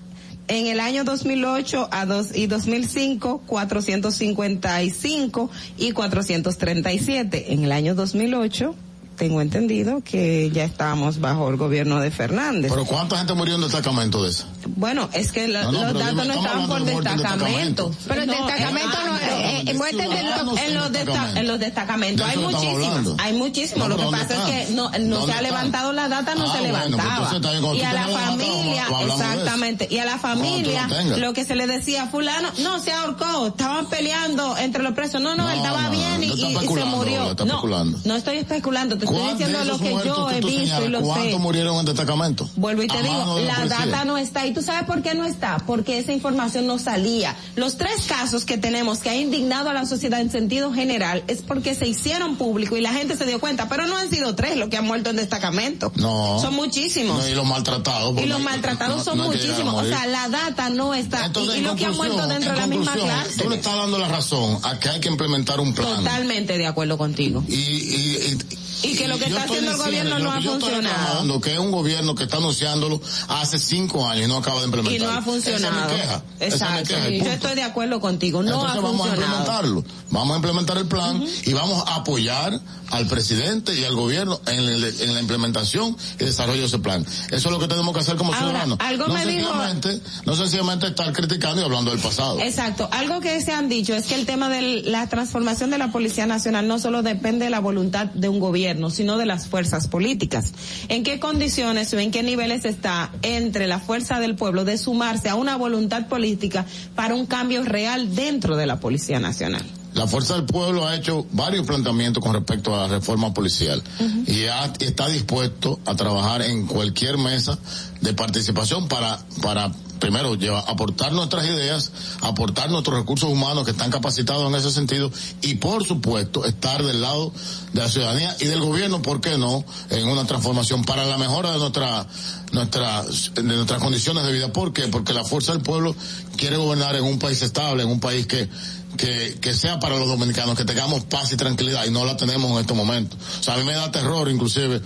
[0.48, 7.52] en el año 2008 a dos, y 2005, 455 y 437.
[7.52, 8.74] En el año 2008,
[9.16, 12.70] tengo entendido que ya estábamos bajo el gobierno de Fernández.
[12.70, 14.46] ¿Pero cuánta gente murió en destacamento de eso?
[14.76, 17.90] Bueno, es que la, no, no, los datos no estaban por destacamento.
[18.06, 23.88] Pero el destacamento no, es, en, los desta en los destacamentos hay muchísimos, hay muchísimos.
[23.88, 27.30] Lo que pasa es que no, no se ha levantado la data, no se levantaba.
[27.74, 30.88] y a la familia, exactamente, y a la familia,
[31.18, 35.34] lo que se le decía, fulano, no, se ahorcó, estaban peleando entre los presos, no,
[35.34, 37.34] no, él estaba bien y, se murió.
[37.44, 41.06] No, no estoy especulando, te estoy diciendo lo que yo he visto y lo sé.
[41.06, 42.48] ¿Cuántos murieron en destacamento?
[42.56, 45.58] Vuelvo y te digo, la data no está ahí tú sabes por qué no está?
[45.66, 47.36] Porque esa información no salía.
[47.56, 51.42] Los tres casos que tenemos que ha indignado a la sociedad en sentido general es
[51.42, 54.56] porque se hicieron público y la gente se dio cuenta, pero no han sido tres
[54.56, 55.92] los que han muerto en destacamento.
[55.96, 56.40] No.
[56.40, 57.18] Son muchísimos.
[57.18, 58.18] No, y los maltratados.
[58.18, 59.74] Y los maltratados son muchísimos.
[59.74, 61.30] O sea, la data no está.
[61.56, 63.42] y, los que han muerto dentro de la misma clase.
[63.42, 65.98] Tú le estás dando la razón a que hay que implementar un plan.
[65.98, 67.44] Totalmente de acuerdo contigo.
[67.46, 71.40] y, y, y que lo que está haciendo el gobierno no ha funcionado.
[71.40, 75.04] que es un gobierno que está anunciándolo hace cinco años y no acaba de implementarlo.
[75.04, 75.94] Y no ha funcionado.
[76.40, 76.94] Exacto.
[77.10, 78.42] Yo estoy de acuerdo contigo.
[78.42, 79.84] No Entonces ha vamos a implementarlo.
[80.10, 84.60] Vamos a implementar el plan y vamos a apoyar al presidente y al gobierno en,
[84.60, 87.04] el, en, la implementación y desarrollo de ese plan.
[87.04, 88.78] Eso es lo que tenemos que hacer como ciudadanos.
[88.80, 90.04] Algo no me sencillamente, dijo...
[90.24, 92.40] no sencillamente estar criticando y hablando del pasado.
[92.40, 92.88] Exacto.
[92.92, 96.26] Algo que se han dicho es que el tema de la transformación de la Policía
[96.26, 98.56] Nacional no solo depende de la voluntad de un gobierno,
[98.90, 100.52] sino de las fuerzas políticas.
[100.88, 105.28] ¿En qué condiciones o en qué niveles está entre la fuerza del pueblo de sumarse
[105.28, 109.64] a una voluntad política para un cambio real dentro de la Policía Nacional?
[109.96, 113.82] la Fuerza del Pueblo ha hecho varios planteamientos con respecto a la reforma policial
[114.26, 114.42] y
[114.84, 117.58] está dispuesto a trabajar en cualquier mesa
[118.02, 121.92] de participación para, para primero lleva, aportar nuestras ideas,
[122.22, 125.10] aportar nuestros recursos humanos que están capacitados en ese sentido
[125.42, 127.32] y por supuesto estar del lado
[127.72, 131.52] de la ciudadanía y del gobierno, ¿por qué no?, en una transformación para la mejora
[131.52, 132.06] de nuestra,
[132.52, 133.02] nuestra,
[133.34, 134.52] de nuestras condiciones de vida.
[134.52, 134.88] ¿Por qué?
[134.88, 135.94] Porque la fuerza del pueblo
[136.36, 138.48] quiere gobernar en un país estable, en un país que
[138.96, 142.50] que, que sea para los dominicanos, que tengamos paz y tranquilidad y no la tenemos
[142.50, 143.18] en estos momentos.
[143.40, 144.80] O sea, a mí me da terror inclusive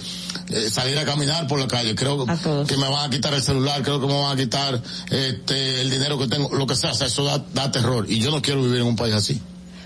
[0.48, 1.94] eh, salir a caminar por la calle.
[1.94, 2.26] Creo
[2.66, 5.90] que me van a quitar el celular, creo que me van a quitar este, el
[5.90, 6.92] dinero que tengo, lo que sea.
[6.92, 9.40] O sea, eso da, da terror y yo no quiero vivir en un país así.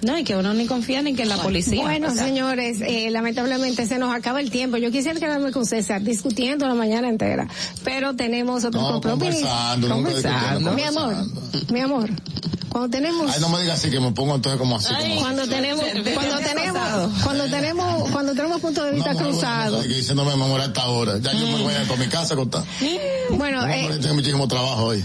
[0.04, 1.82] No, y que uno ni confía ni que en la policía.
[1.82, 4.76] Bueno, señores, eh, lamentablemente se nos acaba el tiempo.
[4.76, 7.48] Yo quisiera quedarme con César discutiendo la mañana entera,
[7.84, 9.30] pero tenemos otro no, compromiso.
[9.30, 10.72] Conversando, conversando.
[10.72, 11.16] Mi amor,
[11.72, 12.10] mi amor.
[12.74, 13.32] Cuando tenemos.
[13.32, 14.92] Ay, no me digas así que me pongo entonces como así.
[14.92, 19.86] Ay, como cuando tenemos, cuando tenemos, cuando tenemos, cuando tenemos puntos de vista no, cruzados.
[19.86, 21.18] No, diciéndome me a esta hora.
[21.18, 22.64] Ya yo me voy a ir para mi casa a contar.
[23.30, 25.04] Bueno, eh, tengo muchísimo trabajo hoy.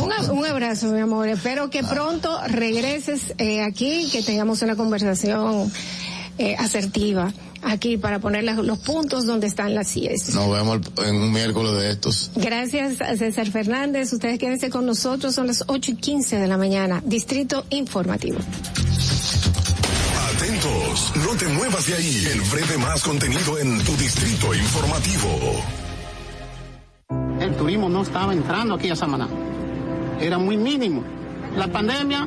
[0.00, 1.26] Un, un, abrazo, mi amor.
[1.26, 5.70] Espero que pronto regreses eh, aquí, que tengamos una conversación
[6.38, 7.32] eh, asertiva
[7.62, 10.34] aquí para poner los puntos donde están las CIES.
[10.34, 12.30] Nos vemos en un miércoles de estos.
[12.34, 14.12] Gracias, César Fernández.
[14.12, 15.34] Ustedes quédense con nosotros.
[15.34, 17.02] Son las 8 y 15 de la mañana.
[17.04, 18.38] Distrito Informativo.
[20.34, 22.26] Atentos, no te muevas de ahí.
[22.32, 25.62] El breve más contenido en tu Distrito Informativo.
[27.40, 29.28] El turismo no estaba entrando aquí a Samaná.
[30.20, 31.04] Era muy mínimo.
[31.56, 32.26] La pandemia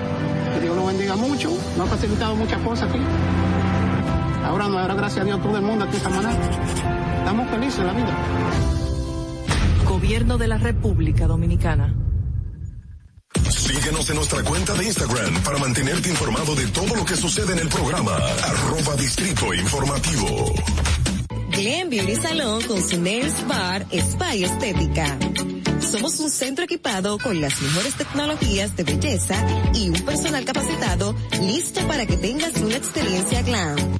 [0.53, 2.99] que Dios lo bendiga mucho, nos ha facilitado muchas cosas aquí.
[4.45, 6.37] Ahora no, ahora gracias a Dios todo el mundo aquí esta manera.
[7.19, 8.17] Estamos felices en la vida.
[9.85, 11.93] Gobierno de la República Dominicana.
[13.49, 17.59] Síguenos en nuestra cuenta de Instagram para mantenerte informado de todo lo que sucede en
[17.59, 18.15] el programa.
[18.15, 20.53] Arroba Distrito Informativo.
[21.51, 25.17] Glen Beauty Salón con su Nails Bar Spa Estética
[25.81, 29.35] Somos un centro equipado con las mejores tecnologías de belleza
[29.73, 33.99] y un personal capacitado listo para que tengas una experiencia glam.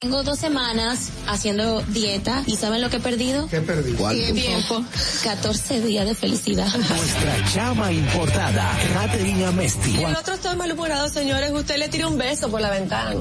[0.00, 3.48] Tengo dos semanas haciendo dieta y ¿saben lo que he perdido?
[3.48, 3.98] ¿Qué he perdido?
[3.98, 4.32] ¿Cuánto?
[4.32, 4.84] tiempo.
[5.24, 6.68] 14 días de felicidad.
[6.72, 9.96] Nuestra chama importada, Caterina Mesti.
[9.96, 11.50] Y el otro está malhumorado, señores.
[11.50, 13.12] Usted le tira un beso por la ventana.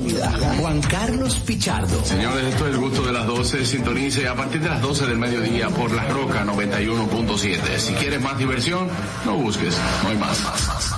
[0.59, 2.05] Juan Carlos Pichardo.
[2.05, 3.65] Señores, esto es el gusto de las 12.
[3.65, 7.79] Sintonice a partir de las 12 del mediodía por La Roca 91.7.
[7.79, 8.87] Si quieres más diversión,
[9.25, 9.73] no busques,
[10.03, 10.37] no hay más.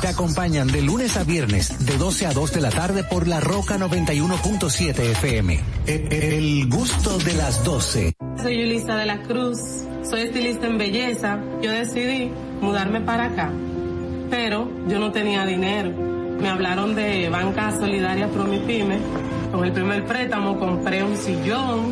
[0.01, 3.39] Te acompañan de lunes a viernes, de 12 a 2 de la tarde por La
[3.39, 5.68] Roca 91.7 FM.
[5.87, 8.13] El gusto de las 12.
[8.41, 9.59] Soy Yulisa de la Cruz,
[10.07, 11.39] soy estilista en belleza.
[11.61, 12.31] Yo decidí
[12.61, 13.51] mudarme para acá,
[14.29, 15.91] pero yo no tenía dinero.
[16.39, 18.99] Me hablaron de Banca Solidaria Promipyme.
[19.51, 21.91] Con el primer préstamo compré un sillón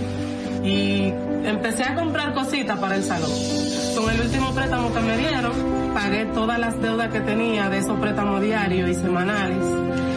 [0.63, 1.11] y
[1.43, 3.31] empecé a comprar cositas para el salón.
[3.95, 5.53] Con el último préstamo que me dieron,
[5.93, 10.16] pagué todas las deudas que tenía de esos préstamos diarios y semanales le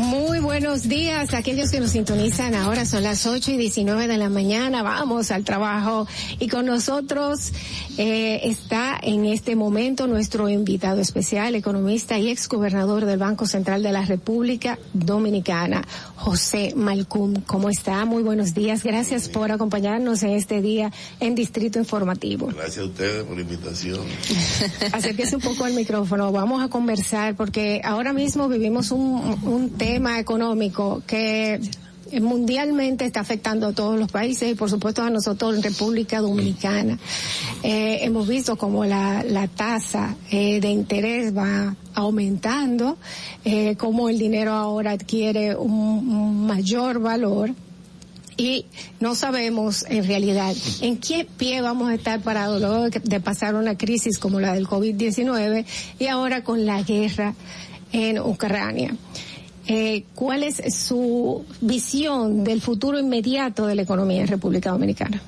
[0.00, 2.86] Muy buenos días a aquellos que nos sintonizan ahora.
[2.86, 4.82] Son las 8 y 19 de la mañana.
[4.82, 6.06] Vamos al trabajo.
[6.38, 7.52] Y con nosotros
[7.98, 13.92] eh, está en este momento nuestro invitado especial, economista y exgobernador del Banco Central de
[13.92, 17.42] la República Dominicana, José Malcum.
[17.42, 18.06] ¿Cómo está?
[18.06, 18.82] Muy buenos días.
[18.82, 22.46] Gracias por acompañarnos en este día en Distrito Informativo.
[22.46, 24.00] Gracias a ustedes por la invitación.
[24.92, 26.32] Acérquese un poco al micrófono.
[26.32, 31.60] Vamos a conversar porque ahora mismo vivimos un, un tema económico que
[32.20, 36.98] mundialmente está afectando a todos los países y por supuesto a nosotros en República Dominicana.
[37.62, 42.98] Eh, hemos visto como la, tasa eh, de interés va aumentando,
[43.44, 47.52] eh, como el dinero ahora adquiere un, un mayor valor
[48.36, 48.64] y
[49.00, 53.76] no sabemos en realidad en qué pie vamos a estar parados luego de pasar una
[53.76, 55.66] crisis como la del COVID-19
[55.98, 57.34] y ahora con la guerra
[57.92, 58.96] en Ucrania.
[59.72, 65.22] Eh, ¿Cuál es su visión del futuro inmediato de la economía en República Dominicana?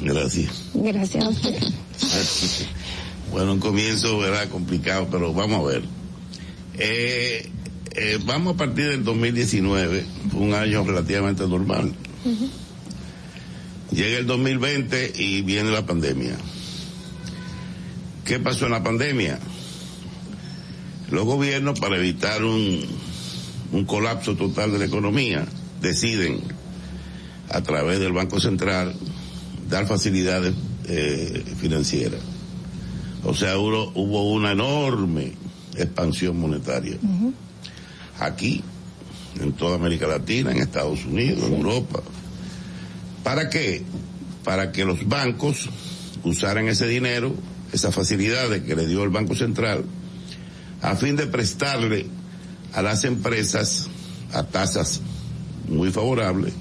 [0.00, 0.70] Gracias.
[0.72, 1.58] Gracias a usted.
[3.32, 5.82] bueno, un comienzo era complicado, pero vamos a ver.
[6.78, 7.50] Eh,
[7.96, 11.92] eh, vamos a partir del 2019, un año relativamente normal.
[12.24, 12.50] Uh -huh.
[13.90, 16.36] Llega el 2020 y viene la pandemia.
[18.24, 19.40] ¿Qué pasó en la pandemia?
[21.10, 22.80] Los gobiernos, para evitar un,
[23.72, 25.46] un colapso total de la economía,
[25.80, 26.40] deciden,
[27.48, 28.94] a través del Banco Central,
[29.68, 30.54] dar facilidades
[30.88, 32.20] eh, financieras.
[33.24, 35.32] O sea, hubo, hubo, una enorme
[35.76, 36.96] expansión monetaria.
[37.02, 37.32] Uh -huh.
[38.20, 38.62] Aquí,
[39.40, 41.46] en toda América Latina, en Estados Unidos, sí.
[41.46, 42.02] en Europa.
[43.22, 43.82] ¿Para qué?
[44.44, 45.68] Para que los bancos
[46.24, 47.34] usaran ese dinero,
[47.72, 49.84] esa facilidad que le dio el Banco Central,
[50.82, 52.06] a fin de prestarle
[52.72, 53.88] a las empresas
[54.32, 55.00] a tasas
[55.68, 56.54] muy favorables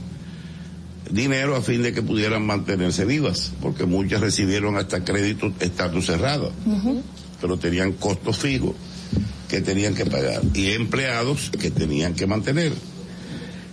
[1.10, 6.52] dinero a fin de que pudieran mantenerse vivas, porque muchas recibieron hasta créditos estando cerradas,
[7.42, 8.76] pero tenían costos fijos
[9.48, 12.74] que tenían que pagar y empleados que tenían que mantener.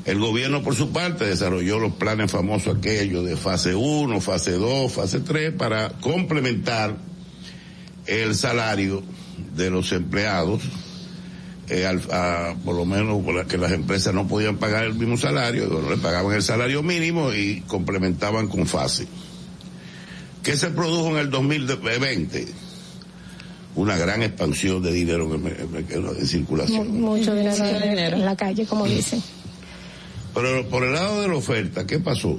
[0.07, 4.93] El gobierno, por su parte, desarrolló los planes famosos aquellos de fase 1, fase 2,
[4.93, 6.97] fase 3, para complementar
[8.07, 9.03] el salario
[9.55, 10.63] de los empleados
[11.69, 15.97] eh, por lo menos que las empresas no podían pagar el mismo salario, bueno, le
[15.97, 19.07] pagaban el salario mínimo y complementaban con fase.
[20.43, 22.47] ¿Qué se produjo en el 2020?
[23.75, 27.01] Una gran expansión de dinero en, circulación.
[27.01, 29.21] Mucho dinero, en la calle, como dicen.
[30.35, 32.39] Pero por el lado de la oferta, ¿qué pasó?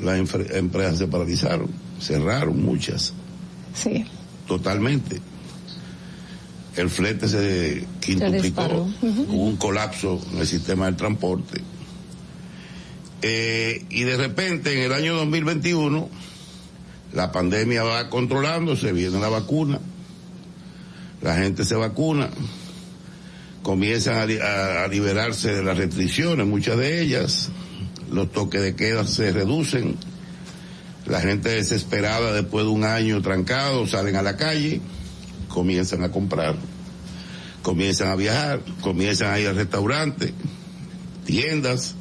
[0.00, 1.68] Las empresas se paralizaron,
[2.00, 3.12] cerraron muchas.
[3.74, 4.04] Sí.
[4.46, 5.20] Totalmente
[6.76, 11.60] el flete se quintuplicó, hubo un colapso en el sistema del transporte.
[13.22, 16.08] Eh, y de repente en el año 2021
[17.12, 19.78] la pandemia va controlándose, viene la vacuna,
[21.20, 22.30] la gente se vacuna,
[23.62, 27.50] comienzan a, a liberarse de las restricciones, muchas de ellas,
[28.10, 29.96] los toques de queda se reducen,
[31.06, 34.80] la gente desesperada después de un año trancado salen a la calle,
[35.50, 36.56] comienzan a comprar,
[37.62, 40.32] comienzan a viajar, comienzan a ir al restaurante,
[41.26, 41.94] tiendas,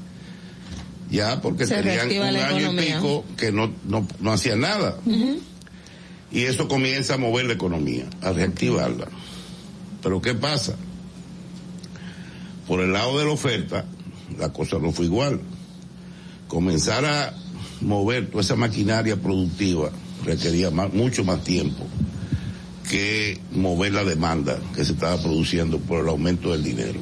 [1.11, 4.95] ya porque tenían un año y pico que no, no, no hacían nada.
[6.31, 9.07] Y eso comienza a mover la economía, a reactivarla.
[10.01, 10.75] Pero ¿qué pasa?
[12.67, 13.85] Por el lado de la oferta,
[14.37, 15.41] la cosa no fue igual.
[16.47, 17.33] Comenzar a
[17.81, 19.89] mover toda esa maquinaria productiva
[20.23, 21.87] requería mucho más tiempo
[22.89, 26.99] que mover la demanda que se estaba produciendo por el aumento del dinero.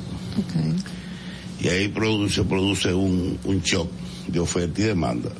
[1.61, 3.89] Y ahí produce, produce un, un shock
[4.27, 5.31] de oferta y demanda.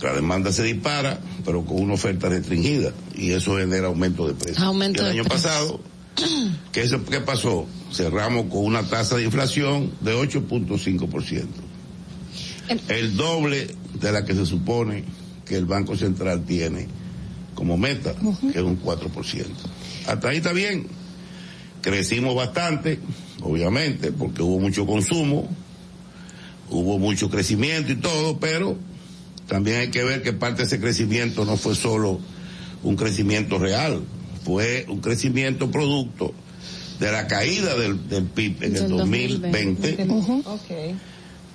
[0.00, 4.60] La demanda se dispara, pero con una oferta restringida, y eso genera aumento de precios.
[4.60, 5.80] Aumento el año pasado,
[6.72, 7.66] ¿qué, ¿qué pasó?
[7.92, 11.44] Cerramos con una tasa de inflación de 8.5%.
[12.88, 13.68] El doble
[14.00, 15.04] de la que se supone
[15.44, 16.88] que el Banco Central tiene
[17.54, 19.46] como meta, que es un 4%.
[20.06, 20.86] Hasta ahí está bien.
[21.80, 22.98] Crecimos bastante,
[23.42, 25.48] obviamente, porque hubo mucho consumo,
[26.70, 28.76] hubo mucho crecimiento y todo, pero
[29.48, 32.20] también hay que ver que parte de ese crecimiento no fue solo
[32.82, 34.02] un crecimiento real,
[34.44, 36.32] fue un crecimiento producto
[37.00, 40.06] de la caída del, PIB en el 2020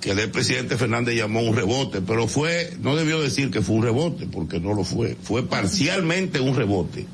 [0.00, 3.82] que el presidente Fernández llamó un rebote, pero fue, no debió decir que fue un
[3.82, 7.06] rebote, porque no lo fue, fue parcialmente un rebote.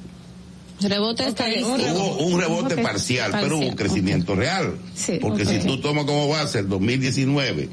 [0.80, 1.24] Rebote
[1.62, 4.76] Hubo un rebote parcial, pero hubo un crecimiento real.
[5.20, 7.68] porque si tú tomas como base el 2019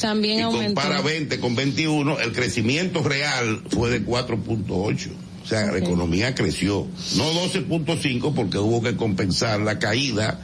[0.00, 5.08] También y compara 20 con 21, el crecimiento real fue de 4.8.
[5.42, 6.86] O sea, la economía creció.
[7.16, 10.40] No 12.5 porque hubo que compensar la caída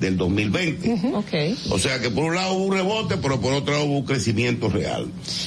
[0.00, 1.14] del 2020.
[1.14, 1.56] okay.
[1.70, 4.06] O sea que por un lado hubo un rebote, pero por otro lado hubo un
[4.06, 5.06] crecimiento real.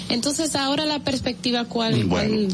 [0.10, 2.08] Entonces ahora la perspectiva cuál,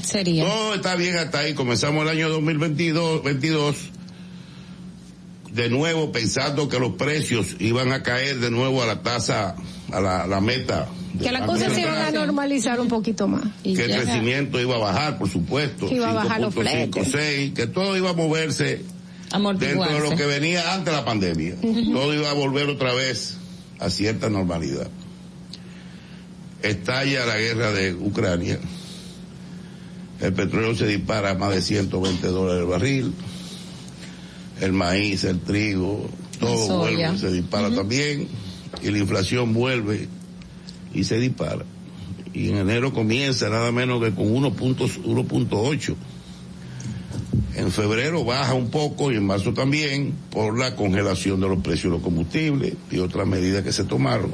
[0.03, 0.45] sería?
[0.45, 1.53] Todo está bien hasta ahí.
[1.53, 3.75] Comenzamos el año 2022, 22,
[5.51, 9.55] de nuevo pensando que los precios iban a caer de nuevo a la tasa,
[9.91, 10.87] a la, meta.
[11.21, 13.43] Que las cosas se iban a normalizar un poquito más.
[13.61, 15.87] que el crecimiento iba a bajar, por supuesto.
[15.87, 18.85] Que iba a bajar los 6, que todo iba a moverse
[19.31, 21.55] dentro de lo que venía antes de la pandemia.
[21.61, 23.37] Todo iba a volver otra vez
[23.79, 24.89] a cierta normalidad.
[26.61, 28.59] Estalla la guerra de Ucrania.
[30.19, 33.13] El petróleo se dispara a más de 120 dólares el barril.
[34.59, 36.09] El maíz, el trigo,
[36.39, 38.27] todo vuelve, se dispara también.
[38.81, 40.09] Y la inflación vuelve
[40.93, 41.63] y se dispara.
[42.33, 45.95] Y en enero comienza nada menos que con 1.8
[47.55, 51.85] en febrero baja un poco y en marzo también por la congelación de los precios
[51.85, 54.33] de los combustibles y otras medidas que se tomaron.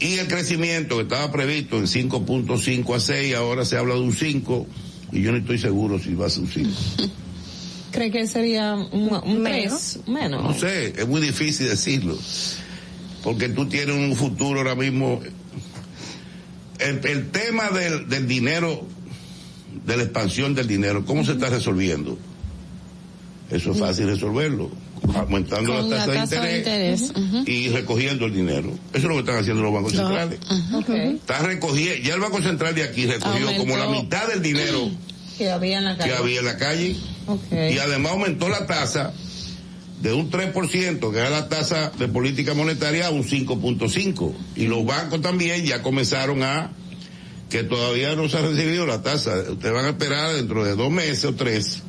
[0.00, 4.12] Y el crecimiento que estaba previsto en 5.5 a 6, ahora se habla de un
[4.12, 4.66] 5
[5.12, 6.70] y yo no estoy seguro si va a ser un 5.
[7.92, 10.00] ¿Cree que sería un, menos?
[10.08, 10.42] Menos.
[10.42, 12.18] No sé, es muy difícil decirlo.
[13.22, 15.20] Porque tú tienes un futuro ahora mismo.
[16.80, 18.84] El, tema del, del dinero
[19.86, 22.18] de la expansión del dinero, ¿cómo se está resolviendo?
[23.50, 24.70] Eso es fácil resolverlo,
[25.14, 27.12] aumentando la tasa, la tasa de de interés,
[27.46, 28.70] y recogiendo el dinero.
[28.92, 30.08] Eso es lo que están haciendo los bancos No.
[30.08, 30.40] centrales.
[31.20, 33.58] Está recogiendo, ya el Banco Central de aquí recogió Aumentó.
[33.60, 34.90] como la mitad del dinero
[35.38, 36.14] Que había en la que calle.
[36.16, 36.96] había en la calle
[37.26, 37.74] Okay.
[37.74, 39.12] y además aumentó la tasa
[40.02, 44.32] de un 3%, que era la tasa de política monetaria, a un 5.5%.
[44.56, 46.70] Y los bancos también ya comenzaron a,
[47.54, 49.36] que todavía no se ha recibido la tasa.
[49.48, 51.84] Ustedes van a esperar dentro de dos meses o tres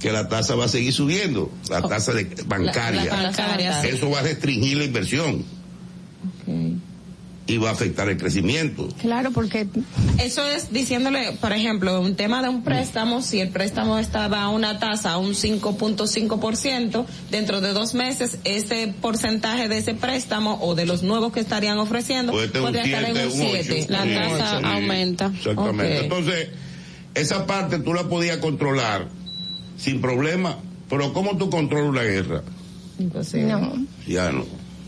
[0.00, 3.04] que la tasa va a seguir subiendo, la tasa de bancaria.
[3.04, 3.90] la bancaria, sí.
[3.92, 5.44] Eso va a restringir la inversión
[7.46, 8.88] y va a afectar el crecimiento.
[9.00, 9.66] Claro, porque
[10.18, 14.48] Eso es diciéndole, por ejemplo, un tema de un préstamo, si el préstamo estaba a
[14.48, 20.74] una tasa a un 5.5%, dentro de dos meses ese porcentaje de ese préstamo o
[20.74, 23.62] de los nuevos que estarían ofreciendo Puede tener un podría estar en un 7, un
[23.64, 23.80] 7.
[23.82, 23.92] ocho.
[23.92, 24.64] La Sí, tasa sí.
[24.64, 25.26] aumenta.
[25.36, 25.98] Exactamente.
[26.00, 26.48] Entonces,
[27.14, 29.08] esa parte tú la podías controlar
[29.76, 30.56] sin problema,
[30.88, 32.42] pero ¿cómo tú controlas una guerra?
[32.98, 33.86] no.
[34.06, 34.44] Ya no.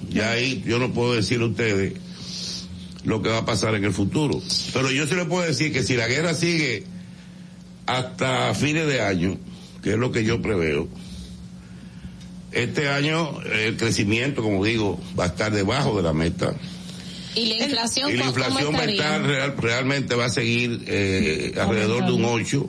[0.09, 1.94] Ya ahí yo no puedo decirle a ustedes
[3.07, 4.43] lo que va a pasar en el futuro.
[4.75, 6.85] Pero yo sí le puedo decir que si la guerra sigue
[7.86, 9.39] hasta fines de año,
[9.83, 10.89] que es lo que yo preveo,
[12.52, 16.55] este año el crecimiento, como digo, va a estar debajo de la meta.
[17.35, 20.31] Y la inflación, Y la ¿cómo- cómo inflación va a estar real- realmente va a
[20.31, 22.68] seguir eh, alrededor de un 8%,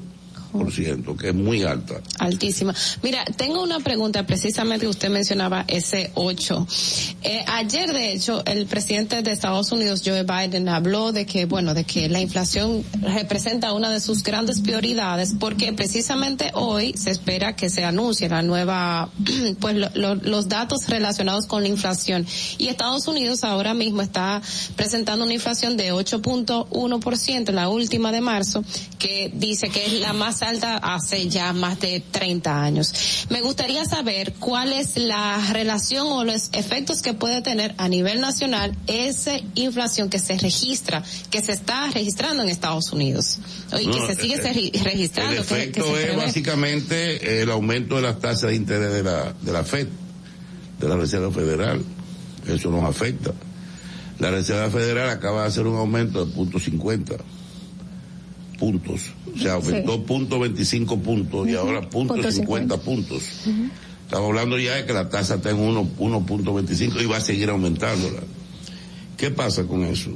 [1.19, 1.95] que es muy alta.
[2.19, 2.74] Altísima.
[3.03, 6.67] Mira, tengo una pregunta precisamente usted mencionaba ese 8.
[7.24, 11.74] Eh, ayer, de hecho, el presidente de Estados Unidos, Joe Biden, habló de que, bueno,
[11.74, 17.56] de que la inflación representa una de sus grandes prioridades porque precisamente hoy se espera
[17.56, 19.09] que se anuncie la nueva,
[19.59, 22.26] pues lo- los datos relacionados con la inflación.
[22.58, 24.42] Y Estados Unidos ahora mismo está
[24.76, 28.64] presentando una inflación de 8.1%, la última de marzo,
[29.00, 32.93] que dice que es la más alta hace ya más de 30 años.
[33.30, 38.22] Me gustaría saber cuál es la relación o los efectos que puede tener a nivel
[38.22, 43.40] nacional esa inflación que se registra, que se está registrando en Estados Unidos
[43.74, 45.33] y que No, se sigue eh, se re- registrando.
[45.41, 46.16] El que- que efecto es prevé.
[46.25, 49.88] básicamente el aumento de las tasas de interés de la, de la FED,
[50.80, 51.82] de la Reserva Federal.
[52.48, 53.33] Eso nos afecta.
[54.19, 57.16] La Reserva Federal acaba de hacer un aumento de punto 50
[58.57, 59.01] puntos.
[59.40, 63.24] O sea, aumentó punto 25 puntos y ahora punto Punto 50 puntos.
[64.06, 67.49] Estamos hablando ya de que la tasa está en uno- 1.25 y va a seguir
[67.49, 68.22] aumentándola.
[69.17, 70.11] ¿Qué pasa con eso?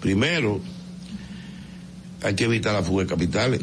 [0.00, 0.60] Primero,
[2.22, 3.60] hay que evitar la fuga de capitales.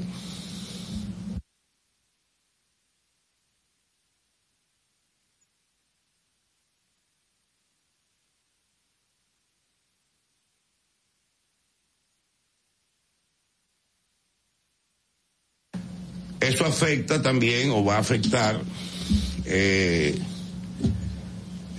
[16.67, 18.61] Afecta también o va a afectar
[19.45, 20.17] eh,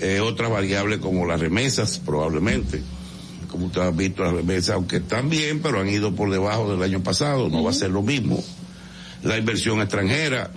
[0.01, 2.83] eh, otras variables como las remesas probablemente.
[3.49, 6.83] Como usted ha visto las remesas, aunque están bien, pero han ido por debajo del
[6.83, 8.43] año pasado, no va a ser lo mismo.
[9.23, 10.51] La inversión extranjera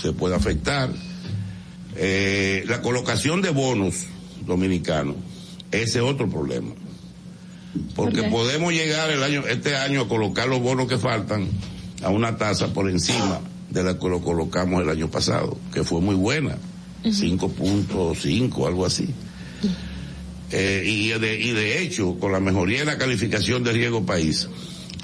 [0.00, 0.90] se puede afectar.
[1.96, 4.06] Eh, la colocación de bonos
[4.46, 5.16] dominicanos,
[5.70, 6.70] ese es otro problema.
[7.94, 11.46] Porque podemos llegar el año, este año a colocar los bonos que faltan
[12.02, 16.00] a una tasa por encima de la que lo colocamos el año pasado, que fue
[16.00, 16.56] muy buena,
[17.04, 19.08] 5.5, algo así.
[20.52, 24.48] Eh, y, de, y de hecho, con la mejoría en la calificación de riesgo país,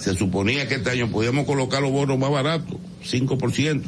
[0.00, 3.82] se suponía que este año podíamos colocar los bonos más baratos, 5%.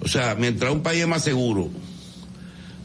[0.00, 1.70] O sea, mientras un país es más seguro,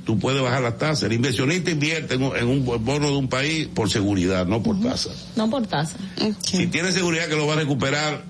[0.06, 1.04] tú puedes bajar las tasas.
[1.04, 4.80] El inversionista invierte en un, en un bono de un país por seguridad, no por
[4.80, 5.10] tasa.
[5.36, 5.98] No por tasa.
[6.46, 8.24] Si tiene seguridad que lo va a recuperar,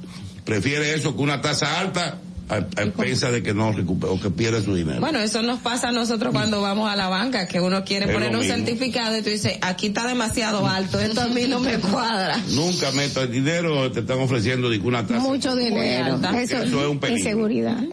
[0.45, 2.19] prefiere eso que una tasa alta
[2.49, 4.99] a, a expensas de que no recupere o que pierda su dinero.
[4.99, 8.11] Bueno, eso nos pasa a nosotros cuando vamos a la banca, que uno quiere Es
[8.11, 8.55] poner un mismo.
[8.55, 12.37] certificado y tú dices, aquí está demasiado alto, esto a mí no me cuadra.
[12.49, 15.19] Nunca metas dinero, te están ofreciendo de que una tasa.
[15.19, 16.19] Mucho dinero.
[16.37, 17.19] Eso es un peligro.
[17.19, 17.83] inseguridad.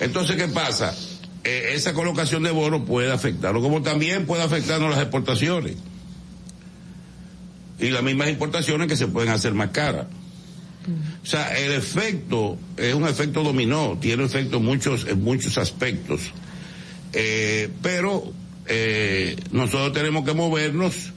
[0.00, 0.94] Entonces, ¿qué pasa?
[1.44, 5.74] Eh, esa colocación de bonos puede afectarlo, como también puede afectarnos las exportaciones.
[7.80, 10.06] Y las mismas importaciones que se pueden hacer más caras.
[11.22, 16.22] O sea, el efecto es un efecto dominó, tiene efecto muchos, en muchos aspectos.
[17.12, 18.32] Eh, pero
[18.66, 21.12] eh, nosotros tenemos que movernos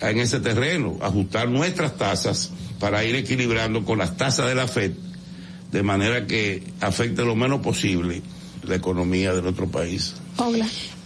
[0.00, 4.92] en ese terreno, ajustar nuestras tasas para ir equilibrando con las tasas de la FED,
[5.70, 8.22] de manera que afecte lo menos posible
[8.64, 10.14] la economía de nuestro país.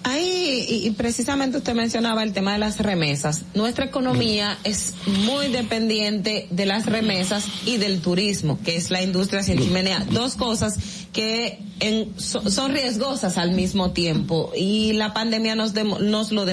[0.04, 3.42] Ahí, y, y precisamente usted mencionaba el tema de las remesas.
[3.54, 9.42] Nuestra economía es muy dependiente de las remesas y del turismo, que es la industria
[9.42, 10.04] sin chimenea.
[10.10, 10.78] Dos cosas
[11.14, 16.44] que en, son riesgosas al mismo tiempo y la pandemia nos, nos, lo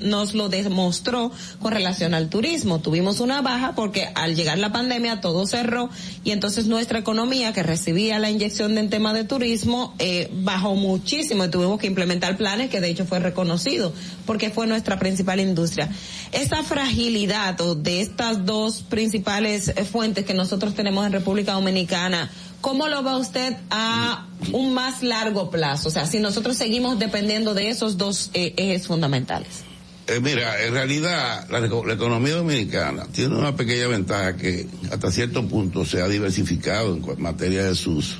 [0.00, 2.80] nos lo demostró con relación al turismo.
[2.80, 5.90] Tuvimos una baja porque al llegar la pandemia todo cerró
[6.22, 11.44] y entonces nuestra economía que recibía la inyección en tema de turismo eh, bajó muchísimo
[11.44, 13.92] y tuvimos que implementar planes que de hecho fue reconocido
[14.26, 15.90] porque fue nuestra principal industria.
[16.30, 22.30] Esa fragilidad de estas dos principales eh, fuentes que nosotros tenemos en República Dominicana,
[22.64, 25.88] ¿cómo lo va usted a un más largo plazo?
[25.88, 29.64] O sea, si nosotros seguimos dependiendo de esos dos eh, ejes fundamentales.
[30.06, 31.58] Eh, mira, en realidad la,
[31.92, 37.64] economía dominicana tiene una pequeña ventaja que hasta cierto punto se ha diversificado en materia
[37.64, 38.16] de sus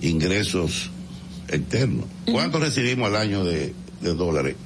[0.00, 0.90] ingresos
[1.48, 2.06] externos.
[2.32, 4.56] ¿Cuánto recibimos al año de, dólares?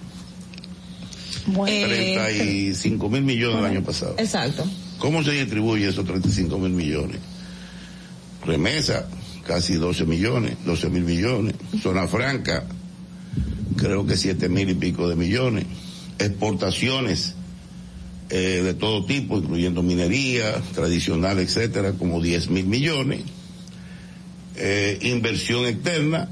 [1.46, 4.14] Bueno, 35 mil millones el año pasado.
[4.18, 4.64] Exacto.
[4.98, 7.18] ¿Cómo se distribuye esos 35 mil millones?
[8.44, 9.08] Remesa,
[9.46, 11.54] casi 12 millones, 12 mil millones.
[11.82, 12.64] Zona franca,
[13.76, 15.64] creo que 7 mil y pico de millones.
[16.18, 17.34] Exportaciones
[18.30, 23.22] eh, de todo tipo, incluyendo minería, tradicional, etcétera, como 10 mil millones.
[24.56, 26.28] Eh, inversión externa,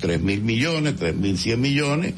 [0.00, 2.14] 3 mil millones, 3 mil 100 millones.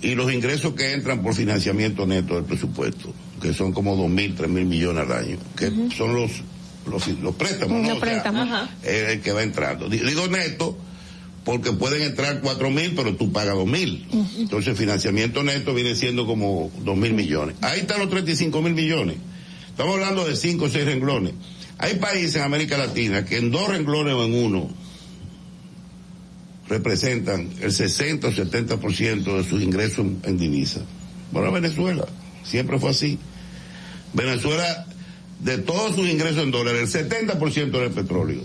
[0.00, 4.34] Y los ingresos que entran por financiamiento neto del presupuesto, que son como 2 mil,
[4.34, 6.30] 3 mil millones al año, que son los
[6.88, 7.82] los, préstamos,
[8.48, 8.68] ¿no?
[8.82, 9.88] es el que va entrando.
[9.88, 10.76] Digo neto
[11.44, 14.06] porque pueden entrar cuatro mil, pero tú pagas dos mil.
[14.36, 17.56] Entonces financiamiento neto viene siendo como dos mil millones.
[17.62, 19.16] Ahí están los 35 mil millones.
[19.70, 21.32] Estamos hablando de cinco o seis renglones.
[21.78, 24.68] Hay países en América Latina que en dos renglones o en uno
[26.68, 30.80] representan el 60 o 70% de sus ingresos en, en divisa.
[31.32, 32.06] Bueno, Venezuela,
[32.42, 33.18] siempre fue así.
[34.12, 34.86] Venezuela
[35.40, 38.42] de todos sus ingresos en dólares, el 70% del petróleo.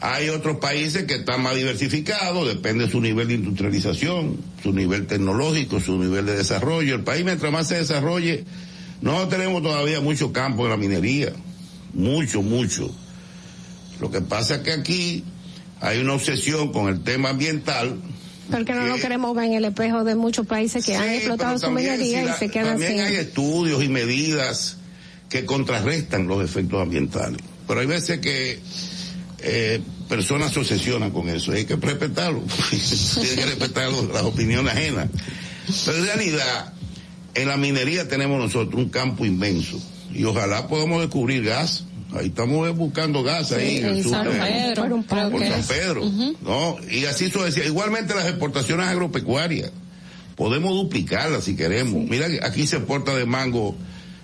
[0.00, 5.06] Hay otros países que están más diversificados, depende de su nivel de industrialización, su nivel
[5.06, 6.94] tecnológico, su nivel de desarrollo.
[6.94, 8.44] El país mientras más se desarrolle,
[9.00, 11.32] no tenemos todavía mucho campo en la minería,
[11.94, 12.90] mucho, mucho.
[14.00, 15.24] Lo que pasa es que aquí
[15.80, 17.96] hay una obsesión con el tema ambiental,
[18.50, 21.70] porque no lo queremos ver en el espejo de muchos países que han explotado su
[21.70, 24.77] minería y se quedan También hay estudios y medidas
[25.28, 27.40] que contrarrestan los efectos ambientales.
[27.66, 28.58] Pero hay veces que
[29.40, 35.08] eh, personas se obsesionan con eso, hay que respetarlo, tiene que respetar las opiniones ajenas.
[35.84, 36.72] Pero en realidad,
[37.34, 39.78] en la minería tenemos nosotros un campo inmenso
[40.12, 41.84] y ojalá podamos descubrir gas.
[42.14, 44.12] Ahí estamos buscando gas ahí en el sur.
[44.12, 46.76] San Pedro, por San Pedro, ¿no?
[46.90, 47.66] Y así sucede.
[47.66, 49.70] Igualmente las exportaciones agropecuarias.
[50.34, 52.02] Podemos duplicarlas si queremos.
[52.08, 53.76] Mira, aquí se exporta de mango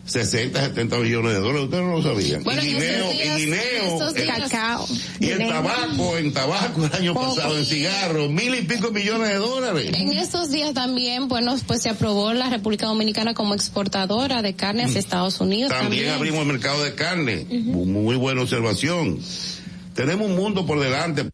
[0.07, 2.43] 60, 70 millones de dólares, ustedes no lo sabían.
[2.43, 4.87] y guineo, y guineo, el, cacao,
[5.19, 9.37] y el tabaco, en tabaco el año pasado, en cigarros, mil y pico millones de
[9.37, 9.91] dólares.
[9.95, 14.85] En estos días también, bueno, pues se aprobó la República Dominicana como exportadora de carne
[14.85, 15.05] hacia mm.
[15.05, 15.73] Estados Unidos.
[15.73, 19.21] También, abrimos el mercado de carne, muy buena observación.
[19.95, 21.31] Tenemos un mundo por delante.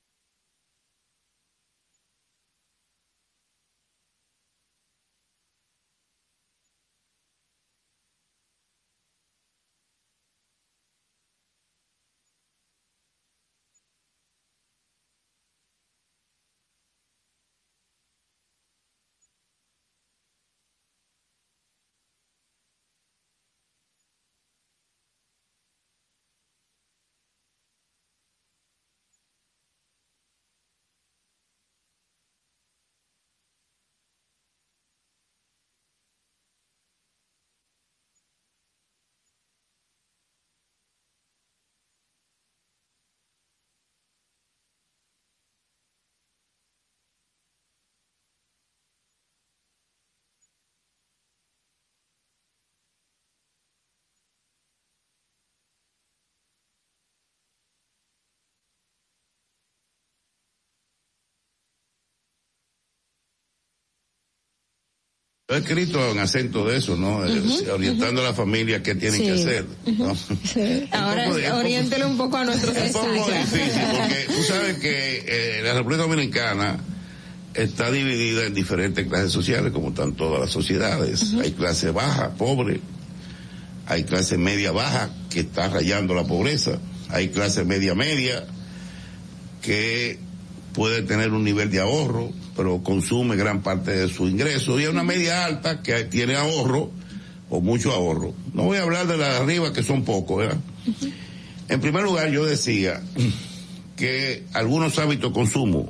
[65.55, 67.27] He escrito en acento de eso, ¿no?
[67.27, 69.67] Eh, orientando a la familia qué tienen que hacer.
[69.99, 70.17] ¿no?
[70.93, 75.63] Ahora oriéntelo un poco a nuestros Es un poco difícil porque tú sabes que eh,
[75.65, 76.79] la República Dominicana
[77.55, 81.35] está dividida en diferentes clases sociales, como están todas las sociedades.
[81.43, 82.81] Hay clase baja, pobre.
[83.87, 86.79] Hay clase media baja, que está rayando la pobreza.
[87.09, 88.47] Hay clase media media,
[89.63, 90.19] que
[90.73, 92.31] puede tener un nivel de ahorro
[92.61, 96.91] pero consume gran parte de su ingreso, y hay una media alta que tiene ahorro,
[97.49, 98.35] o mucho ahorro.
[98.53, 100.45] No voy a hablar de la de arriba, que son pocos.
[101.71, 103.01] En primer lugar, yo decía
[103.97, 105.89] que algunos hábitos de consumo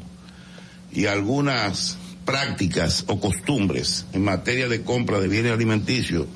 [0.92, 6.28] y algunas prácticas o costumbres en materia de compra de bienes alimenticios,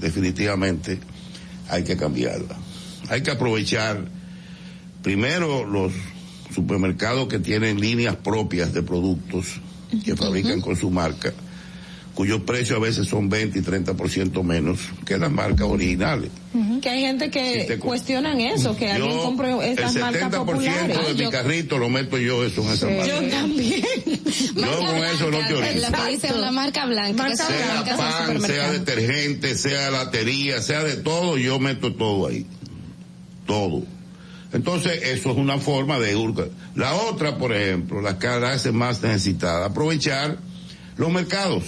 [0.00, 1.00] definitivamente
[1.68, 2.56] hay que cambiarla.
[3.10, 4.06] Hay que aprovechar
[5.02, 5.92] primero los
[6.54, 9.60] supermercados que tienen líneas propias de productos
[10.04, 11.32] que fabrican con su marca,
[12.14, 16.30] cuyos precios a veces son 20 y 30% menos que las marcas originales.
[16.82, 21.16] Que hay gente que Si cuestionan eso, que alguien compró estas el marcas 70% populares.
[21.16, 23.06] de mi carrito lo meto yo eso en esa marca.
[23.06, 23.82] Yo también.
[24.54, 25.80] Yo con eso no te.
[25.80, 27.28] Lo que dice una marca blanca.
[27.28, 31.94] que son sea marcas del pan, sea detergente, sea latería, sea de todo, yo meto
[31.94, 32.46] todo ahí.
[33.46, 33.82] Todo.
[34.52, 36.44] Entonces, eso es una forma de urca.
[36.74, 40.36] La otra, por ejemplo, las clases más necesitadas, aprovechar
[40.96, 41.64] los mercados.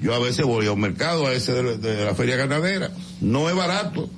[0.00, 2.90] Yo a veces voy a un mercado, a ese de, la- de la feria ganadera.
[3.20, 4.08] No es barato.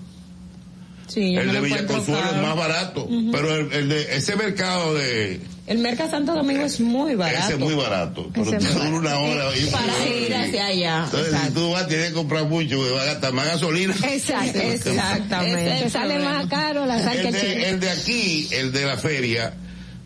[1.07, 3.09] Sí, el de lo encuentro Villaconsuelo es más barato.
[3.33, 7.45] Pero el, el de ese mercado de, El Merca Santo Domingo es muy barato.
[7.45, 8.31] ese es muy barato.
[8.35, 9.45] Pero muy dura una hora.
[9.73, 11.05] Para ir hacia allá.
[11.07, 13.95] Entonces, si tú vas, tienes que comprar mucho, porque vas a gastar más gasolina.
[13.95, 14.59] Exacto.
[14.63, 15.85] Exactamente.
[15.85, 17.55] Te sale más caro la sal que El el chile.
[17.55, 19.55] de, el de aquí, el de la feria,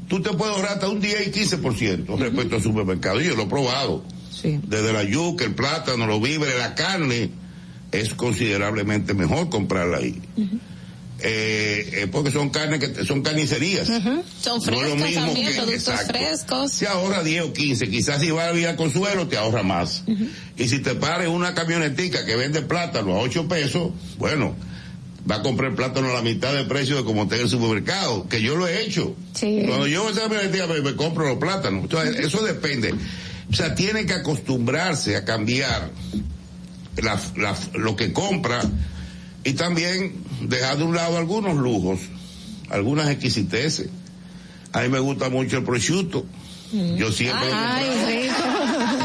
[0.08, 3.20] tú te puedes ahorrar hasta un 10 y 15% respecto al supermercado.
[3.20, 4.04] Yo lo he probado.
[4.42, 7.30] Desde la yuca, el plátano, los víveres, la carne,
[7.90, 10.22] es considerablemente mejor comprarla ahí.
[11.20, 13.88] Eh, eh, porque son carnes que son carnicerías.
[13.88, 16.12] Son No lo frescos mismo también, que- productos exacto.
[16.14, 16.72] frescos.
[16.72, 20.04] Se ahorra 10 o 15, quizás si va a vía consuelo te ahorra más.
[20.56, 24.54] Y si te pares una camionetica que vende plátano a 8 pesos, bueno,
[25.28, 28.28] va a comprar plátano a la mitad del precio de como está en el supermercado,
[28.28, 29.16] que yo lo he hecho.
[29.34, 29.64] Sí.
[29.66, 31.82] Cuando yo voy a esa camionetica me, me compro los plátanos.
[31.82, 32.94] Entonces, eso depende.
[33.50, 35.90] O sea, tiene que acostumbrarse a cambiar
[37.02, 38.60] la- la- lo que compra
[39.48, 40.12] y también
[40.42, 42.00] dejar de un lado algunos lujos,
[42.68, 43.88] algunas exquisiteces.
[44.72, 46.26] A mí me gusta mucho el prosciutto.
[46.70, 47.48] Yo siempre...
[47.50, 48.28] Ay,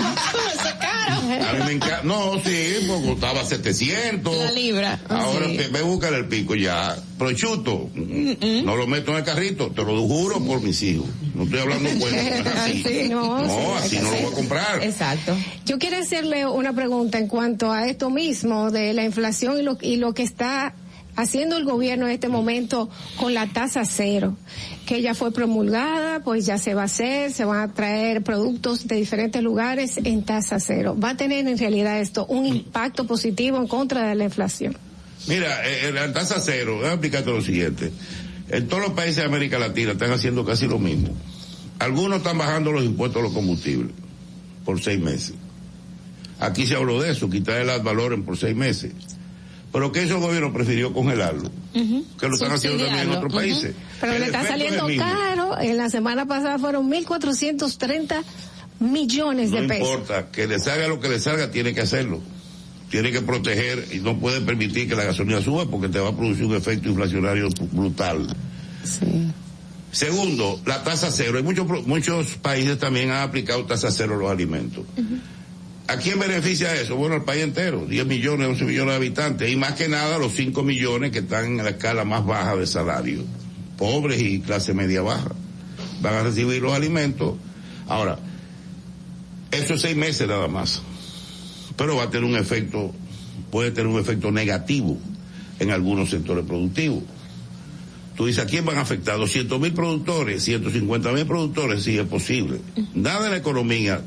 [1.42, 2.02] A mí me encanta.
[2.04, 4.36] No, sí, porque costaba 700.
[4.38, 5.00] La libra.
[5.10, 5.58] Ahora Sí.
[5.72, 6.96] ve a buscar el pico ya.
[7.18, 11.06] Prosciutto, no lo meto en el carrito, te lo juro por mis hijos.
[11.34, 12.84] No estoy hablando no es así.
[12.84, 14.84] Sí, no, no, sí, así no lo voy a comprar.
[14.84, 15.36] Exacto.
[15.66, 19.78] Yo quiero hacerle una pregunta en cuanto a esto mismo de la inflación y lo,
[19.82, 20.76] y lo que está
[21.16, 24.36] haciendo el gobierno en este momento con la tasa cero,
[24.86, 28.88] que ya fue promulgada, pues ya se va a hacer, se van a traer productos
[28.88, 30.96] de diferentes lugares en tasa cero.
[31.02, 34.78] ¿Va a tener en realidad esto un impacto positivo en contra de la inflación?
[35.28, 37.92] Mira, eh, la tasa cero, voy a explicarte lo siguiente.
[38.50, 41.10] En todos los países de América Latina están haciendo casi lo mismo.
[41.80, 43.92] Algunos están bajando los impuestos a los combustibles
[44.66, 45.36] por seis meses.
[46.40, 48.92] Aquí se habló de eso, quitar el ad valorem por seis meses.
[49.74, 53.74] Pero que ese gobierno prefirió congelarlo, que lo están haciendo también en otros países.
[54.00, 55.60] Pero El le está saliendo caro.
[55.60, 58.24] En la semana pasada fueron 1.430
[58.80, 59.88] millones No de pesos.
[59.90, 62.22] importa, que le salga lo que le salga, tiene que hacerlo.
[62.92, 66.16] Tiene que proteger y no puede permitir que la gasolina suba porque te va a
[66.16, 68.28] producir un efecto inflacionario brutal.
[69.92, 71.38] Segundo, la tasa cero.
[71.38, 74.86] Hay muchos, muchos países también han aplicado tasa cero a los alimentos.
[75.88, 76.96] ¿A quién beneficia eso?
[76.96, 80.34] Bueno, al país entero, 10 millones, 11 millones de habitantes, y más que nada los
[80.34, 83.24] 5 millones que están en la escala más baja de salario,
[83.78, 85.32] pobres y clase media baja,
[86.02, 87.36] van a recibir los alimentos.
[87.88, 88.18] Ahora,
[89.52, 90.82] eso es seis meses nada más,
[91.76, 92.94] pero va a tener un efecto,
[93.52, 94.98] puede tener un efecto negativo
[95.60, 97.04] en algunos sectores productivos.
[98.16, 99.18] Tú dices, ¿a quién van a afectar?
[99.18, 102.62] 200 mil productores, 150 mil productores, sí es posible.
[102.94, 104.02] Nada en la economía,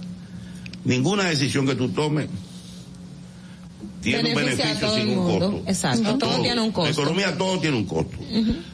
[0.86, 2.28] ninguna decisión que tú tomes
[4.02, 5.50] tiene un Beneficia beneficio sin un mundo.
[5.50, 5.62] costo.
[5.70, 6.90] Exacto, todo tiene un costo.
[6.90, 8.16] La economía todo tiene un costo.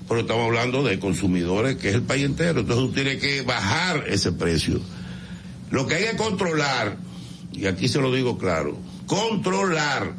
[0.08, 2.60] Pero estamos hablando de consumidores, que es el país entero.
[2.60, 4.80] Entonces tú tienes que bajar ese precio.
[5.70, 6.98] Lo que hay que controlar,
[7.52, 8.76] y aquí se lo digo claro,
[9.06, 10.12] controlar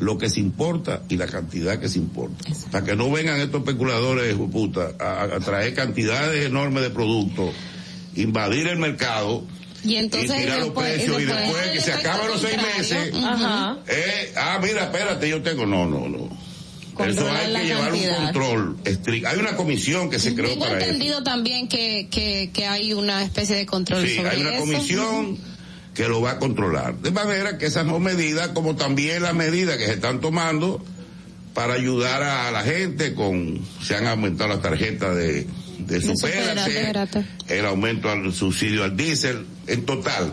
[0.00, 2.44] lo que se importa y la cantidad que se importa.
[2.72, 7.50] Para que no vengan estos especuladores, puta, a, a traer cantidades enormes de productos,
[8.16, 9.44] invadir el mercado.
[9.84, 12.56] Y entonces tirar los después- precios y después después el que se acaban los seis
[12.76, 13.78] meses, Ajá.
[13.88, 16.52] eh, ah, mira, espérate, yo tengo, no, no, no.
[17.04, 18.18] Eso hay que llevar cantidad.
[18.18, 19.28] un control estricto.
[19.28, 20.86] Hay una comisión que se creó Tengo para eso.
[20.86, 24.60] entendido también que, que, que hay una especie de control Sí, sobre hay una eso.
[24.60, 25.38] comisión
[25.94, 26.94] que lo va a controlar.
[26.98, 30.84] De manera que esas dos medidas, como también las medidas que se están tomando
[31.54, 35.46] para ayudar a la gente con, se han aumentado las tarjetas de,
[35.78, 37.26] de Supérate.
[37.48, 40.32] el aumento al subsidio al diésel, en total,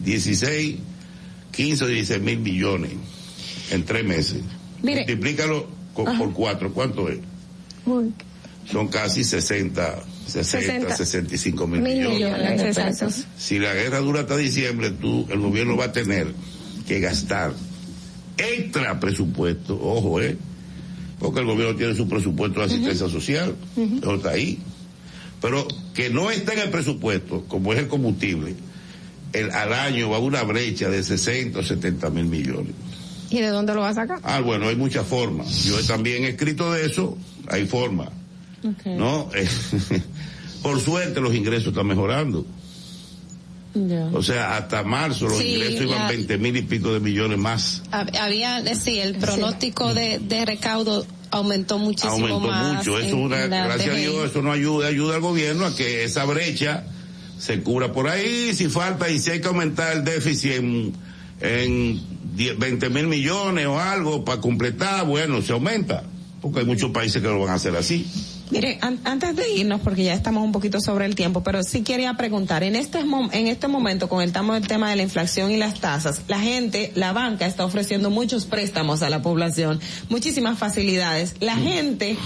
[0.00, 0.76] 16,
[1.52, 2.92] 15 o 16 mil millones
[3.70, 4.42] en tres meses.
[4.82, 5.00] Mire.
[5.00, 7.18] Multiplícalo por cuatro, ¿cuánto es?
[7.86, 8.12] Uy,
[8.70, 13.26] Son casi 60 60, 65 mil, millones.
[13.36, 16.28] Si la guerra dura hasta diciembre, tú, el gobierno va a tener
[16.86, 17.52] que gastar
[18.38, 20.36] extra presupuesto, ojo, eh,
[21.18, 24.58] porque el gobierno tiene su presupuesto de asistencia social, eso está ahí.
[25.42, 28.54] Pero que no esté en el presupuesto, como es el combustible,
[29.32, 32.72] el, al año va a una brecha de 60 o 70 mil millones.
[33.28, 34.20] ¿Y de dónde lo va a sacar?
[34.22, 35.64] Ah, bueno, hay muchas formas.
[35.64, 38.10] Yo he también escrito de eso, hay formas.
[38.84, 39.28] ¿No?
[40.62, 42.46] Por suerte los ingresos están mejorando.
[44.12, 47.82] O sea, hasta marzo los ingresos iban 20 mil y pico de millones más.
[47.90, 52.98] Había, sí, el pronóstico de, de recaudo aumentó muchísimo aumentó mucho.
[52.98, 56.84] Eso una, gracias a Dios, eso no ayuda, ayuda al gobierno a que esa brecha
[57.38, 58.54] se cubra por ahí.
[58.54, 60.92] Si falta y si hay que aumentar el déficit en,
[61.40, 62.00] en
[62.58, 66.04] 20 mil millones o algo para completar, bueno, se aumenta.
[66.40, 68.06] Porque hay muchos países que lo van a hacer así.
[68.52, 72.12] Mire, antes de irnos, porque ya estamos un poquito sobre el tiempo, pero sí quería
[72.18, 75.56] preguntar, en este, en este momento, con el tema, el tema de la inflación y
[75.56, 81.34] las tasas, la gente, la banca está ofreciendo muchos préstamos a la población, muchísimas facilidades.
[81.40, 82.18] La gente,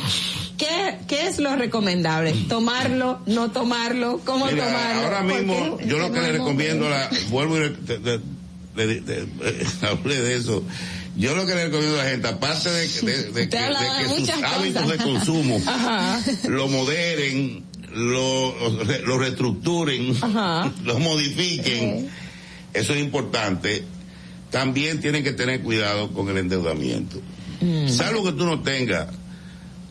[0.58, 2.34] ¿qué, qué es lo recomendable?
[2.48, 4.20] ¿Tomarlo, no tomarlo?
[4.24, 5.02] ¿Cómo tomarlo?
[5.04, 7.60] Ahora mismo, yo lo que le recomiendo, la, vuelvo y
[8.76, 9.28] le,
[9.88, 10.64] hablé de eso
[11.16, 12.86] yo lo que le recomiendo a la gente, aparte de,
[13.48, 15.60] que, sus hábitos de consumo
[16.48, 17.64] lo moderen,
[17.94, 18.54] lo,
[19.06, 20.14] lo reestructuren,
[20.84, 22.08] lo modifiquen,
[22.74, 23.84] eso es importante.
[24.50, 27.20] También tienen que tener cuidado con el endeudamiento.
[27.60, 27.88] Mm.
[27.88, 29.08] Salvo que tú no tengas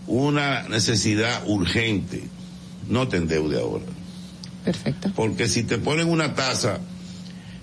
[0.08, 2.24] una necesidad urgente,
[2.88, 3.86] no te endeude ahora.
[4.64, 5.12] Perfecto.
[5.16, 6.80] Porque si te ponen una tasa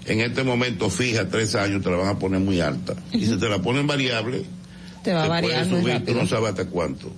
[0.06, 2.94] en este momento fija tres años te la van a poner muy alta.
[3.12, 4.44] Y si te la ponen variable,
[5.02, 7.12] te va a variar subir, tú no sabes hasta cuánto.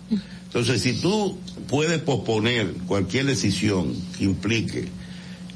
[0.47, 1.39] Entonces, si tú
[1.69, 4.89] puedes posponer cualquier decisión que implique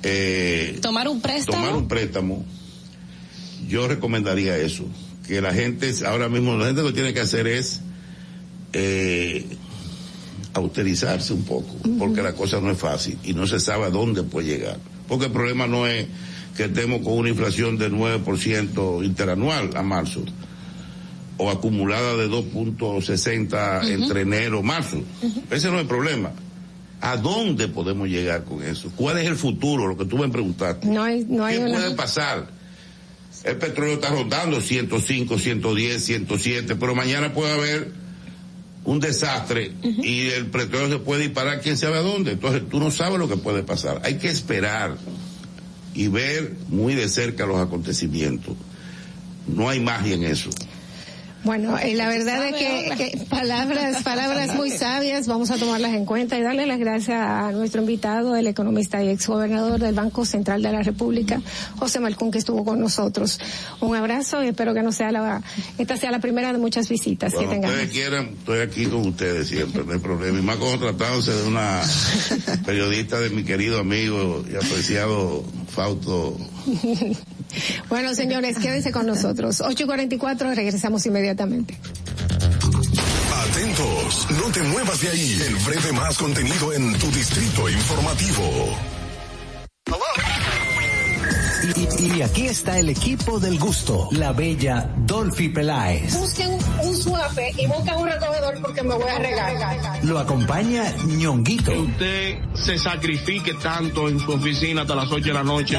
[0.02, 2.44] eh, tomar un préstamo, tomar un préstamo,
[3.68, 4.84] yo recomendaría eso.
[5.26, 7.82] Que la gente, ahora mismo, la gente lo que tiene que hacer es
[8.72, 9.44] eh,
[10.54, 14.22] autorizarse un poco, porque la cosa no es fácil y no se sabe a dónde
[14.22, 14.78] puede llegar.
[15.06, 16.06] Porque el problema no es
[16.58, 20.24] que estemos con una inflación de 9% interanual a marzo
[21.36, 25.00] o acumulada de 2.60 entre enero y marzo.
[25.52, 26.32] Ese no es el problema.
[27.00, 28.90] ¿A dónde podemos llegar con eso?
[28.96, 29.86] ¿Cuál es el futuro?
[29.86, 30.88] Lo que tú me preguntaste.
[30.88, 32.48] No hay, no hay ¿Qué puede pasar?
[33.44, 37.92] El petróleo está rondando 105, 110, 107, pero mañana puede haber
[38.84, 42.32] un desastre y el petróleo se puede disparar quién sabe a dónde.
[42.32, 44.00] Entonces tú no sabes lo que puede pasar.
[44.02, 44.96] Hay que esperar
[45.98, 48.54] y ver muy de cerca los acontecimientos.
[49.48, 50.48] No hay magia en eso.
[51.44, 56.36] Bueno, eh, la verdad es que, palabras, palabras muy sabias, vamos a tomarlas en cuenta
[56.38, 60.72] y darle las gracias a nuestro invitado, el economista y exgobernador del Banco Central de
[60.72, 61.40] la República,
[61.76, 63.40] José Malcún, que estuvo con nosotros.
[63.80, 65.42] Un abrazo y espero que no sea la,
[65.78, 67.70] esta sea la primera de muchas visitas que tengamos.
[67.70, 70.38] ustedes quieran, estoy aquí con ustedes siempre, no hay problema.
[70.38, 71.82] Y más como tratándose de una
[72.66, 76.36] periodista de mi querido amigo y apreciado Fausto
[77.88, 79.60] bueno, señores, quédense con nosotros.
[79.60, 81.78] 8.44, regresamos inmediatamente.
[83.50, 85.42] Atentos, no te muevas de ahí.
[85.46, 88.76] El breve más contenido en tu distrito informativo.
[91.76, 96.18] Y, aquí está el equipo del gusto, la bella Dolphy Peláez.
[96.18, 100.04] Busquen un suave y busquen un recogedor porque me voy a regar.
[100.04, 101.72] Lo acompaña ñonguito.
[101.72, 105.78] Que usted se sacrifique tanto en su oficina hasta las 8 de la noche.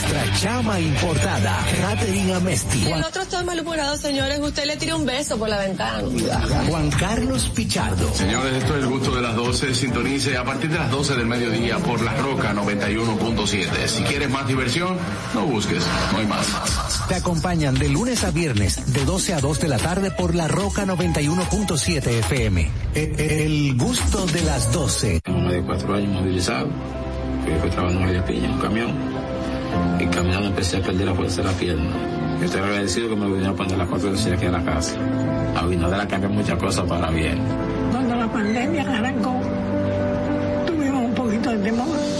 [0.00, 2.90] Nuestra chama importada, Caterina Mesti.
[2.90, 4.40] El otro está malhumorado, señores.
[4.40, 6.02] Usted le tira un beso por la ventana.
[6.68, 8.10] Juan Carlos Pichardo.
[8.14, 9.74] Señores, esto es el gusto de las 12.
[9.74, 13.86] Sintonice a partir de las 12 del mediodía por La Roca 91.7.
[13.88, 14.96] Si quieres más diversión,
[15.34, 16.46] no busques, no hay más.
[17.06, 20.48] Te acompañan de lunes a viernes, de 12 a 2 de la tarde por La
[20.48, 22.70] Roca 91.7 FM.
[22.94, 25.20] E, e, el gusto de las 12.
[25.20, 26.68] Tengo más de cuatro años movilizado.
[27.60, 29.09] Fui, trabajando en de piña, en un camión.
[29.98, 31.90] Y caminando empecé a perder la fuerza de la pierna.
[32.42, 34.96] Estoy agradecido que me vinieron a poner las cuatro de aquí en la casa.
[35.54, 37.38] A Abinader ha cambiado muchas cosas para bien.
[37.92, 39.40] Cuando la pandemia arrancó,
[40.66, 42.19] tuvimos un poco temor.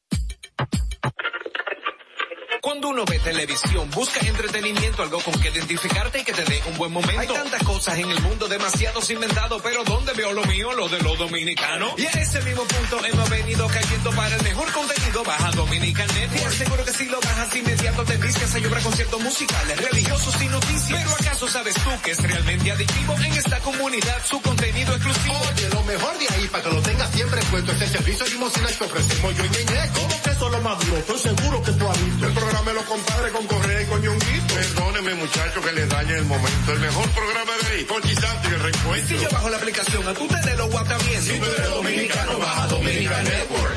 [2.71, 6.77] Cuando uno ve televisión, busca entretenimiento, algo con que identificarte y que te dé un
[6.77, 7.19] buen momento.
[7.19, 10.71] Hay tantas cosas en el mundo, demasiados inventados, pero ¿dónde veo lo mío?
[10.71, 11.95] Lo de los dominicanos.
[11.97, 15.21] Y a ese mismo punto hemos venido cayendo para el mejor contenido.
[15.25, 16.53] Baja Dominican Network.
[16.53, 21.03] Seguro que si lo bajas inmediato te vistes hay obra conciertos musicales, religiosos y noticias.
[21.03, 25.35] Pero ¿acaso sabes tú que es realmente adictivo en esta comunidad su contenido exclusivo?
[25.53, 28.67] Oye, lo mejor de ahí, para que lo tengas siempre puesto, es el servicio limosina
[28.67, 30.20] que ofrecemos yo y Ñeñeco.
[30.51, 30.97] ¿Cómo que eso es lo más duro?
[30.97, 32.27] Estoy seguro que tú has visto.
[32.27, 34.53] El programa de los compadres con Correa y con Ñonguito.
[34.55, 36.73] Perdóneme, muchacho, que le dañe el momento.
[36.73, 39.07] El mejor programa de ahí, con Santo y el reencuentro.
[39.17, 41.23] Si yo bajo la aplicación, a tú te de los guatavientos.
[41.25, 43.75] Si tú eres dominicano, baja Dominican Network.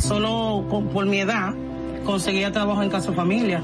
[0.00, 1.54] Solo con- por mi edad
[2.04, 3.62] conseguía trabajo en casa familia.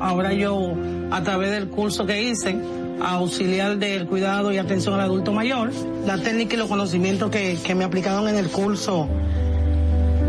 [0.00, 0.72] Ahora yo,
[1.10, 2.56] a través del curso que hice,
[3.02, 5.72] auxiliar del cuidado y atención al adulto mayor,
[6.06, 9.08] la técnica y los conocimientos que, que me aplicaron en el curso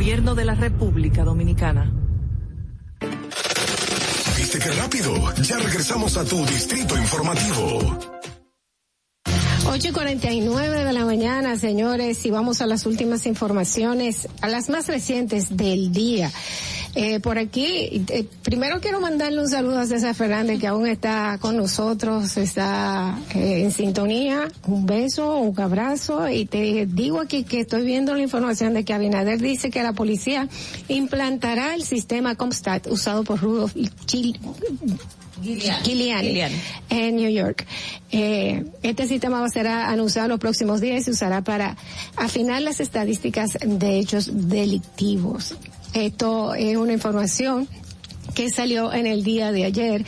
[0.00, 1.92] Gobierno de la República Dominicana.
[4.34, 5.12] ¿Viste qué rápido?
[5.42, 7.98] Ya regresamos a tu Distrito Informativo.
[9.66, 14.70] 8 y 49 de la mañana, señores, y vamos a las últimas informaciones, a las
[14.70, 16.32] más recientes del día.
[16.96, 21.38] Eh, por aquí, eh, primero quiero mandarle un saludo a César Fernández, que aún está
[21.40, 24.48] con nosotros, está eh, en sintonía.
[24.66, 28.92] Un beso, un abrazo, y te digo aquí que estoy viendo la información de que
[28.92, 30.48] Abinader dice que la policía
[30.88, 33.74] implantará el sistema Comstat usado por Rudolf
[34.06, 34.38] Gil-
[36.90, 37.66] en New York.
[38.12, 41.76] Eh, este sistema va a ser anunciado los próximos días y se usará para
[42.16, 45.54] afinar las estadísticas de hechos delictivos.
[45.94, 47.68] Esto es una información
[48.34, 50.04] que salió en el día de ayer.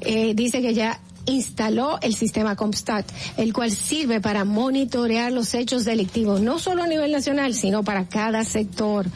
[0.00, 3.04] Eh, dice que ya instaló el sistema Comstat,
[3.36, 8.06] el cual sirve para monitorear los hechos delictivos, no solo a nivel nacional, sino para
[8.08, 9.06] cada sector.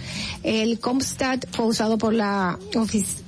[0.42, 2.58] El Comstat fue usado por la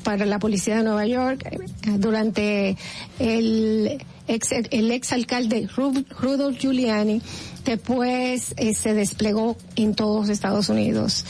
[0.02, 1.58] para la policía de Nueva York eh,
[1.96, 2.76] durante
[3.18, 7.20] el ex, el ex alcalde Ru- Rudolph Giuliani.
[7.64, 11.24] Después eh, se desplegó en todos Estados Unidos.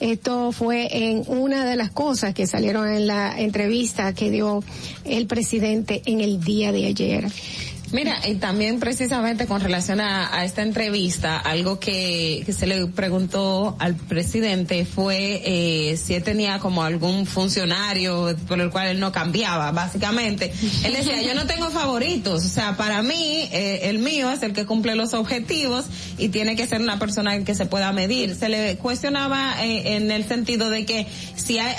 [0.00, 4.62] Esto fue en una de las cosas que salieron en la entrevista que dio
[5.04, 7.26] el presidente en el día de ayer.
[7.90, 13.76] Mira, y también precisamente con relación a, a esta entrevista, algo que, se le preguntó
[13.78, 19.10] al presidente fue eh, si él tenía como algún funcionario por el cual él no
[19.10, 20.52] cambiaba, básicamente.
[20.84, 24.52] Él decía, yo no tengo favoritos, o sea, para mí, eh, el mío es el
[24.52, 25.86] que cumple los objetivos
[26.18, 28.34] y tiene que ser una persona que se pueda medir.
[28.34, 31.74] Se le cuestionaba eh, en el sentido de que si hay,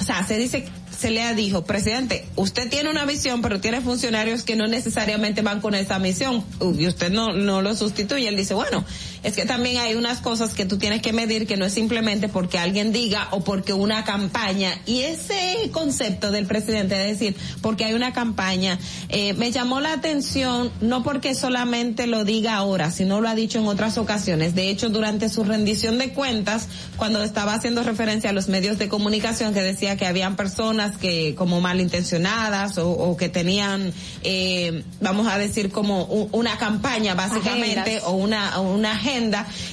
[0.00, 0.66] o sea, se dice
[1.02, 5.60] se le dijo, presidente, usted tiene una visión, pero tiene funcionarios que no necesariamente van
[5.60, 6.44] con esa misión
[6.78, 8.28] y usted no, no lo sustituye.
[8.28, 8.84] Él dice, bueno,
[9.22, 12.28] es que también hay unas cosas que tú tienes que medir que no es simplemente
[12.28, 14.80] porque alguien diga o porque una campaña.
[14.86, 18.78] Y ese concepto del presidente, es decir, porque hay una campaña,
[19.08, 23.58] eh, me llamó la atención, no porque solamente lo diga ahora, sino lo ha dicho
[23.58, 24.54] en otras ocasiones.
[24.54, 28.88] De hecho, durante su rendición de cuentas, cuando estaba haciendo referencia a los medios de
[28.88, 33.92] comunicación, que decía que habían personas que como malintencionadas o, o que tenían,
[34.24, 38.04] eh, vamos a decir, como una campaña básicamente Agendas.
[38.04, 39.11] o una, o una agenda.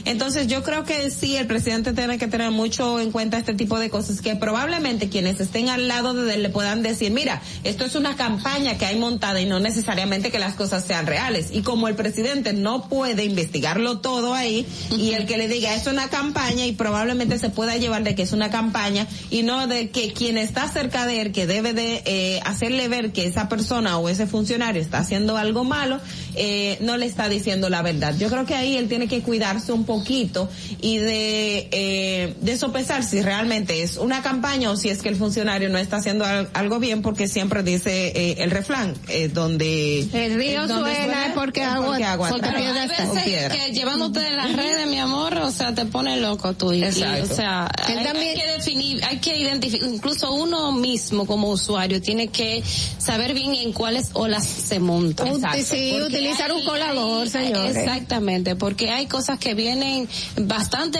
[0.06, 3.80] Entonces yo creo que sí, el presidente tiene que tener mucho en cuenta este tipo
[3.80, 7.86] de cosas que probablemente quienes estén al lado de él le puedan decir, mira, esto
[7.86, 11.50] es una campaña que hay montada y no necesariamente que las cosas sean reales.
[11.52, 15.88] Y como el presidente no puede investigarlo todo ahí y el que le diga es
[15.88, 19.90] una campaña y probablemente se pueda llevar de que es una campaña y no de
[19.90, 23.98] que quien está cerca de él que debe de eh, hacerle ver que esa persona
[23.98, 26.00] o ese funcionario está haciendo algo malo,
[26.42, 28.16] eh, no le está diciendo la verdad.
[28.18, 30.50] Yo creo que ahí él tiene que cuidarse un poquito
[30.82, 35.16] y de, eh, de sopesar si realmente es una campaña o si es que el
[35.18, 40.00] funcionario no está haciendo al- algo bien porque siempre dice eh, el refrán, eh, donde
[40.14, 41.98] El río donde suena es porque es agua-
[42.30, 42.62] porque trae.
[42.62, 43.04] piedra Hay está.
[43.06, 43.50] veces piedra.
[43.56, 46.72] que llevándote de las redes, mi amor, o sea, te pone loco tú.
[46.72, 47.34] Y, y, Exacto.
[47.34, 51.50] o sea, Él hay, también- hay que definir, hay que identificar, incluso uno mismo como
[51.50, 52.64] usuario tiene que
[52.98, 55.28] saber bien en cuáles olas se monta.
[55.28, 55.58] Exacto.
[55.64, 57.76] sí, Porque utilizar un colador, señores.
[57.76, 61.00] Exactamente, porque hay cosas que vienen bastante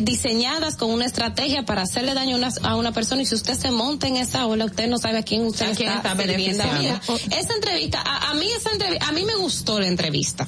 [0.00, 3.54] diseñadas con una estrategia para hacerle daño a una, a una persona y si usted
[3.54, 6.78] se monta en esa ola, usted no sabe a quién usted ¿A quién está, está?
[6.78, 7.00] Mira,
[7.38, 10.46] esa entrevista, a, a mí esa entrevista, a mí me gustó la entrevista.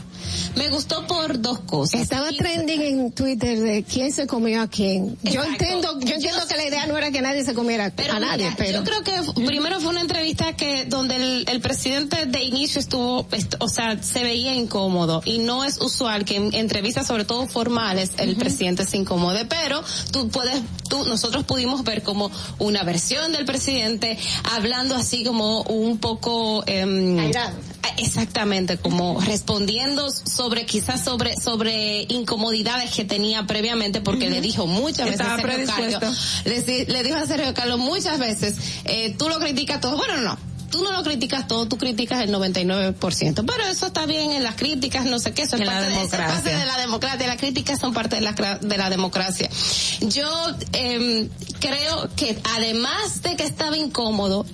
[0.57, 2.00] Me gustó por dos cosas.
[2.00, 5.17] Estaba Y- trending en Twitter de quién se comió a quién.
[5.23, 8.20] Yo entiendo, yo entiendo que la idea no era que nadie se comiera Pero a
[8.20, 12.26] nadie, mira, pero yo creo que primero fue una entrevista que donde el, el presidente
[12.26, 16.55] de inicio estuvo, est- o sea, se veía incómodo y no es usual que en
[16.55, 19.83] entrevistas, sobre todo formales, el presidente se incomode, pero
[20.13, 24.19] tú puedes, tú, nosotros pudimos ver como una versión del presidente
[24.53, 27.57] hablando así como un poco, Airado.
[27.97, 35.07] Exactamente, como respondiendo sobre quizás sobre sobre incomodidades que tenía previamente porque le dijo muchas
[35.07, 36.01] veces Estaba a Sergio.
[36.01, 40.17] Carlos, le, le dijo a Sergio Carlos muchas veces, eh, tú lo criticas todo, bueno
[40.19, 40.39] no,
[40.70, 44.55] tú no lo criticas todo, tú criticas el 99%, pero eso está bien en las
[44.55, 46.34] críticas, no sé qué, eso es En la parte, de, eso es democracia.
[46.34, 49.50] parte de la democracia, las críticas son parte de la, de la democracia.
[50.00, 50.28] Yo
[50.73, 54.47] em, creo que además de que estaba incómodo,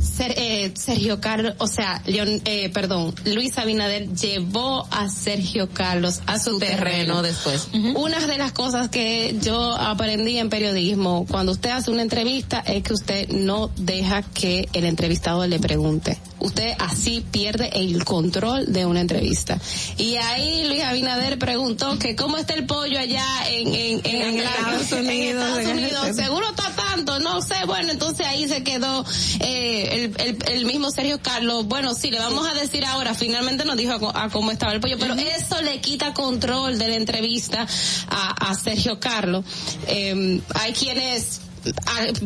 [0.00, 6.20] Ser- eh, Sergio Carlos, o sea, Leon, eh, perdón, Luis Abinader llevó a Sergio Carlos
[6.26, 7.68] a su terreno, terreno después.
[7.72, 12.82] Una de las cosas que yo aprendí en periodismo, cuando usted hace una entrevista, es
[12.82, 16.18] que usted no deja que el entrevistado le pregunte.
[16.38, 19.60] Usted así pierde el control de una entrevista.
[19.96, 24.38] Y ahí Luis Abinader preguntó que cómo está el pollo allá en, en, en, En
[24.40, 26.04] Estados en Unidos, Estados Unidos.
[26.08, 29.04] ese- Seguro está tanto, no sé, bueno, entonces ahí se quedó
[29.40, 31.66] eh, el, el, el mismo Sergio Carlos.
[31.66, 34.96] Bueno, sí, le vamos a decir ahora, finalmente nos dijo a, cómo estaba el pollo,
[34.98, 37.66] pero eso le quita control de la entrevista
[38.08, 39.44] a, a Sergio Carlos.
[39.86, 41.40] Eh, hay quienes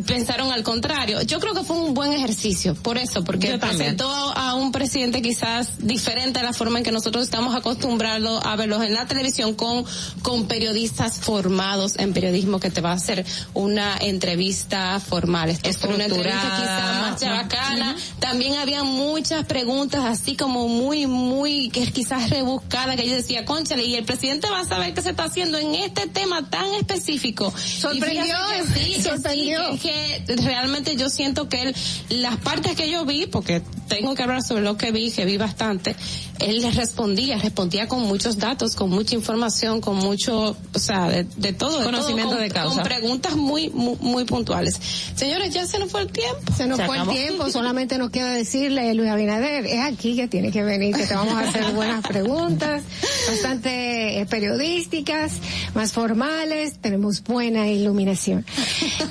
[0.05, 1.21] pensaron al contrario.
[1.21, 3.77] Yo creo que fue un buen ejercicio, por eso, porque Yo también.
[3.77, 8.55] presentó a un presidente quizás diferente a la forma en que nosotros estamos acostumbrados a
[8.55, 9.85] verlos en la televisión con,
[10.21, 15.49] con periodistas formados en periodismo que te va a hacer una entrevista formal.
[15.63, 17.95] Esto fue una entrevista quizás más chabacana.
[18.19, 23.83] También había muchas preguntas así como muy, muy, que quizás rebuscadas que yo decía, conchale,
[23.83, 27.53] y el presidente va a saber qué se está haciendo en este tema tan específico.
[27.57, 28.35] Sorprendió,
[28.73, 29.71] sí, sorprendió.
[29.73, 31.75] sí, que- que realmente yo siento que él,
[32.09, 35.37] las partes que yo vi, porque tengo que hablar sobre lo que vi, que vi
[35.37, 35.95] bastante,
[36.39, 41.23] él les respondía, respondía con muchos datos, con mucha información, con mucho, o sea, de,
[41.37, 42.75] de todo, de Conocimiento todo, con- de causa.
[42.75, 44.79] Con preguntas muy, muy, muy puntuales.
[45.15, 46.39] Señores, ya se nos fue el tiempo.
[46.55, 50.27] se nos Se fue el tiempo, solamente nos queda decirle, Luis Abinader, es aquí que
[50.27, 52.83] tiene que venir, que te vamos a hacer buenas preguntas,
[53.27, 55.33] bastante eh, periodísticas,
[55.73, 58.45] más formales, tenemos buena iluminación.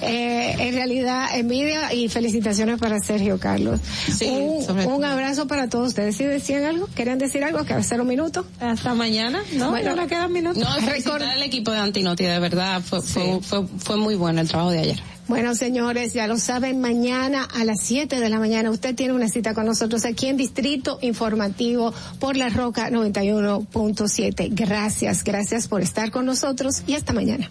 [0.03, 3.81] Eh, en realidad, envidia y felicitaciones para Sergio Carlos.
[4.11, 5.07] Sí, un, sobre un todo.
[5.11, 6.17] abrazo para todos ustedes.
[6.17, 6.89] ¿Sí decían algo?
[6.95, 7.65] ¿Querían decir algo?
[7.65, 8.47] ¿Que hacer un minuto?
[8.61, 9.71] Hasta mañana, ¿no?
[9.71, 10.63] Bueno, no le quedan minutos.
[10.63, 14.49] No, felicitar al equipo de Antinoti, de verdad, fue, fue, fue, fue muy bueno el
[14.49, 15.03] trabajo de ayer.
[15.29, 19.29] Bueno, señores, ya lo saben, mañana a las 7 de la mañana usted tiene una
[19.29, 24.49] cita con nosotros aquí en Distrito Informativo por la Roca 91.7.
[24.53, 27.51] Gracias, gracias por estar con nosotros y hasta mañana.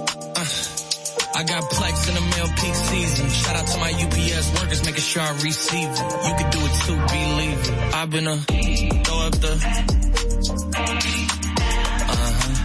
[1.41, 3.27] I got plex in the mail peak season.
[3.29, 5.97] Shout out to my UPS workers, making sure I receive it.
[5.97, 7.71] You can do it too, believe it.
[7.95, 9.53] I've been a throw up the.
[12.13, 12.61] Uh-huh.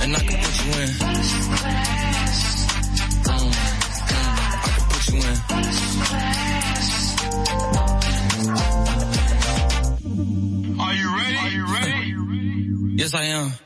[0.00, 0.88] And I can put you in.
[3.36, 3.52] Mm, mm,
[4.48, 5.36] I can put you in.
[10.80, 11.36] Are you ready?
[11.36, 12.00] Are you ready?
[12.96, 13.65] Yes, I am.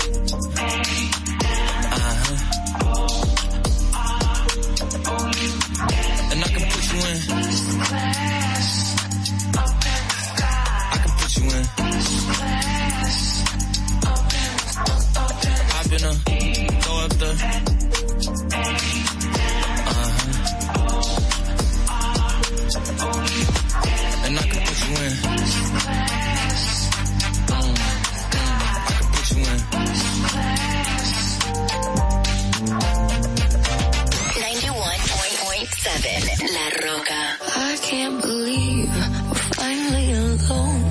[37.91, 38.87] Can't believe
[39.27, 40.83] we're finally alone.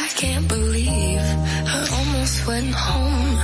[0.00, 3.36] I can't believe I almost went home.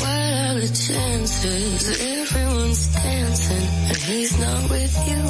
[0.00, 5.21] What are the chances everyone's dancing and he's not with you?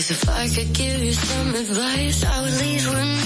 [0.00, 0.56] Suffice.
[0.56, 3.19] If I could give you some advice, I would leave with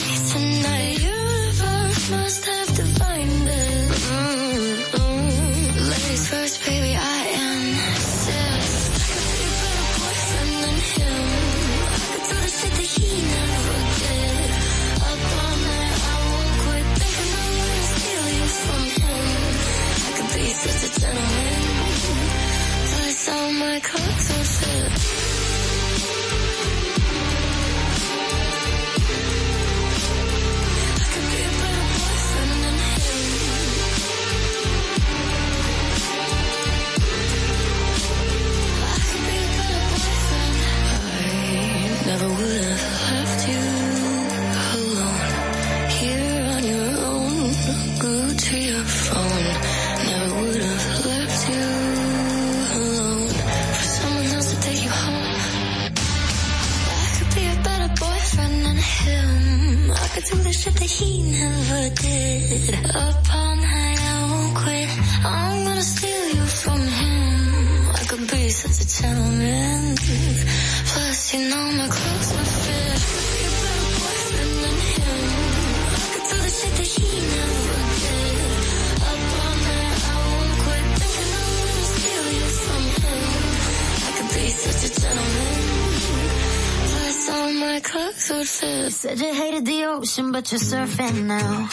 [90.45, 91.69] but you're surfing now.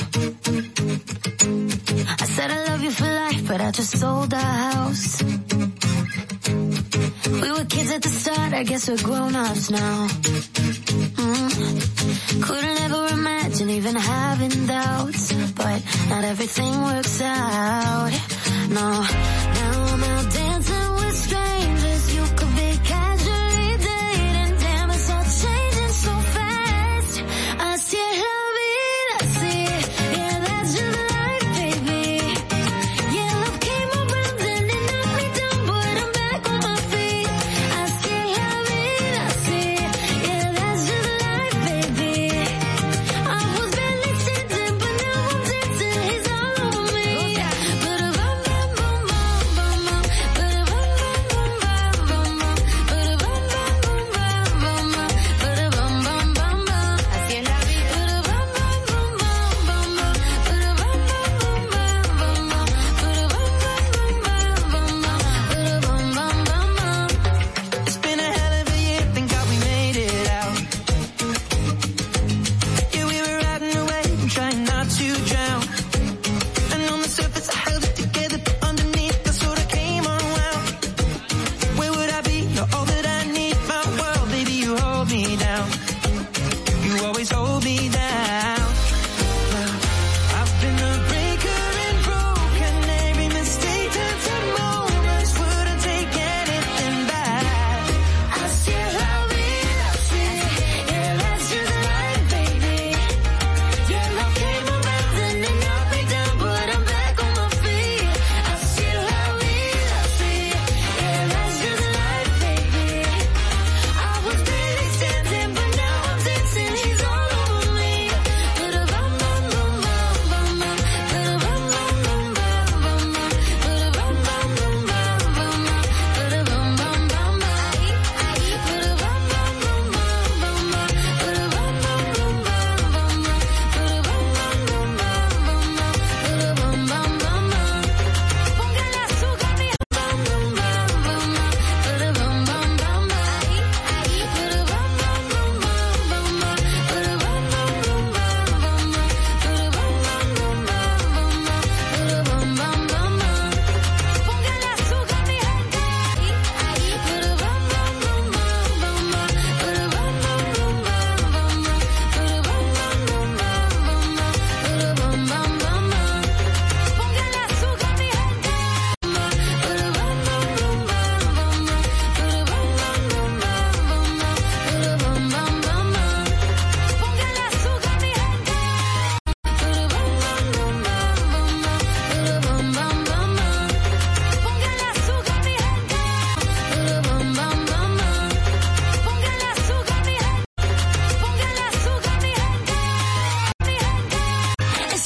[2.20, 5.22] I said I love you for life, but I just sold our house.
[7.42, 10.08] We were kids at the start, I guess we're grown ups now.